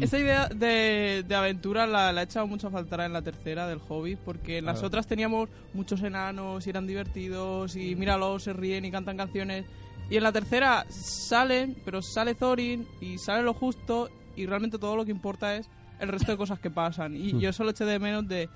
esa 0.00 0.18
idea 0.18 0.48
de, 0.48 1.24
de 1.26 1.34
aventura 1.34 1.86
la, 1.86 2.12
la 2.12 2.22
he 2.22 2.24
echado 2.24 2.46
mucho 2.46 2.68
a 2.68 2.70
faltar 2.70 3.00
en 3.02 3.12
la 3.12 3.22
tercera 3.22 3.66
del 3.66 3.78
Hobbit, 3.88 4.18
porque 4.18 4.58
en 4.58 4.64
las 4.64 4.82
otras 4.82 5.06
teníamos 5.06 5.48
muchos 5.74 6.02
enanos 6.02 6.66
y 6.66 6.70
eran 6.70 6.86
divertidos 6.86 7.76
y 7.76 7.94
míralos, 7.96 8.42
se 8.42 8.52
ríen 8.52 8.84
y 8.84 8.90
cantan 8.96 9.16
canciones. 9.16 9.64
Y 10.08 10.16
en 10.16 10.22
la 10.22 10.32
tercera 10.32 10.86
salen, 10.88 11.76
pero 11.84 12.00
sale 12.00 12.34
Thorin 12.34 12.86
y 13.00 13.18
sale 13.18 13.42
lo 13.42 13.52
justo 13.54 14.08
y 14.36 14.46
realmente 14.46 14.78
todo 14.78 14.96
lo 14.96 15.04
que 15.04 15.10
importa 15.10 15.56
es 15.56 15.68
el 16.00 16.08
resto 16.08 16.30
de 16.32 16.38
cosas 16.38 16.58
que 16.60 16.70
pasan. 16.70 17.16
Y 17.16 17.38
yo 17.40 17.52
solo 17.52 17.70
eché 17.70 17.84
de 17.84 17.98
menos 17.98 18.26
de... 18.28 18.48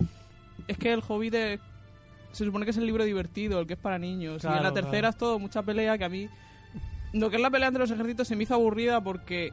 Es 0.68 0.78
que 0.78 0.92
el 0.92 1.02
Hobbit 1.06 1.34
es- 1.34 1.60
se 2.32 2.44
supone 2.44 2.64
que 2.64 2.70
es 2.70 2.76
el 2.76 2.86
libro 2.86 3.02
divertido, 3.04 3.58
el 3.60 3.66
que 3.66 3.74
es 3.74 3.78
para 3.80 3.98
niños. 3.98 4.44
y 4.44 4.46
en 4.46 4.52
la 4.52 4.58
Claro, 4.60 4.74
tercera 4.74 4.90
claro. 5.00 5.08
es 5.08 5.16
todo 5.16 5.38
mucha 5.38 5.62
pelea 5.62 5.98
que 5.98 6.04
a 6.04 6.08
mí... 6.08 6.28
Lo 7.12 7.28
que 7.28 7.36
es 7.36 7.42
la 7.42 7.50
pelea 7.50 7.68
entre 7.68 7.80
los 7.80 7.90
ejércitos 7.90 8.28
se 8.28 8.36
me 8.36 8.44
hizo 8.44 8.54
aburrida 8.54 9.00
porque 9.00 9.52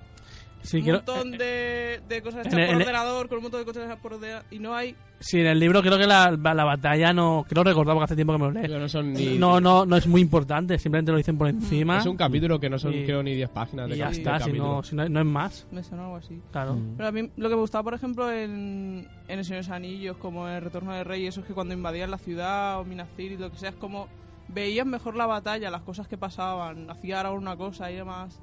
Sí, 0.67 0.77
un 0.77 0.83
quiero- 0.83 0.97
montón 0.99 1.31
de, 1.31 2.01
de 2.07 2.21
cosas 2.21 2.45
hechas 2.45 2.53
el- 2.59 2.65
por 2.67 2.75
el- 2.75 2.81
ordenador, 2.81 3.27
con 3.29 3.37
un 3.37 3.43
montón 3.43 3.61
de 3.61 3.65
cosas 3.65 3.85
hechas 3.85 3.99
por 3.99 4.13
ordenador, 4.13 4.43
y 4.51 4.59
no 4.59 4.75
hay... 4.75 4.95
Sí, 5.19 5.39
en 5.39 5.47
el 5.47 5.59
libro 5.59 5.81
creo 5.81 5.97
que 5.97 6.05
la, 6.05 6.29
la 6.31 6.63
batalla 6.63 7.11
no... 7.13 7.43
Creo 7.49 7.63
recordar 7.63 7.95
porque 7.95 8.03
hace 8.05 8.15
tiempo 8.15 8.33
que 8.33 8.39
me 8.39 8.45
lo 8.45 8.51
leí. 8.51 8.67
No 8.67 8.87
son 8.87 9.13
ni... 9.13 9.37
No, 9.37 9.59
no, 9.59 9.85
no 9.85 9.95
es 9.97 10.05
muy 10.05 10.21
importante, 10.21 10.77
simplemente 10.77 11.11
lo 11.11 11.17
dicen 11.17 11.37
por 11.37 11.47
encima. 11.47 11.97
Es 11.99 12.05
un 12.05 12.17
capítulo 12.17 12.59
que 12.59 12.69
no 12.69 12.77
son, 12.77 12.93
Y- 12.93 13.03
creo, 13.05 13.23
ni 13.23 13.33
10 13.33 13.49
páginas 13.49 13.89
de, 13.89 13.95
Y 13.95 13.97
ya 13.99 14.09
está, 14.09 14.39
si 14.39 14.53
no, 14.53 14.83
si 14.83 14.95
no, 14.95 15.07
no 15.09 15.19
es 15.19 15.25
más. 15.25 15.65
Me 15.71 15.83
suena 15.83 16.03
algo 16.03 16.17
así. 16.17 16.39
Claro. 16.51 16.77
Pero 16.97 17.09
a 17.09 17.11
mí 17.11 17.31
lo 17.35 17.49
que 17.49 17.55
me 17.55 17.61
gustaba, 17.61 17.83
por 17.83 17.93
ejemplo, 17.95 18.31
en, 18.31 19.07
en 19.27 19.39
El 19.39 19.45
Señor 19.45 19.63
de 19.63 19.67
los 19.69 19.75
Anillos, 19.75 20.17
como 20.17 20.47
en 20.47 20.55
El 20.55 20.61
Retorno 20.61 20.93
del 20.93 21.05
Rey, 21.05 21.25
eso 21.25 21.39
es 21.41 21.47
que 21.47 21.53
cuando 21.53 21.73
invadían 21.73 22.11
la 22.11 22.17
ciudad 22.19 22.79
o 22.79 22.85
Minas 22.85 23.07
Tirith, 23.15 23.39
lo 23.39 23.49
que 23.51 23.57
sea, 23.57 23.69
es 23.69 23.75
como 23.75 24.07
veías 24.49 24.85
mejor 24.85 25.15
la 25.15 25.25
batalla, 25.25 25.71
las 25.71 25.81
cosas 25.81 26.07
que 26.07 26.17
pasaban, 26.17 26.89
hacía 26.91 27.17
ahora 27.17 27.31
una 27.31 27.55
cosa 27.57 27.91
y 27.91 27.95
demás. 27.95 28.39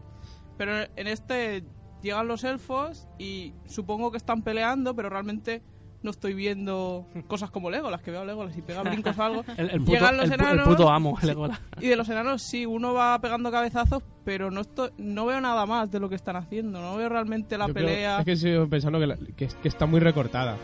Pero 0.59 0.73
en 0.97 1.07
este 1.07 1.65
llegan 2.05 2.29
los 2.29 2.45
elfos 2.45 3.09
y 3.19 3.53
supongo 3.67 4.11
que 4.13 4.17
están 4.19 4.43
peleando, 4.43 4.95
pero 4.95 5.09
realmente 5.11 5.63
no 6.03 6.11
estoy 6.11 6.35
viendo 6.35 7.07
cosas 7.29 7.51
como 7.51 7.71
Legolas, 7.71 8.03
que 8.03 8.11
veo 8.11 8.21
a 8.21 8.25
Legolas 8.27 8.55
y 8.57 8.61
pega 8.63 8.83
brincos 8.85 9.19
o 9.19 9.23
algo. 9.23 9.45
El, 9.57 9.71
el 9.71 9.81
puto, 9.81 9.93
Llegan 9.93 10.17
los 10.19 10.27
el, 10.27 10.33
pu- 10.33 10.35
el 10.35 10.41
enanos. 10.53 10.69
puto 10.69 10.91
amo, 10.91 11.19
Legolas. 11.23 11.61
Y 11.81 11.89
de 11.89 11.97
los 11.97 12.09
enanos 12.11 12.43
sí, 12.43 12.67
uno 12.67 12.93
va 12.95 13.19
pegando 13.21 13.51
cabezazos, 13.51 14.03
pero 14.25 14.51
no 14.51 14.61
estoy, 14.61 14.91
no 14.99 15.25
veo 15.27 15.41
nada 15.41 15.65
más 15.67 15.91
de 15.91 15.99
lo 16.01 16.09
que 16.11 16.15
están 16.15 16.37
haciendo. 16.37 16.81
No 16.81 16.97
veo 16.97 17.09
realmente 17.09 17.57
la 17.59 17.67
Yo 17.69 17.73
creo- 17.75 17.87
pelea. 17.87 18.19
es 18.21 18.25
que 18.27 18.37
sigo 18.37 18.69
pensando 18.69 19.01
que, 19.01 19.07
la- 19.07 19.17
que, 19.17 19.49
que 19.49 19.69
está 19.69 19.87
muy 19.87 19.99
recortada. 20.01 20.57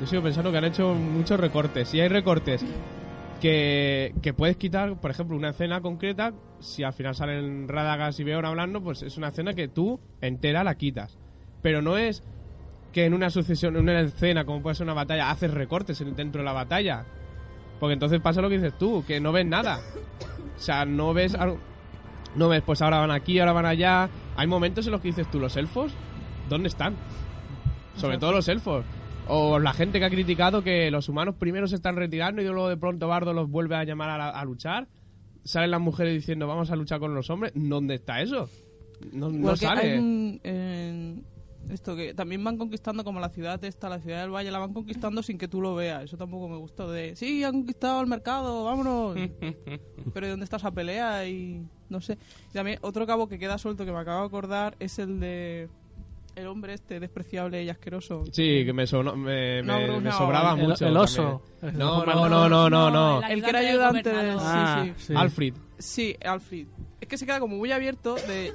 Yo 0.00 0.06
sigo 0.06 0.22
pensando 0.22 0.50
que 0.52 0.58
han 0.58 0.64
hecho 0.64 0.92
muchos 0.94 1.38
recortes. 1.40 1.94
Y 1.94 2.00
hay 2.00 2.08
recortes 2.08 2.62
que, 3.40 4.14
que 4.22 4.32
puedes 4.32 4.56
quitar, 4.56 5.00
por 5.00 5.10
ejemplo, 5.10 5.36
una 5.36 5.50
escena 5.50 5.80
concreta. 5.80 6.32
Si 6.60 6.82
al 6.82 6.92
final 6.92 7.14
salen 7.14 7.68
Radagast 7.68 8.18
y 8.20 8.24
Beorn 8.24 8.46
hablando, 8.46 8.82
pues 8.82 9.02
es 9.02 9.16
una 9.16 9.28
escena 9.28 9.54
que 9.54 9.68
tú 9.68 10.00
entera 10.20 10.64
la 10.64 10.74
quitas. 10.76 11.18
Pero 11.62 11.82
no 11.82 11.96
es 11.98 12.22
que 12.92 13.04
en 13.04 13.12
una 13.14 13.28
sucesión, 13.30 13.76
en 13.76 13.82
una 13.82 14.00
escena, 14.00 14.44
como 14.44 14.62
puede 14.62 14.74
ser 14.76 14.84
una 14.84 14.94
batalla, 14.94 15.30
haces 15.30 15.50
recortes 15.52 16.00
en- 16.00 16.16
dentro 16.16 16.40
de 16.40 16.46
la 16.46 16.52
batalla. 16.52 17.04
Porque 17.78 17.92
entonces 17.92 18.20
pasa 18.20 18.40
lo 18.40 18.48
que 18.48 18.56
dices 18.58 18.78
tú, 18.78 19.04
que 19.06 19.20
no 19.20 19.32
ves 19.32 19.44
nada. 19.46 19.80
O 20.56 20.58
sea, 20.58 20.84
no 20.86 21.12
ves 21.12 21.34
algo- 21.34 21.58
No 22.34 22.48
ves, 22.48 22.62
pues 22.62 22.80
ahora 22.82 22.98
van 23.00 23.10
aquí, 23.10 23.38
ahora 23.38 23.52
van 23.52 23.66
allá. 23.66 24.08
Hay 24.36 24.46
momentos 24.46 24.86
en 24.86 24.92
los 24.92 25.00
que 25.00 25.08
dices 25.08 25.30
tú, 25.30 25.38
los 25.40 25.56
elfos, 25.56 25.92
¿dónde 26.48 26.68
están? 26.68 26.94
Sobre 27.96 28.18
todo 28.18 28.32
los 28.32 28.48
elfos. 28.48 28.84
O 29.28 29.58
la 29.58 29.72
gente 29.72 29.98
que 29.98 30.04
ha 30.04 30.10
criticado 30.10 30.62
que 30.62 30.90
los 30.90 31.08
humanos 31.08 31.34
primero 31.36 31.66
se 31.66 31.74
están 31.76 31.96
retirando 31.96 32.40
y 32.40 32.44
luego 32.44 32.68
de 32.68 32.76
pronto 32.76 33.08
Bardo 33.08 33.32
los 33.32 33.50
vuelve 33.50 33.74
a 33.76 33.84
llamar 33.84 34.10
a, 34.10 34.18
la- 34.18 34.30
a 34.30 34.44
luchar. 34.44 34.86
Salen 35.44 35.70
las 35.70 35.80
mujeres 35.80 36.14
diciendo 36.14 36.46
vamos 36.46 36.70
a 36.70 36.76
luchar 36.76 37.00
con 37.00 37.14
los 37.14 37.28
hombres. 37.30 37.52
¿Dónde 37.54 37.96
está 37.96 38.20
eso? 38.22 38.48
No, 39.12 39.28
no 39.30 39.56
sale. 39.56 39.80
hay 39.92 39.98
un- 39.98 40.40
en- 40.44 41.24
esto 41.70 41.96
que 41.96 42.14
también 42.14 42.44
van 42.44 42.56
conquistando 42.58 43.02
como 43.02 43.18
la 43.18 43.28
ciudad 43.28 43.62
esta, 43.64 43.88
la 43.88 43.98
ciudad 43.98 44.20
del 44.22 44.30
valle, 44.30 44.52
la 44.52 44.60
van 44.60 44.72
conquistando 44.72 45.20
sin 45.24 45.36
que 45.38 45.48
tú 45.48 45.60
lo 45.60 45.74
veas. 45.74 46.04
Eso 46.04 46.16
tampoco 46.16 46.48
me 46.48 46.56
gustó 46.56 46.88
de, 46.90 47.16
sí, 47.16 47.42
han 47.42 47.52
conquistado 47.54 48.00
el 48.00 48.06
mercado, 48.06 48.64
vámonos. 48.64 49.16
Pero 50.14 50.26
¿y 50.26 50.30
dónde 50.30 50.44
está 50.44 50.58
esa 50.58 50.70
pelea? 50.70 51.26
Y 51.28 51.66
no 51.88 52.00
sé. 52.00 52.16
Y 52.50 52.52
también 52.52 52.78
otro 52.82 53.04
cabo 53.04 53.28
que 53.28 53.40
queda 53.40 53.58
suelto 53.58 53.84
que 53.84 53.90
me 53.90 53.98
acabo 53.98 54.20
de 54.20 54.26
acordar 54.28 54.76
es 54.78 55.00
el 55.00 55.18
de 55.18 55.68
el 56.36 56.46
hombre 56.46 56.74
este 56.74 57.00
despreciable 57.00 57.64
y 57.64 57.68
asqueroso. 57.70 58.24
Sí, 58.30 58.64
que 58.64 58.72
me, 58.72 58.86
sonó- 58.86 59.16
me, 59.16 59.62
No, 59.62 59.78
me- 59.78 60.00
me 60.00 60.12
sobraba 60.12 60.52
El- 60.52 60.68
mucho. 60.68 60.86
el 60.86 60.96
oso. 60.96 61.42
No, 61.62 62.04
no, 62.04 62.28
no, 62.28 62.48
no, 62.48 62.70
no, 62.70 62.90
no. 62.90 63.22
El 63.26 63.42
que 63.42 63.50
era 63.50 63.58
ayudante 63.60 64.08
de... 64.10 64.36
Ah, 64.38 64.82
sí, 64.84 64.92
sí. 64.98 65.04
sí. 65.06 65.14
Alfred. 65.16 65.54
Sí, 65.78 66.16
Alfred. 66.24 66.66
Es 67.00 67.08
que 67.08 67.18
se 67.18 67.26
queda 67.26 67.40
como 67.40 67.56
muy 67.56 67.72
abierto 67.72 68.14
de... 68.28 68.52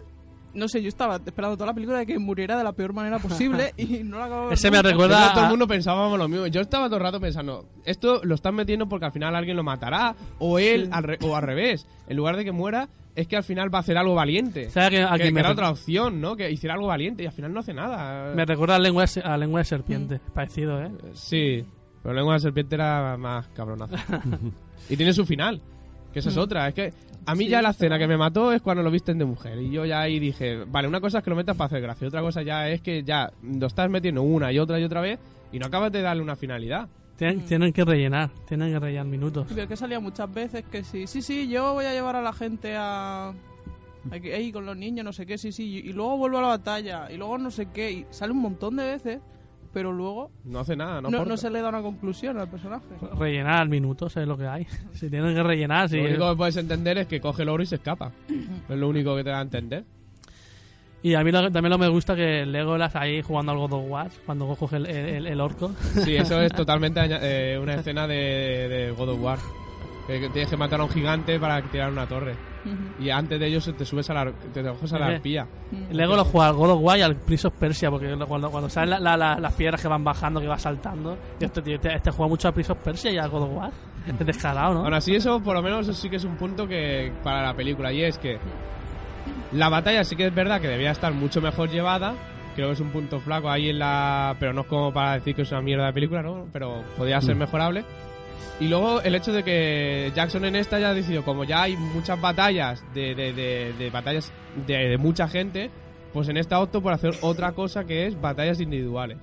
No 0.53 0.67
sé, 0.67 0.81
yo 0.81 0.89
estaba 0.89 1.15
esperando 1.15 1.55
toda 1.55 1.67
la 1.67 1.73
película 1.73 1.97
de 1.99 2.05
que 2.05 2.19
muriera 2.19 2.57
de 2.57 2.63
la 2.65 2.73
peor 2.73 2.91
manera 2.93 3.19
posible 3.19 3.73
y 3.77 4.03
no 4.03 4.19
la 4.19 4.25
acabo 4.25 4.41
de 4.41 4.47
ver 4.47 4.53
Ese 4.55 4.69
me 4.69 4.81
recuerda 4.81 5.27
que 5.29 5.33
todo 5.33 5.39
a- 5.41 5.43
el 5.45 5.49
mundo 5.49 5.65
pensábamos 5.67 6.19
lo 6.19 6.27
mismo. 6.27 6.47
Yo 6.47 6.59
estaba 6.61 6.87
todo 6.87 6.97
el 6.97 7.03
rato 7.03 7.19
pensando, 7.21 7.65
esto 7.85 8.19
lo 8.23 8.35
están 8.35 8.55
metiendo 8.55 8.87
porque 8.89 9.05
al 9.05 9.13
final 9.13 9.33
alguien 9.35 9.55
lo 9.55 9.63
matará, 9.63 10.13
o 10.39 10.59
él, 10.59 10.89
al 10.91 11.03
re- 11.03 11.19
o 11.23 11.35
al 11.37 11.43
revés. 11.43 11.87
En 12.07 12.17
lugar 12.17 12.35
de 12.35 12.43
que 12.43 12.51
muera, 12.51 12.89
es 13.15 13.27
que 13.27 13.35
al 13.37 13.43
final 13.43 13.73
va 13.73 13.79
a 13.79 13.81
hacer 13.81 13.97
algo 13.97 14.15
valiente. 14.15 14.69
¿Sabes 14.69 14.87
a 14.87 14.89
quién- 14.89 15.03
a 15.05 15.17
que, 15.17 15.31
me, 15.31 15.39
era 15.41 15.51
otra 15.51 15.69
opción, 15.69 16.21
¿no? 16.21 16.35
Que 16.35 16.49
hiciera 16.51 16.75
algo 16.75 16.87
valiente 16.87 17.23
y 17.23 17.25
al 17.25 17.33
final 17.33 17.53
no 17.53 17.59
hace 17.59 17.73
nada. 17.73 18.33
me 18.33 18.45
recuerda 18.45 18.75
a 18.75 18.79
lengua, 18.79 19.05
a 19.23 19.37
lengua 19.37 19.59
de 19.59 19.65
serpiente? 19.65 20.19
Parecido, 20.33 20.81
¿eh? 20.81 20.91
Sí, 21.13 21.65
pero 22.01 22.13
lengua 22.15 22.35
de 22.35 22.39
serpiente 22.39 22.75
era 22.75 23.17
más 23.17 23.47
cabronazo. 23.49 23.95
y 24.89 24.95
tiene 24.97 25.13
su 25.13 25.25
final, 25.25 25.61
que 26.13 26.19
esa 26.19 26.29
es 26.29 26.37
otra. 26.37 26.67
Es 26.67 26.73
que 26.73 26.93
a 27.25 27.35
mí 27.35 27.45
Sí, 27.45 27.51
ya 27.51 27.61
la 27.61 27.69
escena 27.69 27.99
que 27.99 28.07
me 28.07 28.17
mató 28.17 28.51
es 28.51 28.61
cuando 28.61 28.81
lo 28.81 28.89
visten 28.89 29.17
de 29.17 29.25
mujer. 29.25 29.59
Y 29.61 29.71
yo 29.71 29.85
ya 29.85 30.01
ahí 30.01 30.17
dije, 30.19 30.63
vale, 30.65 30.87
una 30.87 30.99
cosa 31.01 31.19
es 31.19 31.23
que 31.23 31.29
lo 31.29 31.35
metas 31.35 31.55
para 31.55 31.67
hacer 31.67 31.81
gracia, 31.81 32.07
otra 32.07 32.21
cosa 32.21 32.41
ya 32.41 32.67
es 32.69 32.81
que 32.81 33.03
ya 33.03 33.31
lo 33.43 33.67
estás 33.67 33.89
metiendo 33.89 34.21
una 34.23 34.51
y 34.51 34.57
otra 34.59 34.79
y 34.79 34.83
otra 34.83 35.01
vez 35.01 35.19
y 35.51 35.59
no 35.59 35.67
acabas 35.67 35.91
de 35.91 36.01
darle 36.01 36.23
una 36.23 36.35
finalidad. 36.35 36.87
Tienen, 37.21 37.45
tienen 37.45 37.71
que 37.71 37.85
rellenar, 37.85 38.31
tienen 38.47 38.73
que 38.73 38.79
rellenar 38.79 39.05
minutos. 39.05 39.45
Pero 39.53 39.67
que 39.67 39.77
salía 39.77 39.99
muchas 39.99 40.33
veces 40.33 40.63
que 40.71 40.83
sí, 40.83 41.05
sí, 41.05 41.21
sí, 41.21 41.47
yo 41.47 41.73
voy 41.73 41.85
a 41.85 41.93
llevar 41.93 42.15
a 42.15 42.21
la 42.23 42.33
gente 42.33 42.75
a... 42.75 43.31
Ahí 44.09 44.31
ahí 44.31 44.51
con 44.51 44.65
los 44.65 44.75
niños, 44.75 45.05
no 45.05 45.13
sé 45.13 45.27
qué, 45.27 45.37
sí, 45.37 45.51
sí, 45.51 45.83
y 45.85 45.93
luego 45.93 46.17
vuelvo 46.17 46.39
a 46.39 46.41
la 46.41 46.47
batalla, 46.47 47.11
y 47.11 47.17
luego 47.17 47.37
no 47.37 47.51
sé 47.51 47.67
qué, 47.67 47.91
y 47.91 48.05
sale 48.09 48.31
un 48.31 48.39
montón 48.39 48.75
de 48.75 48.85
veces, 48.85 49.19
pero 49.71 49.91
luego 49.91 50.31
No 50.45 50.61
hace 50.61 50.75
nada, 50.75 50.99
no, 50.99 51.11
no, 51.11 51.23
no 51.23 51.37
se 51.37 51.51
le 51.51 51.61
da 51.61 51.69
una 51.69 51.83
conclusión 51.83 52.39
al 52.39 52.49
personaje. 52.49 52.87
Rellenar 53.15 53.69
minutos 53.69 54.17
es 54.17 54.27
lo 54.27 54.35
que 54.35 54.47
hay. 54.47 54.65
Si 54.93 55.07
tienen 55.07 55.35
que 55.35 55.43
rellenar, 55.43 55.89
sí. 55.89 55.97
Lo 55.97 56.09
único 56.09 56.31
que 56.31 56.37
puedes 56.37 56.57
entender 56.57 56.97
es 56.97 57.05
que 57.05 57.21
coge 57.21 57.43
el 57.43 57.49
oro 57.49 57.61
y 57.61 57.67
se 57.67 57.75
escapa. 57.75 58.11
es 58.67 58.75
lo 58.79 58.89
único 58.89 59.15
que 59.15 59.23
te 59.23 59.29
da 59.29 59.37
a 59.37 59.43
entender. 59.43 59.85
Y 61.03 61.15
a 61.15 61.23
mí 61.23 61.31
lo- 61.31 61.51
también 61.51 61.71
lo 61.71 61.77
me 61.79 61.87
gusta 61.87 62.15
que 62.15 62.45
Legolas 62.45 62.95
ahí 62.95 63.21
jugando 63.23 63.51
al 63.53 63.57
God 63.57 63.73
of 63.73 63.83
War, 63.89 64.09
cuando 64.25 64.47
coge 64.55 64.77
el, 64.77 64.85
el- 64.85 65.27
el 65.27 65.41
orco. 65.41 65.71
Sí, 66.03 66.15
eso 66.17 66.39
es 66.41 66.53
totalmente 66.53 66.99
eh, 67.03 67.57
una 67.57 67.75
escena 67.75 68.05
de, 68.07 68.67
de 68.69 68.91
God 68.91 69.09
of 69.09 69.19
War. 69.21 69.39
Que, 70.07 70.19
tienes 70.29 70.49
que 70.49 70.57
matar 70.57 70.79
a 70.79 70.83
un 70.83 70.89
gigante 70.89 71.39
para 71.39 71.61
tirar 71.63 71.91
una 71.91 72.05
torre. 72.05 72.35
Y 72.99 73.09
antes 73.09 73.39
de 73.39 73.47
ello 73.47 73.59
se- 73.61 73.73
te 73.73 73.85
subes 73.85 74.07
a 74.11 74.13
la, 74.13 74.31
te 74.53 74.61
coges 74.63 74.93
a 74.93 74.99
la 74.99 75.07
arpía. 75.07 75.47
Legolas 75.91 76.27
juega 76.27 76.49
al 76.49 76.53
God 76.55 76.69
of 76.71 76.79
War 76.81 76.97
y 76.99 77.01
al 77.01 77.15
Prince 77.15 77.47
of 77.47 77.53
Persia, 77.55 77.89
porque 77.89 78.13
cuando, 78.27 78.51
cuando 78.51 78.69
salen 78.69 78.89
la- 78.91 78.99
la- 78.99 79.17
la- 79.17 79.39
las 79.39 79.53
piedras 79.53 79.81
que 79.81 79.87
van 79.87 80.03
bajando, 80.03 80.39
que 80.39 80.47
va 80.47 80.59
saltando, 80.59 81.17
y 81.39 81.45
este, 81.45 81.61
tío, 81.63 81.75
este, 81.75 81.95
este 81.95 82.11
juega 82.11 82.29
mucho 82.29 82.47
al 82.49 82.53
Prince 82.53 82.71
of 82.73 82.77
Persia 82.79 83.11
y 83.11 83.17
al 83.17 83.29
God 83.29 83.43
of 83.43 83.53
War. 83.55 83.71
Es 84.19 84.25
descarado, 84.25 84.73
¿no? 84.75 84.79
Aún 84.83 84.93
así, 84.93 85.15
eso 85.15 85.39
por 85.41 85.55
lo 85.55 85.61
menos 85.63 85.87
sí 85.97 86.09
que 86.09 86.15
es 86.17 86.23
un 86.23 86.35
punto 86.35 86.67
que 86.67 87.11
para 87.23 87.41
la 87.43 87.53
película. 87.55 87.91
Y 87.93 88.03
es 88.03 88.17
que 88.17 88.37
La 89.53 89.69
batalla 89.69 90.03
sí 90.03 90.15
que 90.15 90.27
es 90.27 90.33
verdad 90.35 90.61
que 90.61 90.67
debía 90.67 90.91
estar 90.91 91.13
mucho 91.13 91.41
mejor 91.41 91.69
llevada. 91.69 92.13
Creo 92.55 92.67
que 92.67 92.73
es 92.73 92.79
un 92.79 92.89
punto 92.91 93.19
flaco 93.19 93.49
ahí 93.49 93.69
en 93.69 93.79
la. 93.79 94.35
Pero 94.39 94.53
no 94.53 94.61
es 94.61 94.67
como 94.67 94.93
para 94.93 95.13
decir 95.15 95.35
que 95.35 95.41
es 95.43 95.51
una 95.51 95.61
mierda 95.61 95.85
de 95.87 95.93
película, 95.93 96.21
¿no? 96.21 96.47
Pero 96.53 96.83
podría 96.97 97.19
ser 97.21 97.35
Mm. 97.35 97.39
mejorable. 97.39 97.83
Y 98.59 98.67
luego 98.67 99.01
el 99.01 99.15
hecho 99.15 99.31
de 99.33 99.43
que 99.43 100.11
Jackson 100.15 100.45
en 100.45 100.55
esta 100.55 100.79
ya 100.79 100.89
ha 100.89 100.93
decidido, 100.93 101.23
como 101.23 101.43
ya 101.43 101.63
hay 101.63 101.75
muchas 101.75 102.19
batallas 102.21 102.83
de, 102.93 103.15
de, 103.15 103.33
de- 103.33 103.73
de 103.77 103.89
batallas 103.89 104.31
de, 104.67 104.89
de 104.89 104.97
mucha 104.97 105.27
gente, 105.27 105.69
pues 106.13 106.27
en 106.29 106.37
esta 106.37 106.59
opto 106.59 106.81
por 106.81 106.93
hacer 106.93 107.13
otra 107.21 107.53
cosa 107.53 107.85
que 107.85 108.05
es 108.07 108.19
batallas 108.19 108.59
individuales. 108.59 109.17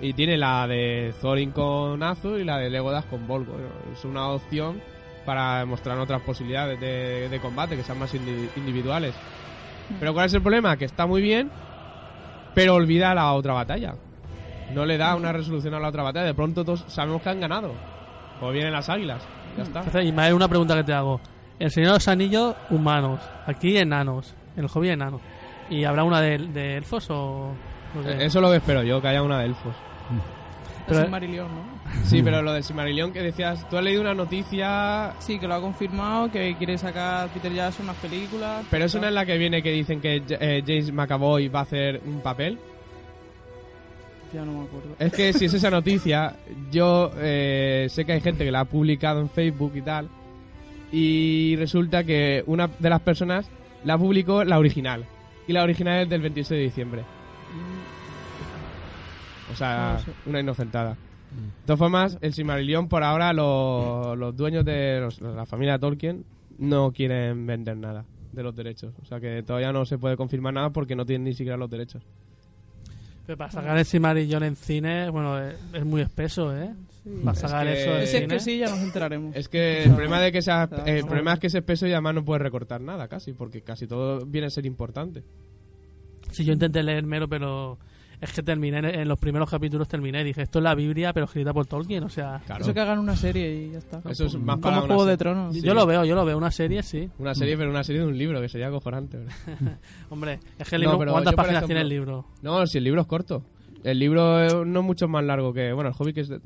Y 0.00 0.12
tiene 0.14 0.36
la 0.36 0.66
de 0.66 1.12
Thorin 1.20 1.50
con 1.52 2.02
Azur 2.02 2.40
y 2.40 2.44
la 2.44 2.58
de 2.58 2.70
Legolas 2.70 3.04
con 3.06 3.26
Volgo. 3.26 3.54
Es 3.92 4.04
una 4.04 4.28
opción 4.28 4.80
para 5.24 5.64
mostrar 5.66 5.98
otras 5.98 6.22
posibilidades 6.22 6.80
de, 6.80 7.28
de 7.28 7.40
combate 7.40 7.76
que 7.76 7.82
sean 7.82 7.98
más 7.98 8.12
indi- 8.14 8.48
individuales. 8.56 9.14
Pero 9.98 10.12
¿cuál 10.14 10.26
es 10.26 10.34
el 10.34 10.42
problema? 10.42 10.76
Que 10.76 10.84
está 10.84 11.06
muy 11.06 11.20
bien, 11.20 11.50
pero 12.54 12.74
olvida 12.74 13.14
la 13.14 13.32
otra 13.32 13.52
batalla. 13.54 13.94
No 14.74 14.86
le 14.86 14.96
da 14.96 15.16
una 15.16 15.32
resolución 15.32 15.74
a 15.74 15.80
la 15.80 15.88
otra 15.88 16.02
batalla. 16.02 16.26
De 16.26 16.34
pronto 16.34 16.64
todos 16.64 16.84
sabemos 16.88 17.22
que 17.22 17.28
han 17.28 17.40
ganado. 17.40 17.72
Como 18.38 18.52
vienen 18.52 18.72
las 18.72 18.88
águilas. 18.88 19.22
Ya 19.56 19.64
está. 19.64 19.80
Entonces, 19.80 20.04
Ismael, 20.04 20.34
una 20.34 20.48
pregunta 20.48 20.76
que 20.76 20.84
te 20.84 20.92
hago. 20.92 21.20
El 21.58 21.70
Señor 21.70 21.88
de 21.90 21.94
los 21.94 22.08
Anillos, 22.08 22.54
humanos. 22.70 23.20
Aquí 23.46 23.76
enanos. 23.76 24.34
En 24.56 24.62
el 24.64 24.68
hobby 24.70 24.90
enanos. 24.90 25.20
¿Y 25.68 25.84
habrá 25.84 26.04
una 26.04 26.20
de, 26.20 26.38
de 26.38 26.76
elfos 26.76 27.10
o...? 27.10 27.48
o 27.98 28.02
qué? 28.04 28.10
Eh, 28.12 28.24
Eso 28.26 28.38
es 28.38 28.42
lo 28.42 28.50
que 28.50 28.56
espero 28.58 28.82
yo, 28.82 29.00
que 29.02 29.08
haya 29.08 29.22
una 29.22 29.40
de 29.40 29.46
elfos. 29.46 29.74
Pero- 30.86 31.00
es 31.02 31.10
Marillion, 31.10 31.48
¿no? 31.48 31.80
Sí, 32.04 32.22
pero 32.22 32.40
lo 32.42 32.52
del 32.52 32.62
Silmarillion 32.62 33.12
que 33.12 33.20
decías, 33.20 33.68
tú 33.68 33.76
has 33.76 33.82
leído 33.84 34.00
una 34.00 34.14
noticia, 34.14 35.12
Sí, 35.18 35.38
que 35.38 35.48
lo 35.48 35.54
ha 35.54 35.60
confirmado, 35.60 36.30
que 36.30 36.54
quiere 36.56 36.78
sacar 36.78 37.28
Peter 37.30 37.52
Jackson 37.52 37.86
unas 37.86 37.96
películas. 37.96 38.64
pero 38.70 38.84
es 38.84 38.94
una 38.94 39.08
en 39.08 39.14
la 39.14 39.26
que 39.26 39.36
viene 39.38 39.62
que 39.62 39.70
dicen 39.72 40.00
que 40.00 40.22
eh, 40.28 40.62
James 40.66 40.92
McAvoy 40.92 41.48
va 41.48 41.60
a 41.60 41.62
hacer 41.62 42.00
un 42.06 42.20
papel. 42.20 42.58
Ya 44.32 44.44
no 44.44 44.52
me 44.52 44.64
acuerdo. 44.66 44.94
Es 45.00 45.12
que 45.12 45.32
si 45.32 45.46
es 45.46 45.54
esa 45.54 45.70
noticia, 45.70 46.36
yo 46.70 47.10
eh, 47.16 47.86
sé 47.90 48.04
que 48.04 48.12
hay 48.12 48.20
gente 48.20 48.44
que 48.44 48.52
la 48.52 48.60
ha 48.60 48.64
publicado 48.64 49.20
en 49.20 49.28
Facebook 49.28 49.72
y 49.74 49.82
tal, 49.82 50.08
y 50.92 51.56
resulta 51.56 52.04
que 52.04 52.44
una 52.46 52.68
de 52.78 52.90
las 52.90 53.00
personas 53.00 53.50
la 53.84 53.98
publicó 53.98 54.44
la 54.44 54.58
original, 54.58 55.04
y 55.48 55.52
la 55.52 55.64
original 55.64 56.02
es 56.02 56.08
del 56.08 56.20
26 56.22 56.48
de 56.58 56.64
diciembre. 56.64 57.02
O 59.50 59.52
No 59.52 59.56
sea, 59.56 59.98
sé. 60.04 60.12
una 60.26 60.40
inocentada. 60.40 60.92
De 60.92 61.66
todas 61.66 61.78
formas, 61.78 62.18
el 62.20 62.32
Silmarillion 62.32 62.88
por 62.88 63.02
ahora 63.04 63.32
lo- 63.32 64.16
los 64.16 64.36
dueños 64.36 64.64
de 64.64 65.00
los- 65.00 65.20
la 65.20 65.46
familia 65.46 65.78
Tolkien 65.78 66.24
no 66.58 66.92
quieren 66.92 67.46
vender 67.46 67.76
nada 67.76 68.04
de 68.32 68.42
los 68.42 68.54
derechos. 68.54 68.94
O 69.02 69.04
sea 69.04 69.20
que 69.20 69.42
todavía 69.42 69.72
no 69.72 69.84
se 69.84 69.98
puede 69.98 70.16
confirmar 70.16 70.54
nada 70.54 70.70
porque 70.70 70.96
no 70.96 71.04
tienen 71.06 71.24
ni 71.24 71.32
siquiera 71.34 71.56
los 71.56 71.70
derechos. 71.70 72.02
Pero 73.26 73.36
para 73.38 73.50
sacar 73.52 73.78
el 73.78 73.84
Silmarillion 73.84 74.42
en 74.42 74.56
cine, 74.56 75.08
bueno, 75.10 75.38
es, 75.40 75.54
es 75.72 75.84
muy 75.84 76.00
espeso, 76.00 76.56
¿eh? 76.56 76.74
Para 77.24 77.34
sacar 77.36 77.66
que- 77.66 77.80
eso 77.80 77.90
en 77.92 77.98
Si 77.98 78.02
es 78.16 78.22
cine. 78.22 78.26
que 78.34 78.40
sí, 78.40 78.58
ya 78.58 78.68
nos 78.68 78.80
enteraremos. 78.80 79.36
Es 79.36 79.48
que 79.48 79.84
el 79.84 79.90
problema 79.92 80.20
de 80.20 80.32
que 80.32 80.42
sea, 80.42 80.66
Claro. 80.66 80.84
el 80.86 81.04
problema 81.04 81.34
es 81.34 81.38
que 81.40 81.46
ese 81.46 81.58
espeso 81.58 81.86
y 81.86 81.92
además 81.92 82.14
no 82.16 82.24
puedes 82.24 82.42
recortar 82.42 82.80
nada 82.80 83.06
casi, 83.08 83.32
porque 83.32 83.62
casi 83.62 83.86
todo 83.86 84.26
viene 84.26 84.48
a 84.48 84.50
ser 84.50 84.66
importante. 84.66 85.22
Sí, 86.32 86.44
yo 86.44 86.52
intenté 86.52 86.82
leérmelo, 86.82 87.28
pero 87.28 87.78
es 88.20 88.32
que 88.32 88.42
terminé, 88.42 88.78
en, 88.78 88.84
en 88.84 89.08
los 89.08 89.18
primeros 89.18 89.48
capítulos 89.48 89.88
terminé. 89.88 90.22
Dije, 90.22 90.42
esto 90.42 90.58
es 90.58 90.62
la 90.62 90.74
Biblia, 90.74 91.12
pero 91.12 91.26
escrita 91.26 91.54
por 91.54 91.66
Tolkien, 91.66 92.04
o 92.04 92.08
sea... 92.08 92.42
Claro. 92.44 92.62
Eso 92.62 92.74
que 92.74 92.80
hagan 92.80 92.98
una 92.98 93.16
serie 93.16 93.54
y 93.54 93.70
ya 93.72 93.78
está. 93.78 94.02
Eso 94.08 94.26
es 94.26 94.34
más 94.34 94.56
Como 94.56 94.60
para 94.60 94.78
una 94.78 94.86
Juego 94.86 95.06
de. 95.06 95.16
Tronos. 95.16 95.54
Sí. 95.54 95.62
Yo 95.62 95.72
lo 95.74 95.86
veo, 95.86 96.04
yo 96.04 96.14
lo 96.14 96.24
veo. 96.24 96.36
Una 96.36 96.50
serie, 96.50 96.82
sí. 96.82 97.08
Una 97.18 97.34
serie, 97.34 97.56
pero 97.56 97.70
una 97.70 97.82
serie 97.82 98.02
de 98.02 98.08
un 98.08 98.18
libro, 98.18 98.40
que 98.40 98.48
sería 98.48 98.68
acojonante. 98.68 99.18
Hombre, 100.10 100.40
es 100.58 100.68
que 100.68 100.76
el 100.76 100.82
libro... 100.82 100.98
¿Cuántas 100.98 101.32
yo, 101.32 101.36
páginas 101.36 101.64
tiene 101.66 101.80
el 101.80 101.88
libro? 101.88 102.26
No, 102.42 102.66
si 102.66 102.78
el 102.78 102.84
libro 102.84 103.00
es 103.00 103.06
corto. 103.06 103.42
El 103.84 103.98
libro 103.98 104.40
es 104.44 104.54
no 104.66 104.82
mucho 104.82 105.08
más 105.08 105.24
largo 105.24 105.52
que... 105.54 105.72
Bueno, 105.72 105.88
el 105.90 105.96
Hobbit 105.98 106.14
que 106.14 106.20
es... 106.20 106.28
de- 106.28 106.40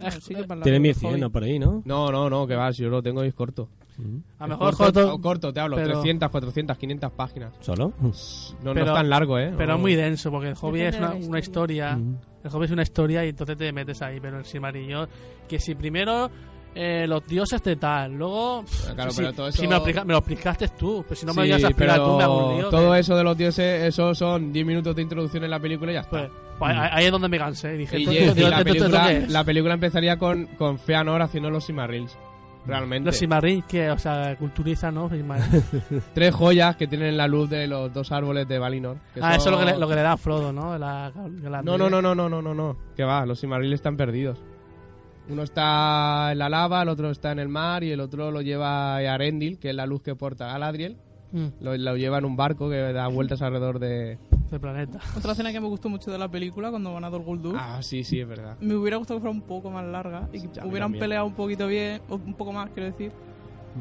Ah, 0.00 0.10
sí 0.10 0.34
que 0.34 0.44
para 0.44 0.58
la- 0.60 0.62
Tiene 0.64 0.78
los 0.78 0.82
1100 0.82 1.10
hobbies. 1.12 1.24
o 1.24 1.30
por 1.30 1.42
ahí, 1.44 1.58
¿no? 1.58 1.82
No, 1.84 2.10
no, 2.12 2.30
no, 2.30 2.46
que 2.46 2.54
va, 2.56 2.72
si 2.72 2.82
yo 2.82 2.88
lo 2.88 3.02
tengo 3.02 3.24
y 3.24 3.28
es 3.28 3.34
corto. 3.34 3.68
A 4.38 4.46
lo 4.46 4.56
mejor 4.56 4.76
corto, 4.76 4.92
corto, 5.02 5.20
corto, 5.20 5.52
te 5.52 5.58
hablo, 5.58 5.74
pero- 5.74 5.94
300, 5.94 6.30
400, 6.30 6.78
500 6.78 7.10
páginas. 7.12 7.52
¿Solo? 7.60 7.92
No, 8.00 8.74
no 8.74 8.80
es 8.80 8.86
tan 8.86 9.08
largo, 9.10 9.38
¿eh? 9.40 9.52
pero 9.56 9.70
No. 9.70 9.74
es 9.74 9.80
muy 9.80 9.94
denso, 9.96 10.30
porque 10.30 10.48
el 10.50 10.54
hobby 10.54 10.82
es 10.82 10.96
una, 10.96 11.38
historia. 11.40 11.98
El 12.44 12.50
hobby 12.50 12.64
es 12.66 12.70
una 12.70 12.82
historia 12.82 13.24
y 13.24 13.30
entonces 13.30 13.56
te 13.58 13.72
metes 13.72 14.00
ahí. 14.02 14.20
Pero 14.20 14.38
el 14.38 14.44
Silmarillion, 14.44 15.08
que 15.48 15.58
si 15.58 15.74
primero 15.74 16.30
eh, 16.76 17.06
los 17.08 17.26
dioses 17.26 17.60
de 17.64 17.74
tal, 17.74 18.12
luego... 18.12 18.62
Claro, 18.94 19.10
si, 19.10 19.16
pero 19.22 19.32
todo 19.32 19.50
si 19.50 19.62
eso- 19.64 19.68
me, 19.84 19.92
lo 19.92 20.04
me 20.04 20.12
lo 20.12 20.18
explicaste 20.18 20.68
tú, 20.78 21.02
pero 21.02 21.16
si 21.18 21.26
no 21.26 21.34
me 21.34 21.38
lo 21.38 21.42
Sí, 21.42 21.48
ibas 21.48 21.64
a 21.64 21.66
explicar 21.68 21.98
tú, 21.98 22.16
me 22.16 22.22
aburrió. 22.22 22.68
Todo 22.70 22.92
que- 22.92 22.98
eso 23.00 23.16
de 23.16 23.24
los 23.24 23.36
dioses, 23.36 23.82
eso 23.82 24.14
son 24.14 24.52
10 24.52 24.64
minutos 24.64 24.94
de 24.94 25.02
introducción 25.02 25.42
en 25.42 25.50
la 25.50 25.58
película 25.58 25.90
y 25.90 25.94
ya 25.94 26.00
está. 26.02 26.10
Pues, 26.28 26.30
pues 26.58 26.70
ahí- 26.76 26.88
ahí 26.92 27.04
es 27.06 27.12
donde 27.12 27.28
me 27.28 27.38
cansé. 27.38 27.72
Dije, 27.72 27.98
Y, 27.98 28.02
esto- 28.02 28.12
y 28.12 28.16
esto- 28.18 28.48
la, 28.50 28.58
esto- 28.60 28.64
película, 28.72 29.12
la 29.28 29.44
película 29.44 29.74
empezaría 29.74 30.16
con, 30.16 30.46
con 30.58 30.78
Feanor 30.78 31.22
haciendo 31.22 31.50
los 31.50 31.64
Silmarils. 31.64 32.16
Realmente. 32.66 33.06
Los 33.06 33.16
Silmarils, 33.16 33.64
que, 33.64 33.90
o 33.90 33.98
sea, 33.98 34.36
culturiza, 34.36 34.90
¿no? 34.90 35.08
Tres 36.14 36.34
joyas 36.34 36.76
que 36.76 36.86
tienen 36.86 37.16
la 37.16 37.26
luz 37.26 37.48
de 37.48 37.66
los 37.66 37.90
dos 37.94 38.12
árboles 38.12 38.46
de 38.46 38.58
Valinor. 38.58 38.98
que 39.14 39.20
ah, 39.22 39.36
eso 39.36 39.46
es 39.48 39.52
lo 39.52 39.58
que, 39.58 39.72
le, 39.72 39.78
lo 39.78 39.88
que 39.88 39.94
le 39.94 40.02
da 40.02 40.12
a 40.12 40.16
Frodo, 40.18 40.52
¿no? 40.52 40.76
La, 40.76 41.10
la- 41.42 41.62
No, 41.62 41.78
no, 41.78 41.88
no, 41.88 42.02
no, 42.02 42.14
no, 42.14 42.28
no, 42.28 42.42
no, 42.42 42.52
no. 42.54 42.76
Que 42.94 43.04
va, 43.04 43.24
los 43.24 43.40
Silmarils 43.40 43.72
están 43.74 43.96
perdidos. 43.96 44.42
Uno 45.30 45.42
está 45.42 46.32
en 46.32 46.38
la 46.38 46.48
lava, 46.48 46.82
el 46.82 46.88
otro 46.88 47.10
está 47.10 47.32
en 47.32 47.38
el 47.38 47.48
mar 47.48 47.84
y 47.84 47.90
el 47.92 48.00
otro 48.00 48.30
lo 48.30 48.40
lleva 48.42 48.96
a 48.96 49.14
Arendil, 49.14 49.58
que 49.58 49.70
es 49.70 49.74
la 49.74 49.86
luz 49.86 50.02
que 50.02 50.14
porta 50.14 50.46
Galadriel. 50.48 50.96
Mm, 51.32 51.46
Lo, 51.60 51.76
lo 51.76 51.96
lleva 51.96 52.18
en 52.18 52.24
un 52.24 52.36
barco 52.36 52.70
que 52.70 52.76
da 52.92 53.06
vueltas 53.08 53.42
alrededor 53.42 53.78
de... 53.78 54.18
del 54.50 54.60
planeta. 54.60 54.98
Otra 55.16 55.32
escena 55.32 55.52
que 55.52 55.60
me 55.60 55.66
gustó 55.68 55.88
mucho 55.88 56.10
de 56.10 56.18
la 56.18 56.28
película, 56.28 56.70
cuando 56.70 56.92
van 56.92 57.04
a 57.04 57.10
Dol 57.10 57.22
Guldur, 57.22 57.56
Ah, 57.58 57.82
sí, 57.82 58.04
sí, 58.04 58.20
es 58.20 58.28
verdad. 58.28 58.56
me 58.60 58.74
hubiera 58.74 58.96
gustado 58.96 59.18
que 59.18 59.22
fuera 59.22 59.32
un 59.34 59.42
poco 59.42 59.70
más 59.70 59.84
larga 59.84 60.28
y 60.32 60.40
que 60.42 60.48
Ya, 60.52 60.64
hubieran 60.66 60.92
peleado 60.92 61.26
un 61.26 61.34
poquito 61.34 61.66
bien, 61.66 62.00
o 62.08 62.16
un 62.16 62.34
poco 62.34 62.52
más, 62.52 62.70
quiero 62.70 62.90
decir. 62.90 63.12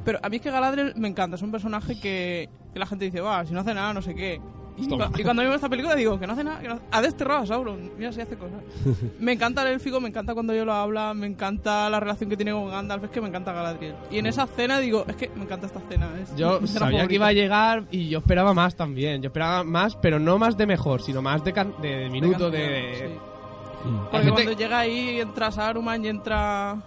Pero 0.06 0.20
a 0.22 0.30
mí 0.30 0.36
es 0.36 0.42
que 0.42 0.52
Galadriel 0.52 0.94
me 0.96 1.08
encanta, 1.08 1.36
es 1.38 1.42
un 1.42 1.52
personaje 1.52 2.00
que, 2.00 2.50
que 2.74 2.80
la 2.80 2.86
gente 2.86 3.06
dice, 3.06 3.22
va, 3.22 3.46
si 3.46 3.54
no 3.54 3.62
hace 3.62 3.74
nada, 3.74 3.94
no 3.94 4.02
sé 4.02 4.14
qué. 4.14 4.40
Y, 4.80 4.88
Toma. 4.88 5.10
cua- 5.10 5.20
y 5.20 5.24
cuando 5.24 5.42
veo 5.42 5.56
esta 5.56 5.70
película 5.70 5.96
digo, 5.96 6.20
que 6.20 6.28
no 6.28 6.34
hace 6.34 6.44
nada, 6.44 6.60
que 6.60 6.68
no- 6.68 6.80
ha 6.92 7.02
desterrado 7.02 7.42
a 7.42 7.46
Sauron, 7.48 7.92
mira 7.98 8.12
si 8.12 8.22
hace 8.22 8.38
cosas. 8.38 8.60
me 9.20 9.32
encanta 9.34 9.64
el 9.64 9.70
élfico, 9.70 10.00
me 10.00 10.10
encanta 10.10 10.34
cuando 10.34 10.54
yo 10.54 10.66
lo 10.66 10.74
habla, 10.74 11.14
me 11.16 11.26
encanta 11.28 11.90
la 11.90 12.00
relación 12.00 12.30
que 12.30 12.38
tiene 12.38 12.52
con 12.52 12.70
Gandalf, 12.70 13.04
es 13.06 13.10
que 13.10 13.20
me 13.22 13.28
encanta 13.30 13.52
Galadriel. 13.54 13.96
Y 14.12 14.20
en 14.20 14.28
esa 14.28 14.44
escena 14.44 14.80
digo, 14.80 15.04
es 15.08 15.16
que 15.16 15.30
me 15.36 15.44
encanta 15.44 15.66
esta 15.68 15.80
escena. 15.80 16.10
es 16.22 16.36
Yo 16.36 16.60
escena 16.60 16.80
sabía 16.80 17.08
que 17.08 17.16
iba 17.16 17.28
a 17.28 17.34
llegar 17.34 17.86
y 17.92 18.08
yo 18.10 18.20
esperaba 18.20 18.54
más 18.54 18.76
también. 18.76 19.22
Yo 19.22 19.28
esperaba 19.28 19.64
más, 19.64 19.96
pero 19.96 20.20
no 20.20 20.38
más 20.38 20.56
de 20.58 20.68
mejor, 20.68 21.02
sino 21.02 21.22
más 21.22 21.44
de, 21.44 21.54
can- 21.54 21.74
de, 21.82 21.96
de 21.96 22.10
minuto, 22.10 22.52
de... 22.52 22.96
sí. 23.10 23.88
Mm. 23.90 23.98
Porque 24.12 24.18
gente- 24.26 24.32
cuando 24.44 24.52
llega 24.54 24.80
ahí, 24.80 25.20
entra 25.22 25.52
Saruman 25.52 26.04
y 26.04 26.08
entra 26.10 26.78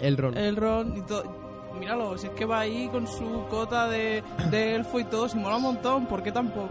Elrond. 0.00 0.36
Elrond 0.36 0.96
y 0.98 1.00
todo. 1.02 1.42
Míralo, 1.78 2.16
si 2.18 2.26
es 2.26 2.32
que 2.34 2.44
va 2.44 2.60
ahí 2.60 2.88
con 2.92 3.06
su 3.08 3.46
cota 3.48 3.88
de, 3.88 4.22
de 4.50 4.74
elfo 4.76 5.00
y 5.00 5.04
todo, 5.04 5.28
si 5.28 5.38
mola 5.38 5.56
un 5.56 5.62
montón, 5.62 6.06
¿por 6.06 6.22
qué 6.22 6.30
tampoco? 6.30 6.68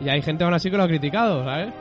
Y 0.00 0.08
hay 0.08 0.22
gente 0.22 0.44
aún 0.44 0.54
así 0.54 0.70
que 0.70 0.76
lo 0.76 0.82
ha 0.82 0.88
criticado, 0.88 1.44
¿sabes? 1.44 1.72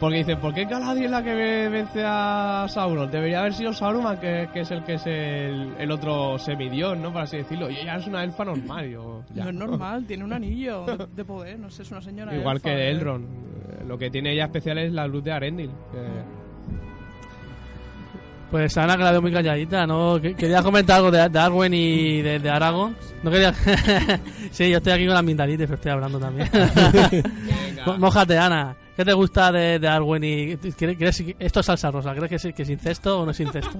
Porque 0.00 0.18
dicen, 0.18 0.38
¿por 0.40 0.52
qué 0.52 0.64
Galadriel 0.64 1.04
es 1.06 1.10
la 1.12 1.22
que 1.22 1.32
ve- 1.34 1.68
vence 1.68 2.02
a 2.04 2.66
Sauron? 2.68 3.10
Debería 3.10 3.40
haber 3.40 3.54
sido 3.54 3.72
Sauron, 3.72 4.16
que, 4.18 4.48
que 4.52 4.60
es 4.60 4.70
el 4.70 4.82
que 4.82 4.94
es 4.94 5.06
el, 5.06 5.72
el 5.78 5.90
otro 5.90 6.36
semidios, 6.38 6.98
¿no? 6.98 7.12
Por 7.12 7.22
así 7.22 7.36
decirlo. 7.38 7.70
Y 7.70 7.76
ella 7.78 7.96
es 7.96 8.06
una 8.06 8.22
elfa 8.24 8.44
normal. 8.44 8.90
Yo, 8.90 9.22
ya. 9.32 9.44
No 9.44 9.50
es 9.50 9.56
normal, 9.56 10.04
tiene 10.06 10.24
un 10.24 10.32
anillo 10.32 10.84
de, 10.84 11.06
de 11.14 11.24
poder, 11.24 11.58
no 11.58 11.70
sé, 11.70 11.82
es 11.82 11.90
una 11.92 12.02
señora. 12.02 12.34
Igual 12.36 12.56
elfa, 12.56 12.68
que 12.70 12.74
¿eh? 12.74 12.90
Elrond. 12.90 13.24
Eh, 13.24 13.84
Lo 13.86 13.96
que 13.96 14.10
tiene 14.10 14.32
ella 14.32 14.44
especial 14.46 14.78
es 14.78 14.92
la 14.92 15.06
luz 15.06 15.22
de 15.24 15.32
Arendil. 15.32 15.70
que- 15.92 16.43
Pues 18.54 18.78
Ana, 18.78 18.96
que 18.96 19.02
la 19.02 19.10
veo 19.10 19.20
muy 19.20 19.32
calladita, 19.32 19.84
¿no? 19.84 20.20
Que- 20.22 20.36
Quería 20.36 20.62
comentar 20.62 20.98
algo 20.98 21.10
de, 21.10 21.28
de 21.28 21.38
Arwen 21.40 21.74
y 21.74 22.22
de, 22.22 22.38
de 22.38 22.48
Aragorn. 22.50 22.94
No 23.24 23.28
quería... 23.32 23.52
sí, 24.52 24.70
yo 24.70 24.76
estoy 24.76 24.92
aquí 24.92 25.06
con 25.06 25.14
la 25.14 25.18
ambientalitis, 25.18 25.66
pero 25.66 25.74
estoy 25.74 25.90
hablando 25.90 26.20
también. 26.20 26.48
Mójate, 27.98 28.38
Ana. 28.38 28.76
¿Qué 28.96 29.04
te 29.04 29.12
gusta 29.12 29.50
de, 29.50 29.80
de 29.80 29.88
Arwen 29.88 30.22
y... 30.22 30.56
¿crees, 30.56 31.24
esto 31.36 31.58
es 31.60 31.66
salsa 31.66 31.90
rosa? 31.90 32.14
¿Crees 32.14 32.28
que 32.30 32.36
es, 32.48 32.54
que 32.54 32.62
es 32.62 32.70
incesto 32.70 33.22
o 33.22 33.24
no 33.24 33.32
es 33.32 33.40
incesto? 33.40 33.76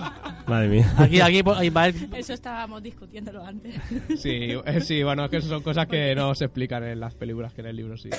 Madre 0.48 0.66
mía. 0.66 0.92
Aquí, 0.98 1.20
aquí, 1.20 1.40
po- 1.44 1.54
ahí 1.54 1.70
va 1.70 1.86
el- 1.86 2.12
Eso 2.12 2.32
estábamos 2.32 2.82
discutiéndolo 2.82 3.44
antes. 3.46 3.76
Sí, 4.18 4.54
eh, 4.64 4.80
sí, 4.80 5.04
bueno, 5.04 5.26
es 5.26 5.30
que 5.30 5.36
eso 5.36 5.46
son 5.50 5.62
cosas 5.62 5.86
que 5.86 6.16
no 6.16 6.34
se 6.34 6.46
explican 6.46 6.82
en 6.82 6.98
las 6.98 7.14
películas, 7.14 7.52
que 7.54 7.60
en 7.60 7.68
el 7.68 7.76
libro 7.76 7.96
sí. 7.96 8.10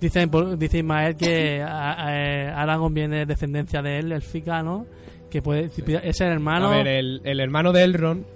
Dicen, 0.00 0.30
por- 0.30 0.56
dice 0.56 0.78
Ismael 0.78 1.16
que 1.16 1.60
a- 1.62 2.06
a- 2.06 2.16
eh, 2.16 2.48
Aragorn 2.48 2.94
viene 2.94 3.16
de 3.16 3.26
descendencia 3.26 3.82
de 3.82 3.98
él, 3.98 4.12
elfica, 4.12 4.62
¿no? 4.62 4.86
Que 5.32 5.40
puede, 5.40 5.70
es 6.04 6.20
el 6.20 6.28
hermano... 6.28 6.68
A 6.68 6.76
ver, 6.76 6.86
el, 6.86 7.22
el 7.24 7.40
hermano 7.40 7.72
de 7.72 7.84
Elrond, 7.84 8.26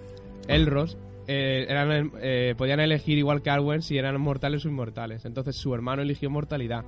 Elros, 0.48 0.96
eh, 1.28 1.66
eran, 1.68 2.12
eh, 2.22 2.54
podían 2.56 2.80
elegir 2.80 3.18
igual 3.18 3.42
que 3.42 3.50
Arwen 3.50 3.82
si 3.82 3.98
eran 3.98 4.18
mortales 4.18 4.64
o 4.64 4.68
inmortales. 4.68 5.26
Entonces 5.26 5.56
su 5.56 5.74
hermano 5.74 6.00
eligió 6.00 6.30
mortalidad. 6.30 6.86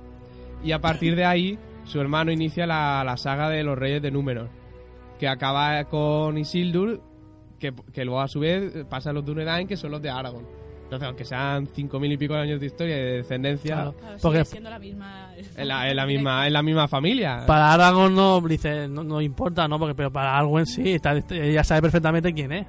Y 0.63 0.71
a 0.71 0.79
partir 0.79 1.15
de 1.15 1.25
ahí, 1.25 1.59
su 1.83 2.01
hermano 2.01 2.31
inicia 2.31 2.65
la, 2.65 3.03
la 3.05 3.17
saga 3.17 3.49
de 3.49 3.63
los 3.63 3.77
reyes 3.77 4.01
de 4.01 4.09
Númenor, 4.09 4.49
que 5.19 5.27
acaba 5.27 5.83
con 5.83 6.39
Isildur, 6.39 7.03
que, 7.59 7.71
que 7.93 8.03
luego 8.03 8.21
a 8.21 8.27
su 8.27 8.39
vez 8.39 8.85
pasa 8.89 9.11
a 9.11 9.13
los 9.13 9.23
Dúnedain, 9.23 9.67
que 9.67 9.77
son 9.77 9.91
los 9.91 10.01
de 10.01 10.09
Aragorn. 10.09 10.47
Entonces, 10.89 11.05
aunque 11.07 11.23
sean 11.23 11.67
cinco 11.71 11.99
mil 11.99 12.11
y 12.11 12.17
pico 12.17 12.33
de 12.33 12.39
años 12.41 12.59
de 12.59 12.65
historia 12.65 12.97
y 12.97 12.99
de 12.99 13.11
descendencia, 13.17 13.75
Claro. 13.75 13.93
Claro, 13.93 14.17
Porque- 14.19 14.39
sigue 14.39 14.51
siendo 14.51 14.69
la 14.71 14.79
misma. 14.79 15.29
es, 15.37 15.65
la, 15.67 15.87
es 15.87 15.95
la 15.95 16.05
misma, 16.07 16.47
es 16.47 16.51
la 16.51 16.63
misma 16.63 16.87
familia. 16.87 17.43
Para 17.45 17.71
Aragorn 17.73 18.15
no 18.15 18.41
dice, 18.41 18.87
no, 18.87 19.03
no 19.03 19.21
importa, 19.21 19.67
¿no? 19.67 19.77
Porque, 19.77 19.93
pero 19.93 20.11
para 20.11 20.35
Arwen 20.35 20.65
sí, 20.65 20.93
está- 20.93 21.13
ella 21.29 21.63
sabe 21.63 21.83
perfectamente 21.83 22.33
quién 22.33 22.51
es. 22.53 22.67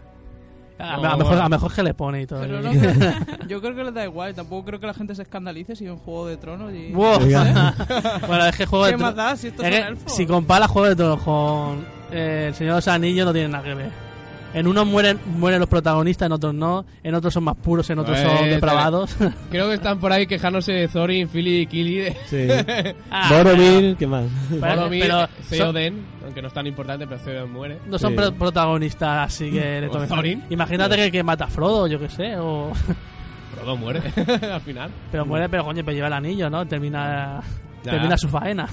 A, 0.79 0.97
No, 0.97 1.09
a 1.09 1.17
mejor, 1.17 1.25
bueno. 1.25 1.41
a 1.41 1.45
lo 1.45 1.49
mejor 1.51 1.75
que 1.75 1.83
le 1.83 1.95
pone 1.95 2.23
y 2.23 2.27
todo. 2.27 2.41
Pero 2.41 2.61
Y- 2.61 2.77
no 2.77 3.49
yo 3.49 3.61
creo 3.63 3.75
que 3.75 3.85
les 3.85 3.95
da 3.95 4.05
igual. 4.05 4.35
Tampoco 4.35 4.67
creo 4.67 4.81
que 4.81 4.87
la 4.87 4.95
gente 4.95 5.15
se 5.15 5.23
escandalice 5.23 5.75
si 5.75 5.87
en 5.87 5.97
Juego 5.97 6.27
de 6.27 6.37
Tronos 6.37 6.73
y... 6.75 6.93
Wow. 6.93 7.21
Oiga. 7.23 7.75
bueno, 8.29 8.45
es 8.47 8.57
que 8.57 8.67
Juego 8.67 8.85
de 8.85 8.91
¿Qué 8.93 8.97
más 8.99 9.15
Tronos. 9.15 9.41
da 9.43 10.05
si 10.07 10.15
si 10.15 10.27
compara 10.27 10.69
Juego 10.69 10.89
de 10.89 10.97
Tronos 10.97 11.23
con 11.23 11.87
eh, 12.13 12.47
El 12.49 12.55
Señor 12.55 12.73
de 12.75 12.77
los 12.79 12.89
Anillos, 12.89 13.25
no 13.27 13.33
tiene 13.33 13.49
nada 13.49 13.65
que 13.65 13.75
ver. 13.75 14.10
En 14.53 14.67
unos 14.67 14.85
mueren, 14.87 15.21
mueren 15.39 15.61
los 15.61 15.69
protagonistas, 15.69 16.27
en 16.27 16.33
otros 16.33 16.53
no. 16.55 16.85
En 17.05 17.15
otros 17.15 17.33
son 17.33 17.45
más 17.45 17.57
puros, 17.57 17.89
en 17.91 18.01
otros 18.01 18.19
son 18.19 18.37
Pues, 18.39 18.51
depravados. 18.51 19.17
Creo 19.51 19.69
que 19.69 19.75
están 19.75 20.01
por 20.01 20.13
ahí 20.13 20.27
quejándose 20.27 20.73
de 20.73 20.89
Thorin, 20.89 21.29
Philly 21.29 21.61
y 21.61 21.67
Kili. 21.67 21.95
De... 21.99 22.17
Sí. 22.27 22.95
Ah, 23.11 23.29
Boromir, 23.31 23.97
¿qué 23.97 24.07
más? 24.07 24.25
pero- 24.49 24.61
Boromir, 24.77 25.03
pero 25.03 25.29
Theoden, 25.49 26.05
aunque 26.25 26.43
no 26.43 26.49
es 26.49 26.55
tan 26.55 26.67
importante, 26.67 27.07
pero 27.07 27.21
Theoden 27.21 27.53
muere. 27.53 27.79
no 27.87 27.99
son 27.99 28.11
Sí. 28.11 28.17
pro- 28.17 28.33
protagonistas 28.33 29.27
así 29.33 29.51
que 29.51 29.81
le 29.83 29.89
tomen- 29.89 30.09
Thorin. 30.09 30.45
Imagínate 30.51 30.97
que, 30.97 31.13
que 31.13 31.23
mata 31.23 31.45
a 31.45 31.49
Frodo, 31.49 31.87
yo 31.87 31.99
que 32.01 32.09
sé, 32.09 32.37
o... 32.37 32.73
Frodo 33.55 33.77
muere 33.77 34.01
al 34.53 34.61
final. 34.63 34.91
pero 35.13 35.25
muere, 35.27 35.49
pero 35.49 35.65
coño, 35.65 35.83
pero 35.85 35.95
lleva 35.95 36.07
el 36.09 36.13
anillo, 36.15 36.51
¿no? 36.51 36.67
Termina, 36.67 37.41
termina 37.85 38.17
su 38.17 38.29
faena. 38.29 38.67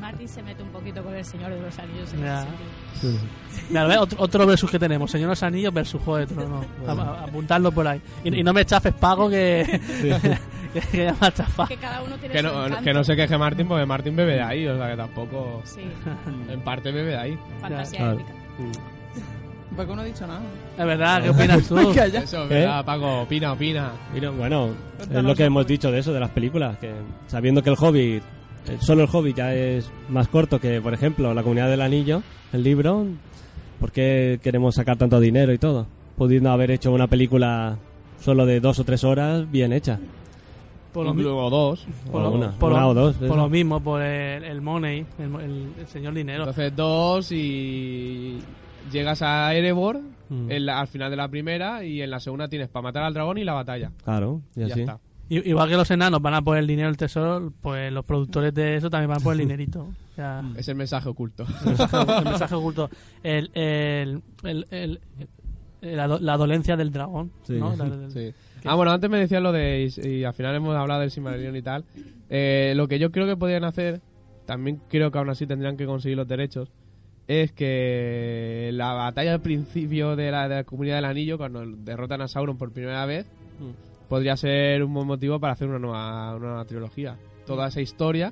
Martin 0.00 0.28
se 0.28 0.42
mete 0.42 0.62
un 0.62 0.70
poquito 0.70 1.02
con 1.02 1.14
el 1.14 1.24
Señor 1.24 1.50
de 1.52 1.60
los 1.60 1.78
Anillos. 1.78 2.12
en 2.14 2.20
Ya. 2.20 2.46
Mira, 3.68 3.86
¿ves? 3.86 3.98
Otro, 3.98 4.18
otro 4.22 4.46
versus 4.46 4.70
que 4.70 4.78
tenemos, 4.78 5.10
Señor 5.10 5.28
de 5.28 5.32
los 5.32 5.42
Anillos 5.42 5.72
versus 5.74 6.00
Juego 6.02 6.18
de 6.18 6.26
Tronos. 6.26 6.66
A- 6.86 6.92
a- 6.92 7.24
apuntarlo 7.24 7.70
por 7.72 7.86
ahí. 7.86 8.00
Y, 8.24 8.40
y 8.40 8.42
no 8.42 8.52
me 8.52 8.64
chafes 8.64 8.94
pago 8.94 9.28
que, 9.28 9.80
que, 10.72 10.80
que 10.90 11.04
ya 11.04 11.14
me. 11.14 11.66
Que 11.68 11.76
cada 11.76 12.02
uno 12.02 12.16
tiene 12.16 12.34
Que 12.34 12.40
su 12.40 12.46
no, 12.46 12.80
que 12.82 12.92
no 12.94 13.04
se 13.04 13.16
queje 13.16 13.36
Martin, 13.38 13.66
porque 13.68 13.86
Martin 13.86 14.16
bebe 14.16 14.34
de 14.34 14.42
ahí, 14.42 14.66
o 14.66 14.76
sea 14.76 14.90
que 14.90 14.96
tampoco. 14.96 15.60
Sí, 15.64 15.82
En 16.48 16.60
parte 16.62 16.90
bebe 16.92 17.10
de 17.10 17.16
ahí. 17.18 17.38
fantasía 17.60 17.98
Claro. 17.98 18.14
épica. 18.20 18.32
Paco 19.76 19.94
no 19.94 20.02
ha 20.02 20.04
dicho 20.04 20.26
nada. 20.26 20.40
Es 20.76 20.84
verdad, 20.84 21.22
¿qué 21.22 21.30
opinas 21.30 21.66
tú? 21.68 21.78
Eso, 21.78 22.44
¿Eh? 22.44 22.48
¿verdad, 22.48 22.84
Paco? 22.84 23.20
Opina, 23.22 23.52
opina. 23.52 23.92
Mira, 24.12 24.30
bueno, 24.30 24.70
es 25.00 25.22
lo 25.22 25.34
que 25.34 25.44
hemos 25.44 25.64
dicho 25.66 25.90
de 25.92 26.00
eso, 26.00 26.12
de 26.12 26.18
las 26.20 26.30
películas, 26.30 26.76
que 26.78 26.92
sabiendo 27.28 27.62
que 27.62 27.70
el 27.70 27.76
Hobbit, 27.78 28.22
eh, 28.22 28.26
solo 28.80 29.02
el 29.04 29.08
Hobbit 29.12 29.36
ya 29.36 29.54
es 29.54 29.90
más 30.08 30.28
corto 30.28 30.60
que, 30.60 30.80
por 30.80 30.94
ejemplo, 30.94 31.32
La 31.34 31.42
Comunidad 31.42 31.68
del 31.70 31.82
Anillo, 31.82 32.22
el 32.52 32.62
libro, 32.62 33.06
¿por 33.78 33.92
qué 33.92 34.38
queremos 34.42 34.74
sacar 34.74 34.96
tanto 34.96 35.20
dinero 35.20 35.52
y 35.52 35.58
todo? 35.58 35.86
Pudiendo 36.16 36.50
haber 36.50 36.70
hecho 36.70 36.92
una 36.92 37.06
película 37.06 37.78
solo 38.20 38.44
de 38.46 38.60
dos 38.60 38.78
o 38.78 38.84
tres 38.84 39.04
horas 39.04 39.50
bien 39.50 39.72
hecha. 39.72 39.98
Por 40.92 41.06
lo, 41.06 41.14
Luego 41.14 41.48
dos. 41.50 41.86
por 42.10 42.20
o 42.20 42.24
lo- 42.24 42.30
una, 42.32 42.50
por 42.58 42.72
una 42.72 42.80
lo- 42.82 42.88
o 42.88 42.94
dos. 42.94 43.14
por 43.16 43.26
eso. 43.26 43.36
lo 43.36 43.48
mismo, 43.48 43.80
por 43.80 44.02
el, 44.02 44.42
el 44.44 44.60
money, 44.60 45.06
el, 45.20 45.34
el- 45.40 45.72
el 45.78 45.86
señor 45.86 46.14
dinero. 46.14 46.40
Entonces 46.42 46.74
dos 46.74 47.30
y 47.32 48.38
llegas 48.92 49.22
a 49.22 49.54
Erebor 49.54 50.00
Mm. 50.28 50.50
en 50.50 50.66
la- 50.66 50.80
al 50.80 50.86
final 50.88 51.10
de 51.10 51.16
la 51.16 51.28
primera 51.28 51.84
y 51.84 52.02
en 52.02 52.10
la 52.10 52.18
segunda 52.20 52.48
tienes 52.48 52.68
para 52.68 52.82
matar 52.84 53.02
al 53.04 53.14
dragón 53.14 53.38
y 53.38 53.44
la 53.44 53.52
batalla. 53.52 53.90
Claro, 54.04 54.40
y 54.56 54.60
Y 54.60 54.62
así. 54.64 54.74
ya 54.74 54.80
está. 54.80 54.98
Igual 55.30 55.68
que 55.68 55.76
los 55.76 55.90
enanos 55.90 56.20
van 56.20 56.34
a 56.34 56.42
por 56.42 56.58
el 56.58 56.66
dinero 56.66 56.88
del 56.88 56.96
tesoro, 56.96 57.52
pues 57.62 57.92
los 57.92 58.04
productores 58.04 58.52
de 58.52 58.76
eso 58.76 58.90
también 58.90 59.10
van 59.10 59.22
por 59.22 59.32
el 59.32 59.38
dinerito. 59.38 59.82
O 59.82 60.14
sea, 60.16 60.42
Es 60.56 60.66
el 60.68 60.74
mensaje 60.74 61.08
oculto. 61.08 61.46
el 61.62 61.66
mensaje, 61.68 61.96
el 62.18 62.24
mensaje 62.24 62.54
oculto. 62.56 62.90
El, 63.22 63.50
el, 63.54 64.22
el- 64.42 64.66
el- 64.70 65.00
el- 65.82 65.96
la, 65.96 66.06
do- 66.08 66.18
la 66.18 66.36
dolencia 66.36 66.76
del 66.76 66.90
dragón. 66.90 67.30
Sí. 67.44 67.54
¿no? 67.54 67.74
La- 67.76 67.86
la- 67.86 68.10
Sí. 68.10 68.32
Ah, 68.64 68.74
bueno, 68.74 68.90
antes 68.92 69.08
me 69.08 69.18
decías 69.18 69.40
lo 69.42 69.52
de. 69.52 69.88
Y, 70.04 70.06
y 70.08 70.24
al 70.24 70.34
final 70.34 70.54
hemos 70.56 70.76
hablado 70.76 71.00
del 71.00 71.10
Silmarillion 71.10 71.56
y 71.56 71.62
tal. 71.62 71.84
Eh, 72.28 72.74
lo 72.76 72.88
que 72.88 72.98
yo 72.98 73.10
creo 73.12 73.26
que 73.26 73.36
podrían 73.36 73.64
hacer, 73.64 74.00
también 74.46 74.80
creo 74.90 75.10
que 75.10 75.18
aún 75.18 75.30
así 75.30 75.46
tendrían 75.46 75.76
que 75.78 75.86
conseguir 75.86 76.16
los 76.18 76.28
derechos, 76.28 76.68
es 77.28 77.52
que 77.52 78.70
la 78.74 78.92
batalla 78.92 79.32
al 79.34 79.40
principio 79.40 80.16
de 80.16 80.30
la, 80.32 80.48
de 80.48 80.56
la 80.56 80.64
comunidad 80.64 80.96
del 80.96 81.04
anillo, 81.06 81.38
cuando 81.38 81.64
derrotan 81.64 82.20
a 82.20 82.28
Sauron 82.28 82.58
por 82.58 82.72
primera 82.72 83.06
vez, 83.06 83.26
podría 84.10 84.36
ser 84.36 84.82
un 84.84 84.92
buen 84.92 85.06
motivo 85.06 85.40
para 85.40 85.54
hacer 85.54 85.68
una 85.68 85.78
nueva, 85.78 86.36
una 86.36 86.46
nueva 86.48 86.64
trilogía. 86.66 87.16
Toda 87.46 87.68
esa 87.68 87.80
historia 87.80 88.30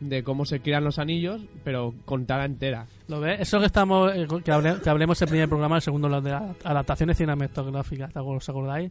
de 0.00 0.22
cómo 0.24 0.44
se 0.46 0.60
crean 0.60 0.82
los 0.84 0.98
anillos, 0.98 1.42
pero 1.62 1.94
contada 2.06 2.44
entera. 2.46 2.86
¿Lo 3.08 3.20
ves? 3.20 3.40
Eso 3.40 3.60
que 3.60 3.66
estamos 3.66 4.10
eh, 4.14 4.26
que, 4.44 4.50
hable- 4.52 4.80
que 4.80 4.88
hablemos 4.90 5.20
el 5.22 5.28
primer 5.28 5.48
programa, 5.48 5.76
el 5.76 5.82
segundo 5.82 6.08
lo 6.08 6.20
de 6.22 6.30
las 6.30 6.42
adaptaciones 6.64 7.16
cinematográficas, 7.18 8.12
¿te 8.12 8.18
acuer- 8.18 8.38
¿os 8.38 8.48
acordáis? 8.48 8.90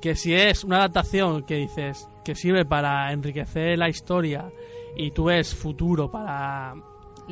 Que 0.00 0.14
si 0.16 0.34
es 0.34 0.64
una 0.64 0.78
adaptación 0.78 1.44
que 1.44 1.56
dices 1.56 2.08
que 2.24 2.34
sirve 2.34 2.64
para 2.64 3.12
enriquecer 3.12 3.78
la 3.78 3.88
historia 3.88 4.50
y 4.96 5.10
tú 5.12 5.24
ves 5.24 5.54
futuro 5.54 6.10
para 6.10 6.74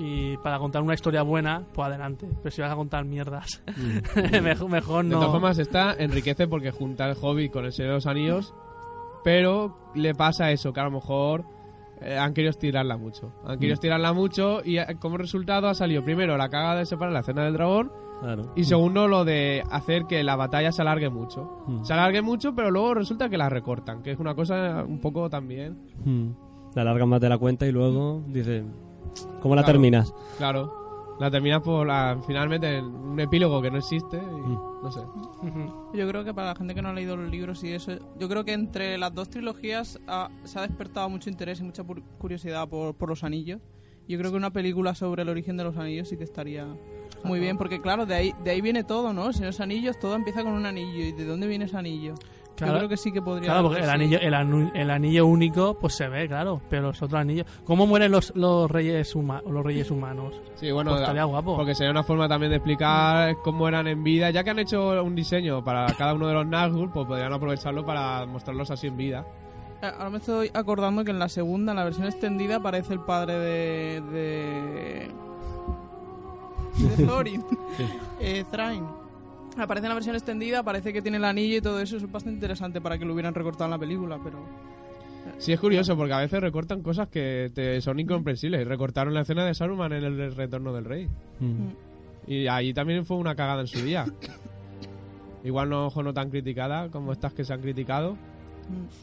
y 0.00 0.36
para 0.38 0.58
contar 0.58 0.82
una 0.82 0.94
historia 0.94 1.22
buena, 1.22 1.62
pues 1.74 1.86
adelante. 1.86 2.26
Pero 2.42 2.50
si 2.50 2.62
vas 2.62 2.72
a 2.72 2.76
contar 2.76 3.04
mierdas, 3.04 3.62
mejor, 4.42 4.70
mejor 4.70 5.04
De 5.04 5.10
no. 5.10 5.16
todas 5.18 5.32
formas, 5.32 5.58
esta 5.58 5.92
enriquece 5.98 6.48
porque 6.48 6.70
junta 6.70 7.08
el 7.08 7.16
Hobbit 7.20 7.52
con 7.52 7.64
el 7.66 7.72
Señor 7.72 7.90
de 7.90 7.94
los 7.96 8.06
Anillos, 8.06 8.54
pero 9.22 9.76
le 9.94 10.14
pasa 10.14 10.50
eso, 10.50 10.72
que 10.72 10.80
a 10.80 10.84
lo 10.84 10.90
mejor 10.92 11.44
eh, 12.00 12.16
han 12.16 12.32
querido 12.32 12.50
estirarla 12.50 12.96
mucho. 12.96 13.32
Han 13.44 13.58
querido 13.58 13.74
estirarla 13.74 14.12
mucho 14.12 14.62
y 14.64 14.78
eh, 14.78 14.86
como 14.98 15.18
resultado 15.18 15.68
ha 15.68 15.74
salido 15.74 16.02
primero 16.02 16.36
la 16.36 16.48
caga 16.48 16.76
de 16.76 16.86
separar 16.86 17.12
la 17.12 17.20
escena 17.20 17.44
del 17.44 17.52
dragón 17.52 17.92
Claro. 18.20 18.52
y 18.54 18.64
segundo 18.64 19.08
lo 19.08 19.24
de 19.24 19.62
hacer 19.70 20.04
que 20.04 20.22
la 20.22 20.36
batalla 20.36 20.72
se 20.72 20.82
alargue 20.82 21.08
mucho. 21.08 21.62
Mm. 21.66 21.84
Se 21.84 21.92
alargue 21.94 22.20
mucho, 22.20 22.54
pero 22.54 22.70
luego 22.70 22.92
resulta 22.94 23.30
que 23.30 23.38
la 23.38 23.48
recortan, 23.48 24.02
que 24.02 24.10
es 24.12 24.18
una 24.18 24.34
cosa 24.34 24.84
un 24.86 25.00
poco 25.00 25.30
también... 25.30 25.78
Mm. 26.04 26.30
La 26.74 26.82
alargan 26.82 27.08
más 27.08 27.20
de 27.20 27.28
la 27.28 27.38
cuenta 27.38 27.66
y 27.66 27.72
luego 27.72 28.22
dice, 28.28 28.62
¿cómo 29.42 29.54
la 29.54 29.62
Claro. 29.62 29.72
terminas? 29.74 30.14
Claro, 30.38 31.16
la 31.20 31.30
terminas 31.30 31.62
por 31.62 31.86
la, 31.86 32.18
finalmente 32.26 32.78
en 32.78 32.84
un 32.86 33.20
epílogo 33.20 33.60
que 33.60 33.70
no 33.70 33.78
existe 33.78 34.16
y 34.16 34.20
Mm. 34.48 34.58
no 34.82 34.90
sé. 34.92 35.00
Yo 35.94 36.08
creo 36.08 36.24
que 36.24 36.32
para 36.32 36.48
la 36.48 36.54
gente 36.54 36.74
que 36.74 36.82
no 36.82 36.88
ha 36.88 36.92
leído 36.92 37.16
los 37.16 37.30
libros 37.30 37.62
y 37.64 37.72
eso, 37.72 37.92
yo 38.18 38.28
creo 38.28 38.44
que 38.44 38.52
entre 38.52 38.96
las 38.98 39.14
dos 39.14 39.28
trilogías 39.28 39.98
ha- 40.06 40.30
se 40.44 40.58
ha 40.58 40.62
despertado 40.62 41.08
mucho 41.10 41.28
interés 41.30 41.60
y 41.60 41.64
mucha 41.64 41.82
curiosidad 42.18 42.68
por, 42.68 42.94
por 42.94 43.08
los 43.08 43.22
anillos. 43.24 43.60
Yo 44.08 44.18
creo 44.18 44.30
que 44.30 44.36
una 44.36 44.50
película 44.50 44.94
sobre 44.94 45.22
el 45.22 45.28
origen 45.28 45.56
de 45.56 45.64
los 45.64 45.76
anillos 45.76 46.08
sí 46.08 46.16
que 46.16 46.24
estaría 46.24 46.66
muy 47.22 47.38
bien, 47.38 47.58
porque 47.58 47.80
claro, 47.82 48.06
de 48.06 48.14
ahí, 48.14 48.34
de 48.42 48.50
ahí 48.50 48.60
viene 48.62 48.82
todo, 48.82 49.12
¿no? 49.12 49.32
Si 49.34 49.42
los 49.44 49.60
anillos, 49.60 49.98
todo 50.00 50.14
empieza 50.16 50.42
con 50.42 50.52
un 50.54 50.64
anillo. 50.64 51.04
¿Y 51.04 51.12
de 51.12 51.24
dónde 51.26 51.46
viene 51.46 51.66
ese 51.66 51.76
anillo? 51.76 52.14
Claro. 52.60 52.74
Yo 52.74 52.78
creo 52.78 52.88
que 52.88 52.96
sí 52.96 53.12
que 53.12 53.20
podría... 53.22 53.46
Claro, 53.46 53.62
porque 53.64 53.80
el 53.80 53.84
sí. 53.86 53.90
anillo, 53.90 54.18
el, 54.20 54.34
anu- 54.34 54.70
el 54.74 54.90
anillo 54.90 55.26
único, 55.26 55.74
pues 55.78 55.94
se 55.94 56.08
ve, 56.08 56.28
claro. 56.28 56.60
Pero 56.70 56.82
los 56.88 57.02
otros 57.02 57.20
anillos. 57.20 57.46
¿Cómo 57.64 57.86
mueren 57.86 58.10
los, 58.12 58.32
los 58.36 58.70
reyes 58.70 59.14
huma- 59.16 59.42
los 59.48 59.64
reyes 59.64 59.90
humanos? 59.90 60.40
Sí, 60.54 60.70
bueno, 60.70 60.90
Pues 60.90 61.02
estaría 61.02 61.24
guapo. 61.24 61.56
Porque 61.56 61.74
sería 61.74 61.90
una 61.90 62.02
forma 62.04 62.28
también 62.28 62.50
de 62.50 62.56
explicar 62.56 63.36
cómo 63.42 63.66
eran 63.68 63.86
en 63.88 64.02
vida. 64.04 64.30
Ya 64.30 64.44
que 64.44 64.50
han 64.50 64.58
hecho 64.58 65.02
un 65.02 65.14
diseño 65.14 65.62
para 65.64 65.86
cada 65.94 66.14
uno 66.14 66.26
de 66.28 66.34
los 66.34 66.46
Nazgûl, 66.46 66.90
pues 66.92 67.06
podrían 67.06 67.32
aprovecharlo 67.32 67.84
para 67.84 68.26
mostrarlos 68.26 68.70
así 68.70 68.86
en 68.86 68.96
vida. 68.96 69.24
Eh, 69.82 69.86
Ahora 69.96 70.10
me 70.10 70.18
estoy 70.18 70.50
acordando 70.54 71.04
que 71.04 71.10
en 71.10 71.18
la 71.18 71.28
segunda, 71.28 71.72
en 71.72 71.76
la 71.78 71.84
versión 71.84 72.06
extendida, 72.06 72.56
aparece 72.56 72.92
el 72.92 73.00
padre 73.00 73.38
de... 73.38 74.00
de... 74.12 75.10
de 76.96 77.06
Thorin. 77.06 77.44
eh, 78.20 78.44
Thrain. 78.50 78.84
Aparece 79.56 79.86
en 79.86 79.88
la 79.90 79.94
versión 79.94 80.16
extendida, 80.16 80.62
parece 80.62 80.92
que 80.92 81.02
tiene 81.02 81.18
el 81.18 81.24
anillo 81.24 81.56
y 81.56 81.60
todo 81.60 81.80
eso. 81.80 81.96
Es 81.96 82.10
bastante 82.10 82.36
interesante 82.36 82.80
para 82.80 82.98
que 82.98 83.04
lo 83.04 83.12
hubieran 83.12 83.34
recortado 83.34 83.64
en 83.66 83.70
la 83.72 83.78
película, 83.78 84.18
pero... 84.22 84.38
Sí, 85.38 85.52
es 85.52 85.60
curioso 85.60 85.96
porque 85.96 86.12
a 86.12 86.18
veces 86.18 86.40
recortan 86.40 86.82
cosas 86.82 87.08
que 87.08 87.50
te 87.54 87.80
son 87.80 87.98
incomprensibles. 87.98 88.66
Recortaron 88.66 89.14
la 89.14 89.22
escena 89.22 89.44
de 89.44 89.54
Saruman 89.54 89.92
en 89.92 90.04
el 90.04 90.34
Retorno 90.34 90.72
del 90.72 90.84
Rey. 90.84 91.08
Mm. 91.40 91.68
Y 92.26 92.46
ahí 92.46 92.72
también 92.72 93.04
fue 93.04 93.16
una 93.16 93.34
cagada 93.34 93.60
en 93.60 93.66
su 93.66 93.80
día. 93.82 94.06
Igual 95.44 95.70
no, 95.70 95.86
ojo, 95.86 96.02
no 96.02 96.12
tan 96.12 96.30
criticada 96.30 96.90
como 96.90 97.12
estas 97.12 97.32
que 97.32 97.44
se 97.44 97.52
han 97.52 97.60
criticado. 97.60 98.16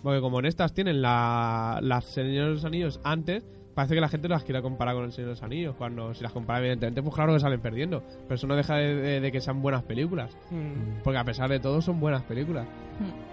Porque 0.02 0.22
como 0.22 0.40
en 0.40 0.46
estas 0.46 0.74
tienen 0.74 1.02
la, 1.02 1.80
las 1.82 2.06
Señor 2.06 2.48
de 2.48 2.54
los 2.54 2.66
Anillos 2.66 3.00
antes, 3.04 3.44
parece 3.78 3.94
que 3.96 4.02
la 4.02 4.10
gente 4.10 4.28
las 4.28 4.44
quiere 4.44 4.62
comparar 4.62 4.96
con 4.96 5.06
el 5.06 5.12
Señor 5.12 5.28
de 5.30 5.32
los 5.36 5.44
Anillos. 5.44 5.76
Cuando 5.78 6.14
si 6.14 6.24
las 6.24 6.32
compara, 6.34 6.60
evidentemente, 6.60 7.02
pues 7.04 7.14
claro 7.16 7.32
que 7.34 7.40
salen 7.40 7.62
perdiendo. 7.62 8.04
Pero 8.24 8.36
eso 8.36 8.48
no 8.48 8.56
deja 8.56 8.76
de, 8.76 8.96
de- 8.96 9.20
de 9.22 9.32
que 9.32 9.40
sean 9.40 9.62
buenas 9.62 9.84
películas. 9.84 10.36
Mm. 10.50 11.02
Porque 11.04 11.20
a 11.20 11.24
pesar 11.24 11.50
de 11.50 11.60
todo 11.60 11.80
son 11.82 12.00
buenas 12.00 12.24
películas. 12.24 12.66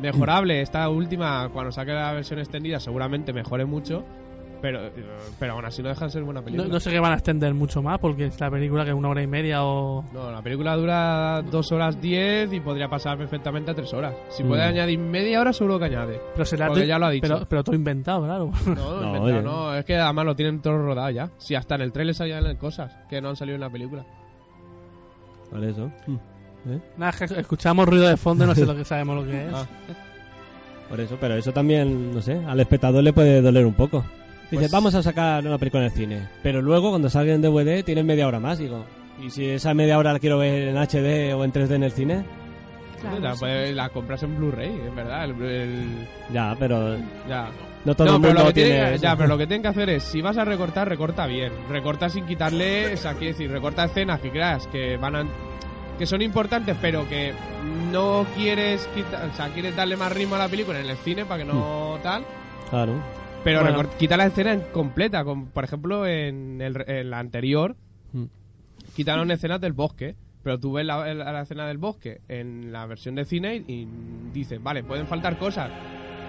Mejorable, 0.01 0.61
esta 0.61 0.88
última, 0.90 1.49
cuando 1.53 1.72
saque 1.72 1.92
la 1.92 2.12
versión 2.12 2.38
extendida, 2.38 2.78
seguramente 2.80 3.32
mejore 3.32 3.64
mucho. 3.64 4.05
Pero, 4.63 4.81
pero 5.39 5.53
aún 5.53 5.65
así 5.67 5.83
no 5.83 5.91
deja 5.91 6.07
de 6.07 6.11
ser 6.11 6.23
buena 6.23 6.41
No, 6.41 6.45
película. 6.47 6.69
no 6.69 6.81
sé 6.81 6.91
que 6.91 6.99
van 6.99 7.13
a 7.13 7.17
extender 7.17 7.53
mucho 7.53 7.83
más 7.83 7.99
porque 7.99 8.27
es 8.27 8.41
la 8.41 8.51
película 8.51 8.83
que 8.85 8.91
es 8.91 8.97
una 8.97 9.11
hora 9.11 9.23
y 9.23 9.27
media 9.27 9.63
o... 9.63 10.03
No, 10.13 10.31
la 10.33 10.41
película 10.41 10.75
dura 10.77 11.43
dos 11.43 11.71
horas 11.73 12.01
diez 12.01 12.51
y 12.53 12.61
podría 12.61 12.89
pasar 12.89 13.19
perfectamente 13.19 13.73
a 13.73 13.75
tres 13.75 13.93
horas. 13.93 14.15
Si 14.31 14.43
Mm. 14.43 14.49
puede 14.49 14.63
añadir 14.63 14.99
media 14.99 15.41
hora, 15.41 15.53
seguro 15.53 15.79
que 15.79 15.85
añade. 15.85 16.19
Pero 16.33 16.45
será 16.47 16.69
Porque 16.69 16.87
ya 16.87 16.99
lo 16.99 17.07
ha 17.07 17.11
dicho. 17.11 17.27
Pero, 17.29 17.47
pero 17.47 17.63
todo 17.65 17.77
inventado, 17.77 18.25
claro. 18.25 18.51
No, 18.67 18.75
No, 18.75 19.07
inventado, 19.07 19.23
oye. 19.25 19.43
no, 19.43 19.75
es 19.75 19.85
que 19.85 19.97
además 19.97 20.25
lo 20.25 20.35
tienen 20.37 20.63
todo 20.63 20.79
rodado 20.79 21.11
ya. 21.11 21.29
Si 21.37 21.55
hasta 21.55 21.75
en 21.75 21.83
el 21.83 21.93
trailer 21.93 22.15
salían 22.15 22.57
cosas 22.57 22.97
que 23.11 23.21
no 23.21 23.29
han 23.29 23.37
salido 23.37 23.57
en 23.57 23.61
la 23.61 23.71
película. 23.71 24.05
Por 25.51 25.63
eso. 25.63 25.91
Mm. 26.07 26.17
Nada, 26.97 27.11
es 27.21 27.31
que 27.33 27.41
escuchamos 27.41 27.87
ruido 27.87 28.09
de 28.09 28.17
fondo 28.17 28.45
y 28.45 28.47
no 28.47 28.55
sé 28.55 28.65
lo 28.65 28.75
que 28.75 28.85
sabemos 28.87 29.17
lo 29.17 29.31
que 29.31 29.47
es. 29.47 29.53
Ah. 29.53 29.67
Por 30.89 31.01
eso, 31.01 31.17
pero 31.21 31.35
eso 31.35 31.53
también, 31.53 32.15
no 32.15 32.21
sé, 32.23 32.41
al 32.47 32.61
espectador 32.61 33.03
le 33.03 33.13
puede 33.13 33.43
doler 33.43 33.67
un 33.67 33.75
poco. 33.75 34.05
Dice, 34.51 34.57
Pues- 34.64 34.70
vamos 34.70 34.95
a 34.95 35.03
sacar 35.03 35.47
una 35.47 35.59
película 35.59 35.84
en 35.84 35.90
el 35.90 35.97
cine. 35.97 36.28
Pero 36.42 36.61
luego, 36.62 36.90
cuando 36.90 37.09
salga 37.11 37.32
en 37.34 37.42
DVD, 37.42 37.82
tienen 37.82 38.07
media 38.07 38.26
hora 38.28 38.40
más. 38.40 38.59
Digo, 38.59 38.84
¿y 39.22 39.30
si 39.30 39.47
esa 39.49 39.74
media 39.74 39.99
hora 39.99 40.12
la 40.12 40.18
quiero 40.18 40.38
ver 40.38 40.68
en 40.68 40.76
HD 40.76 41.32
o 41.34 41.45
en 41.45 41.53
3D 41.53 41.74
en 41.76 41.82
el 41.82 41.92
cine? 41.92 42.24
Claro, 43.01 43.20
la, 43.20 43.34
sí. 43.34 43.40
puedes- 43.40 43.74
la 43.74 43.88
compras 43.90 44.22
en 44.22 44.36
Blu-ray, 44.36 44.80
es 44.86 44.95
verdad. 44.95 45.24
el- 45.24 45.42
el- 45.42 46.09
Ya, 46.32 46.57
pero 46.59 46.97
ya. 47.28 47.49
no 47.84 47.95
todo 47.95 48.07
no, 48.09 48.16
el 48.16 48.22
pero 48.22 48.32
mundo 48.34 48.49
lo 48.49 48.55
que 48.55 48.64
tiene 48.64 48.99
ya, 48.99 49.14
pero 49.16 49.28
lo 49.28 49.36
que 49.38 49.47
tienen 49.47 49.62
que 49.62 49.68
hacer 49.68 49.90
es, 49.90 50.03
si 50.05 50.22
vas 50.22 50.38
a 50.38 50.45
recortar, 50.45 50.88
recorta 50.88 51.26
bien. 51.26 51.53
Recorta 51.68 52.09
sin 52.09 52.24
quitarle, 52.26 52.95
o 52.95 52.97
sea, 52.97 53.12
quiere 53.12 53.32
decir, 53.32 53.51
recorta 53.51 53.84
escenas 53.84 54.20
que 54.20 54.30
creas 54.30 54.66
que 54.68 54.97
van 54.97 55.16
a 55.16 55.24
que 55.99 56.07
son 56.07 56.22
importantes, 56.22 56.76
pero 56.80 57.09
que 57.09 57.32
no 57.92 58.26
quieres 58.36 58.86
quitar, 58.95 59.28
o 59.28 59.36
sea, 59.36 59.49
quieres 59.51 59.76
darle 59.76 59.97
más 59.97 60.11
ritmo 60.11 60.34
a 60.34 60.38
la 60.38 60.49
película 60.49 60.80
en 60.80 60.88
el 60.88 60.97
cine 60.97 61.24
para 61.24 61.45
que 61.45 61.53
no 61.53 61.99
tal. 62.03 62.24
Claro. 62.70 62.95
Pero 63.45 63.61
Bueno. 63.61 63.90
quita 63.99 64.16
la 64.16 64.26
escena 64.26 64.53
en 64.55 64.61
completa, 64.72 65.22
con, 65.24 65.47
por 65.47 65.64
ejemplo, 65.64 66.07
en, 66.07 66.61
el, 66.61 66.82
en 66.88 67.11
la 67.11 67.18
anterior 67.18 67.76
Mm. 68.12 68.24
quitaron 68.97 69.30
escenas 69.30 69.61
del 69.61 69.72
bosque, 69.74 70.14
pero 70.42 70.59
tú 70.59 70.72
ves 70.72 70.86
la, 70.86 71.12
la- 71.14 71.32
la 71.32 71.40
escena 71.42 71.66
del 71.66 71.78
bosque 71.78 72.20
en 72.28 72.72
la 72.72 72.86
versión 72.86 73.14
de 73.16 73.24
cine 73.24 73.57
y, 73.66 73.86
dices, 74.32 74.62
vale, 74.62 74.82
pueden 74.84 75.07
faltar 75.07 75.36
cosas, 75.38 75.70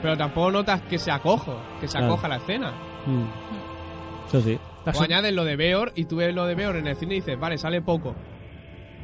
pero 0.01 0.17
tampoco 0.17 0.51
notas 0.51 0.81
que 0.83 0.97
se 0.97 1.11
acojo, 1.11 1.57
que 1.79 1.87
se 1.87 1.97
Claro. 1.97 2.13
acoja 2.13 2.27
la 2.27 2.37
escena. 2.37 2.71
Mm. 3.05 4.27
Eso 4.27 4.41
sí. 4.41 4.57
O 4.85 5.01
añades 5.01 5.33
lo 5.33 5.45
de 5.45 5.55
Beor 5.55 5.91
y 5.95 6.05
tú 6.05 6.17
ves 6.17 6.33
lo 6.35 6.45
de 6.45 6.55
Beor 6.55 6.75
en 6.75 6.87
el 6.87 6.95
cine 6.95 7.13
y 7.13 7.17
dices, 7.17 7.39
vale, 7.39 7.57
sale 7.57 7.81
poco. 7.81 8.13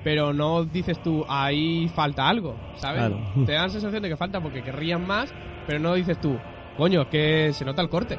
Pero 0.03 0.33
no 0.33 0.63
dices 0.65 1.01
tú, 1.03 1.23
ahí 1.29 1.87
falta 1.89 2.27
algo, 2.27 2.55
¿sabes? 2.75 2.99
Claro. 3.05 3.19
Te 3.45 3.51
dan 3.53 3.69
sensación 3.69 4.01
de 4.01 4.09
que 4.09 4.17
falta 4.17 4.41
porque 4.41 4.63
querrían 4.63 5.05
más, 5.05 5.31
pero 5.67 5.79
no 5.79 5.93
dices 5.93 6.19
tú, 6.19 6.37
coño, 6.77 7.01
es 7.03 7.07
que 7.07 7.53
se 7.53 7.65
nota 7.65 7.81
el 7.81 7.89
corte. 7.89 8.17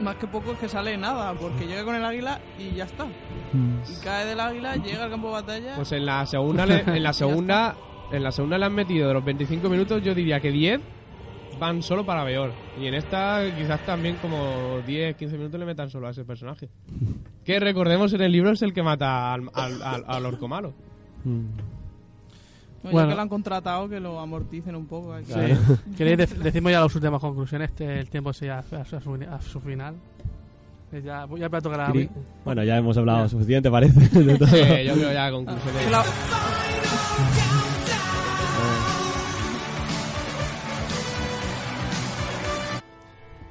Más 0.00 0.16
que 0.16 0.26
poco 0.26 0.52
es 0.52 0.58
que 0.58 0.68
sale 0.68 0.96
nada, 0.96 1.34
porque 1.34 1.66
llega 1.66 1.84
con 1.84 1.94
el 1.94 2.04
águila 2.04 2.40
y 2.58 2.74
ya 2.74 2.84
está. 2.84 3.06
Y 3.54 4.02
cae 4.04 4.24
del 4.26 4.40
águila, 4.40 4.76
llega 4.76 5.04
al 5.04 5.10
campo 5.10 5.26
de 5.28 5.32
batalla. 5.34 5.74
Pues 5.76 5.92
en 5.92 6.06
la 6.06 6.24
segunda, 6.26 6.64
le- 6.66 6.80
en 6.86 7.02
la 7.02 7.12
segunda, 7.12 7.74
en 8.10 8.22
la 8.22 8.32
segunda 8.32 8.56
le 8.58 8.64
han 8.66 8.74
metido 8.74 9.08
de 9.08 9.14
los 9.14 9.24
25 9.24 9.68
minutos, 9.68 10.02
yo 10.02 10.14
diría 10.14 10.40
que 10.40 10.50
10 10.50 10.80
van 11.58 11.82
solo 11.82 12.06
para 12.06 12.24
Beor. 12.24 12.52
Y 12.80 12.86
en 12.86 12.94
esta 12.94 13.42
quizás 13.58 13.84
también 13.84 14.16
como 14.22 14.80
10, 14.86 15.16
15 15.16 15.36
minutos 15.36 15.60
le 15.60 15.66
metan 15.66 15.90
solo 15.90 16.06
a 16.06 16.10
ese 16.12 16.24
personaje. 16.24 16.70
Que 17.44 17.60
recordemos 17.60 18.12
en 18.14 18.22
el 18.22 18.32
libro 18.32 18.52
es 18.52 18.62
el 18.62 18.72
que 18.72 18.82
mata 18.82 19.34
al, 19.34 19.50
al, 19.52 19.82
al- 19.82 20.04
al 20.06 20.26
orco 20.26 20.48
malo. 20.48 20.72
Mm. 21.24 21.44
No, 22.82 22.90
Bueno. 22.92 23.08
Ya 23.08 23.12
que 23.12 23.16
lo 23.16 23.22
han 23.22 23.28
contratado, 23.28 23.88
que 23.88 24.00
lo 24.00 24.18
amorticen 24.20 24.74
un 24.74 24.86
poco. 24.86 25.12
hay 25.12 25.24
que- 25.24 25.56
Sí. 25.56 25.76
¿Queréis 25.96 26.18
dec- 26.18 26.36
decimos 26.38 26.72
ya 26.72 26.80
las 26.80 26.94
últimas 26.94 27.20
conclusiones? 27.20 27.70
Este, 27.70 28.00
el 28.00 28.08
tiempo 28.08 28.32
se 28.32 28.46
llega 28.46 28.58
a, 28.60 28.62
su, 28.62 28.76
a 28.76 28.84
su- 28.84 28.96
a 29.30 29.40
su 29.42 29.60
final. 29.60 29.94
Ya, 30.92 31.26
ya 31.38 31.48
me 31.48 31.60
tocará 31.60 31.86
a 31.86 31.92
mí. 31.94 32.08
Bueno, 32.44 32.64
ya 32.64 32.76
hemos 32.78 32.96
hablado 32.96 33.28
suficiente, 33.28 33.70
parece. 33.70 34.00
de 34.24 34.36
todo. 34.38 34.48
Sí, 34.48 34.58
yo 34.86 34.94
creo 34.94 35.12
ya 35.12 35.30
conclusiones. 35.30 35.90
La- 35.90 36.04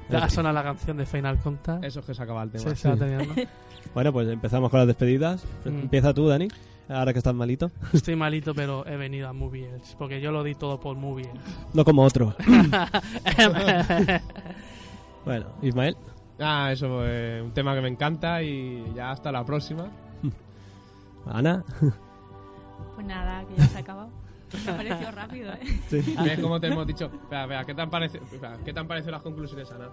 Ya 0.08 0.28
suena 0.28 0.52
la 0.52 0.62
canción 0.64 0.96
de 0.96 1.06
Final 1.06 1.38
Contact. 1.38 1.84
Eso 1.84 2.00
es 2.00 2.06
que 2.06 2.14
se 2.14 2.22
acaba 2.22 2.42
el 2.42 2.50
tema. 2.50 2.64
Se, 2.64 2.74
se 2.76 2.88
va 2.88 2.96
terminando. 2.96 3.34
Bueno, 3.94 4.12
pues 4.12 4.28
empezamos 4.28 4.68
con 4.70 4.78
las 4.80 4.86
despedidas. 4.88 5.44
Mm. 5.64 5.68
Empieza 5.68 6.12
tú, 6.12 6.26
Dani, 6.26 6.48
ahora 6.90 7.12
que 7.12 7.18
estás 7.18 7.34
malito. 7.34 7.70
Estoy 7.92 8.16
malito, 8.16 8.54
pero 8.54 8.86
he 8.86 8.96
venido 8.96 9.28
a 9.28 9.32
Movies. 9.32 9.96
Porque 9.98 10.20
yo 10.20 10.32
lo 10.32 10.42
di 10.42 10.54
todo 10.54 10.80
por 10.80 10.96
Movies. 10.96 11.28
No 11.72 11.84
como 11.84 12.02
otro. 12.02 12.34
bueno, 15.24 15.46
Ismael. 15.62 15.96
Ah, 16.38 16.70
eso 16.72 17.06
es 17.06 17.42
un 17.42 17.52
tema 17.52 17.74
que 17.74 17.80
me 17.80 17.88
encanta 17.88 18.42
y 18.42 18.92
ya 18.94 19.10
hasta 19.10 19.30
la 19.30 19.44
próxima. 19.44 19.88
Ana. 21.26 21.64
Pues 22.94 23.06
nada, 23.06 23.44
que 23.46 23.56
ya 23.56 23.66
se 23.66 23.76
ha 23.76 23.80
acabado. 23.80 24.10
Me 24.64 24.70
ha 24.72 24.76
parecido 24.76 25.10
rápido, 25.12 25.52
¿eh? 25.52 25.80
Sí. 25.88 26.16
¿Ves 26.24 26.40
cómo 26.40 26.58
te 26.58 26.66
hemos 26.66 26.86
dicho? 26.86 27.10
Vea, 27.30 27.46
vea, 27.46 27.64
¿qué 27.64 27.74
te 27.74 27.82
han 27.82 27.90
parecido, 27.90 28.24
espera, 28.24 28.58
¿qué 28.64 28.72
te 28.72 28.80
han 28.80 28.88
parecido 28.88 29.12
las 29.12 29.22
conclusiones, 29.22 29.70
Ana? 29.70 29.88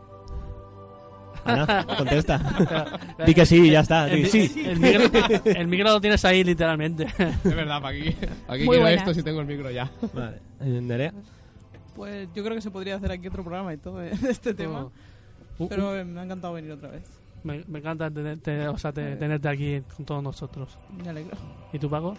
Ana, 1.45 1.85
contesta. 1.97 3.07
Di 3.25 3.33
que 3.33 3.45
sí, 3.45 3.69
ya 3.69 3.81
está. 3.81 4.05
Di 4.07 4.21
El, 4.21 4.27
sí. 4.27 4.51
el 4.65 4.79
micro, 4.79 5.03
el 5.45 5.67
micro 5.67 5.89
lo 5.91 6.01
tienes 6.01 6.23
ahí 6.25 6.43
literalmente. 6.43 7.05
Es 7.05 7.55
verdad, 7.55 7.81
¿para 7.81 7.81
para 7.81 7.93
qué 7.97 8.65
Muy 8.65 8.75
quiero 8.75 8.81
buenas. 8.81 8.93
esto 8.99 9.13
si 9.13 9.23
tengo 9.23 9.41
el 9.41 9.47
micro 9.47 9.69
ya? 9.71 9.89
Vale. 10.13 10.37
Eh, 10.61 10.81
Nerea. 10.81 11.13
Pues 11.95 12.27
yo 12.35 12.43
creo 12.43 12.55
que 12.55 12.61
se 12.61 12.69
podría 12.71 12.95
hacer 12.95 13.11
aquí 13.11 13.27
otro 13.27 13.43
programa 13.43 13.73
y 13.73 13.77
todo 13.77 13.97
de 13.97 14.11
de 14.11 14.29
este 14.31 14.53
tema. 14.53 14.89
Uh, 15.59 15.67
Pero 15.67 15.97
eh, 15.97 16.05
me 16.05 16.19
ha 16.19 16.23
encantado 16.23 16.53
venir 16.53 16.71
otra 16.71 16.89
vez. 16.89 17.03
Me, 17.43 17.63
me 17.67 17.79
encanta 17.79 18.11
tenerte, 18.11 18.67
o 18.67 18.77
sea, 18.77 18.91
te- 18.91 19.15
tenerte 19.15 19.47
aquí 19.47 19.81
con 19.95 20.05
todos 20.05 20.21
nosotros. 20.23 20.77
Me 21.03 21.09
alegro. 21.09 21.35
¿Y 21.73 21.79
tú, 21.79 21.89
Paco? 21.89 22.15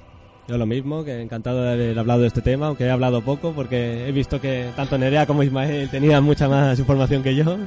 Yo 0.48 0.56
lo 0.56 0.64
mismo, 0.64 1.04
que 1.04 1.20
encantado 1.20 1.62
de 1.62 1.72
haber 1.72 1.98
hablado 1.98 2.22
de 2.22 2.28
este 2.28 2.40
tema, 2.40 2.68
aunque 2.68 2.84
he 2.84 2.90
hablado 2.90 3.20
poco, 3.20 3.52
porque 3.52 4.08
he 4.08 4.12
visto 4.12 4.40
que 4.40 4.70
tanto 4.74 4.96
Nerea 4.96 5.26
como 5.26 5.42
Ismael 5.42 5.90
tenían 5.90 6.24
mucha 6.24 6.48
más 6.48 6.78
información 6.78 7.22
que 7.22 7.34
yo. 7.34 7.58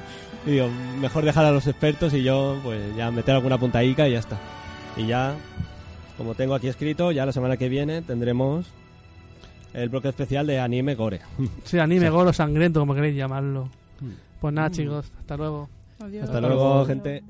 Y 0.45 0.51
digo, 0.51 0.69
mejor 0.99 1.23
dejar 1.23 1.45
a 1.45 1.51
los 1.51 1.67
expertos 1.67 2.13
y 2.13 2.23
yo, 2.23 2.59
pues 2.63 2.95
ya 2.95 3.11
meter 3.11 3.35
alguna 3.35 3.57
puntaica 3.59 4.07
y 4.07 4.13
ya 4.13 4.19
está. 4.19 4.39
Y 4.97 5.05
ya, 5.05 5.35
como 6.17 6.33
tengo 6.35 6.55
aquí 6.55 6.67
escrito, 6.67 7.11
ya 7.11 7.25
la 7.25 7.31
semana 7.31 7.57
que 7.57 7.69
viene 7.69 8.01
tendremos 8.01 8.65
el 9.73 9.89
bloque 9.89 10.09
especial 10.09 10.47
de 10.47 10.59
anime 10.59 10.95
gore. 10.95 11.21
Sí, 11.63 11.79
anime, 11.79 12.09
goro, 12.09 12.33
sangriento, 12.33 12.79
como 12.79 12.95
queréis 12.95 13.15
llamarlo. 13.15 13.69
Pues 14.39 14.53
nada, 14.53 14.71
chicos, 14.71 15.11
hasta 15.19 15.37
luego. 15.37 15.69
Adiós. 15.99 16.23
Hasta 16.23 16.41
luego, 16.41 16.85
gente. 16.85 17.23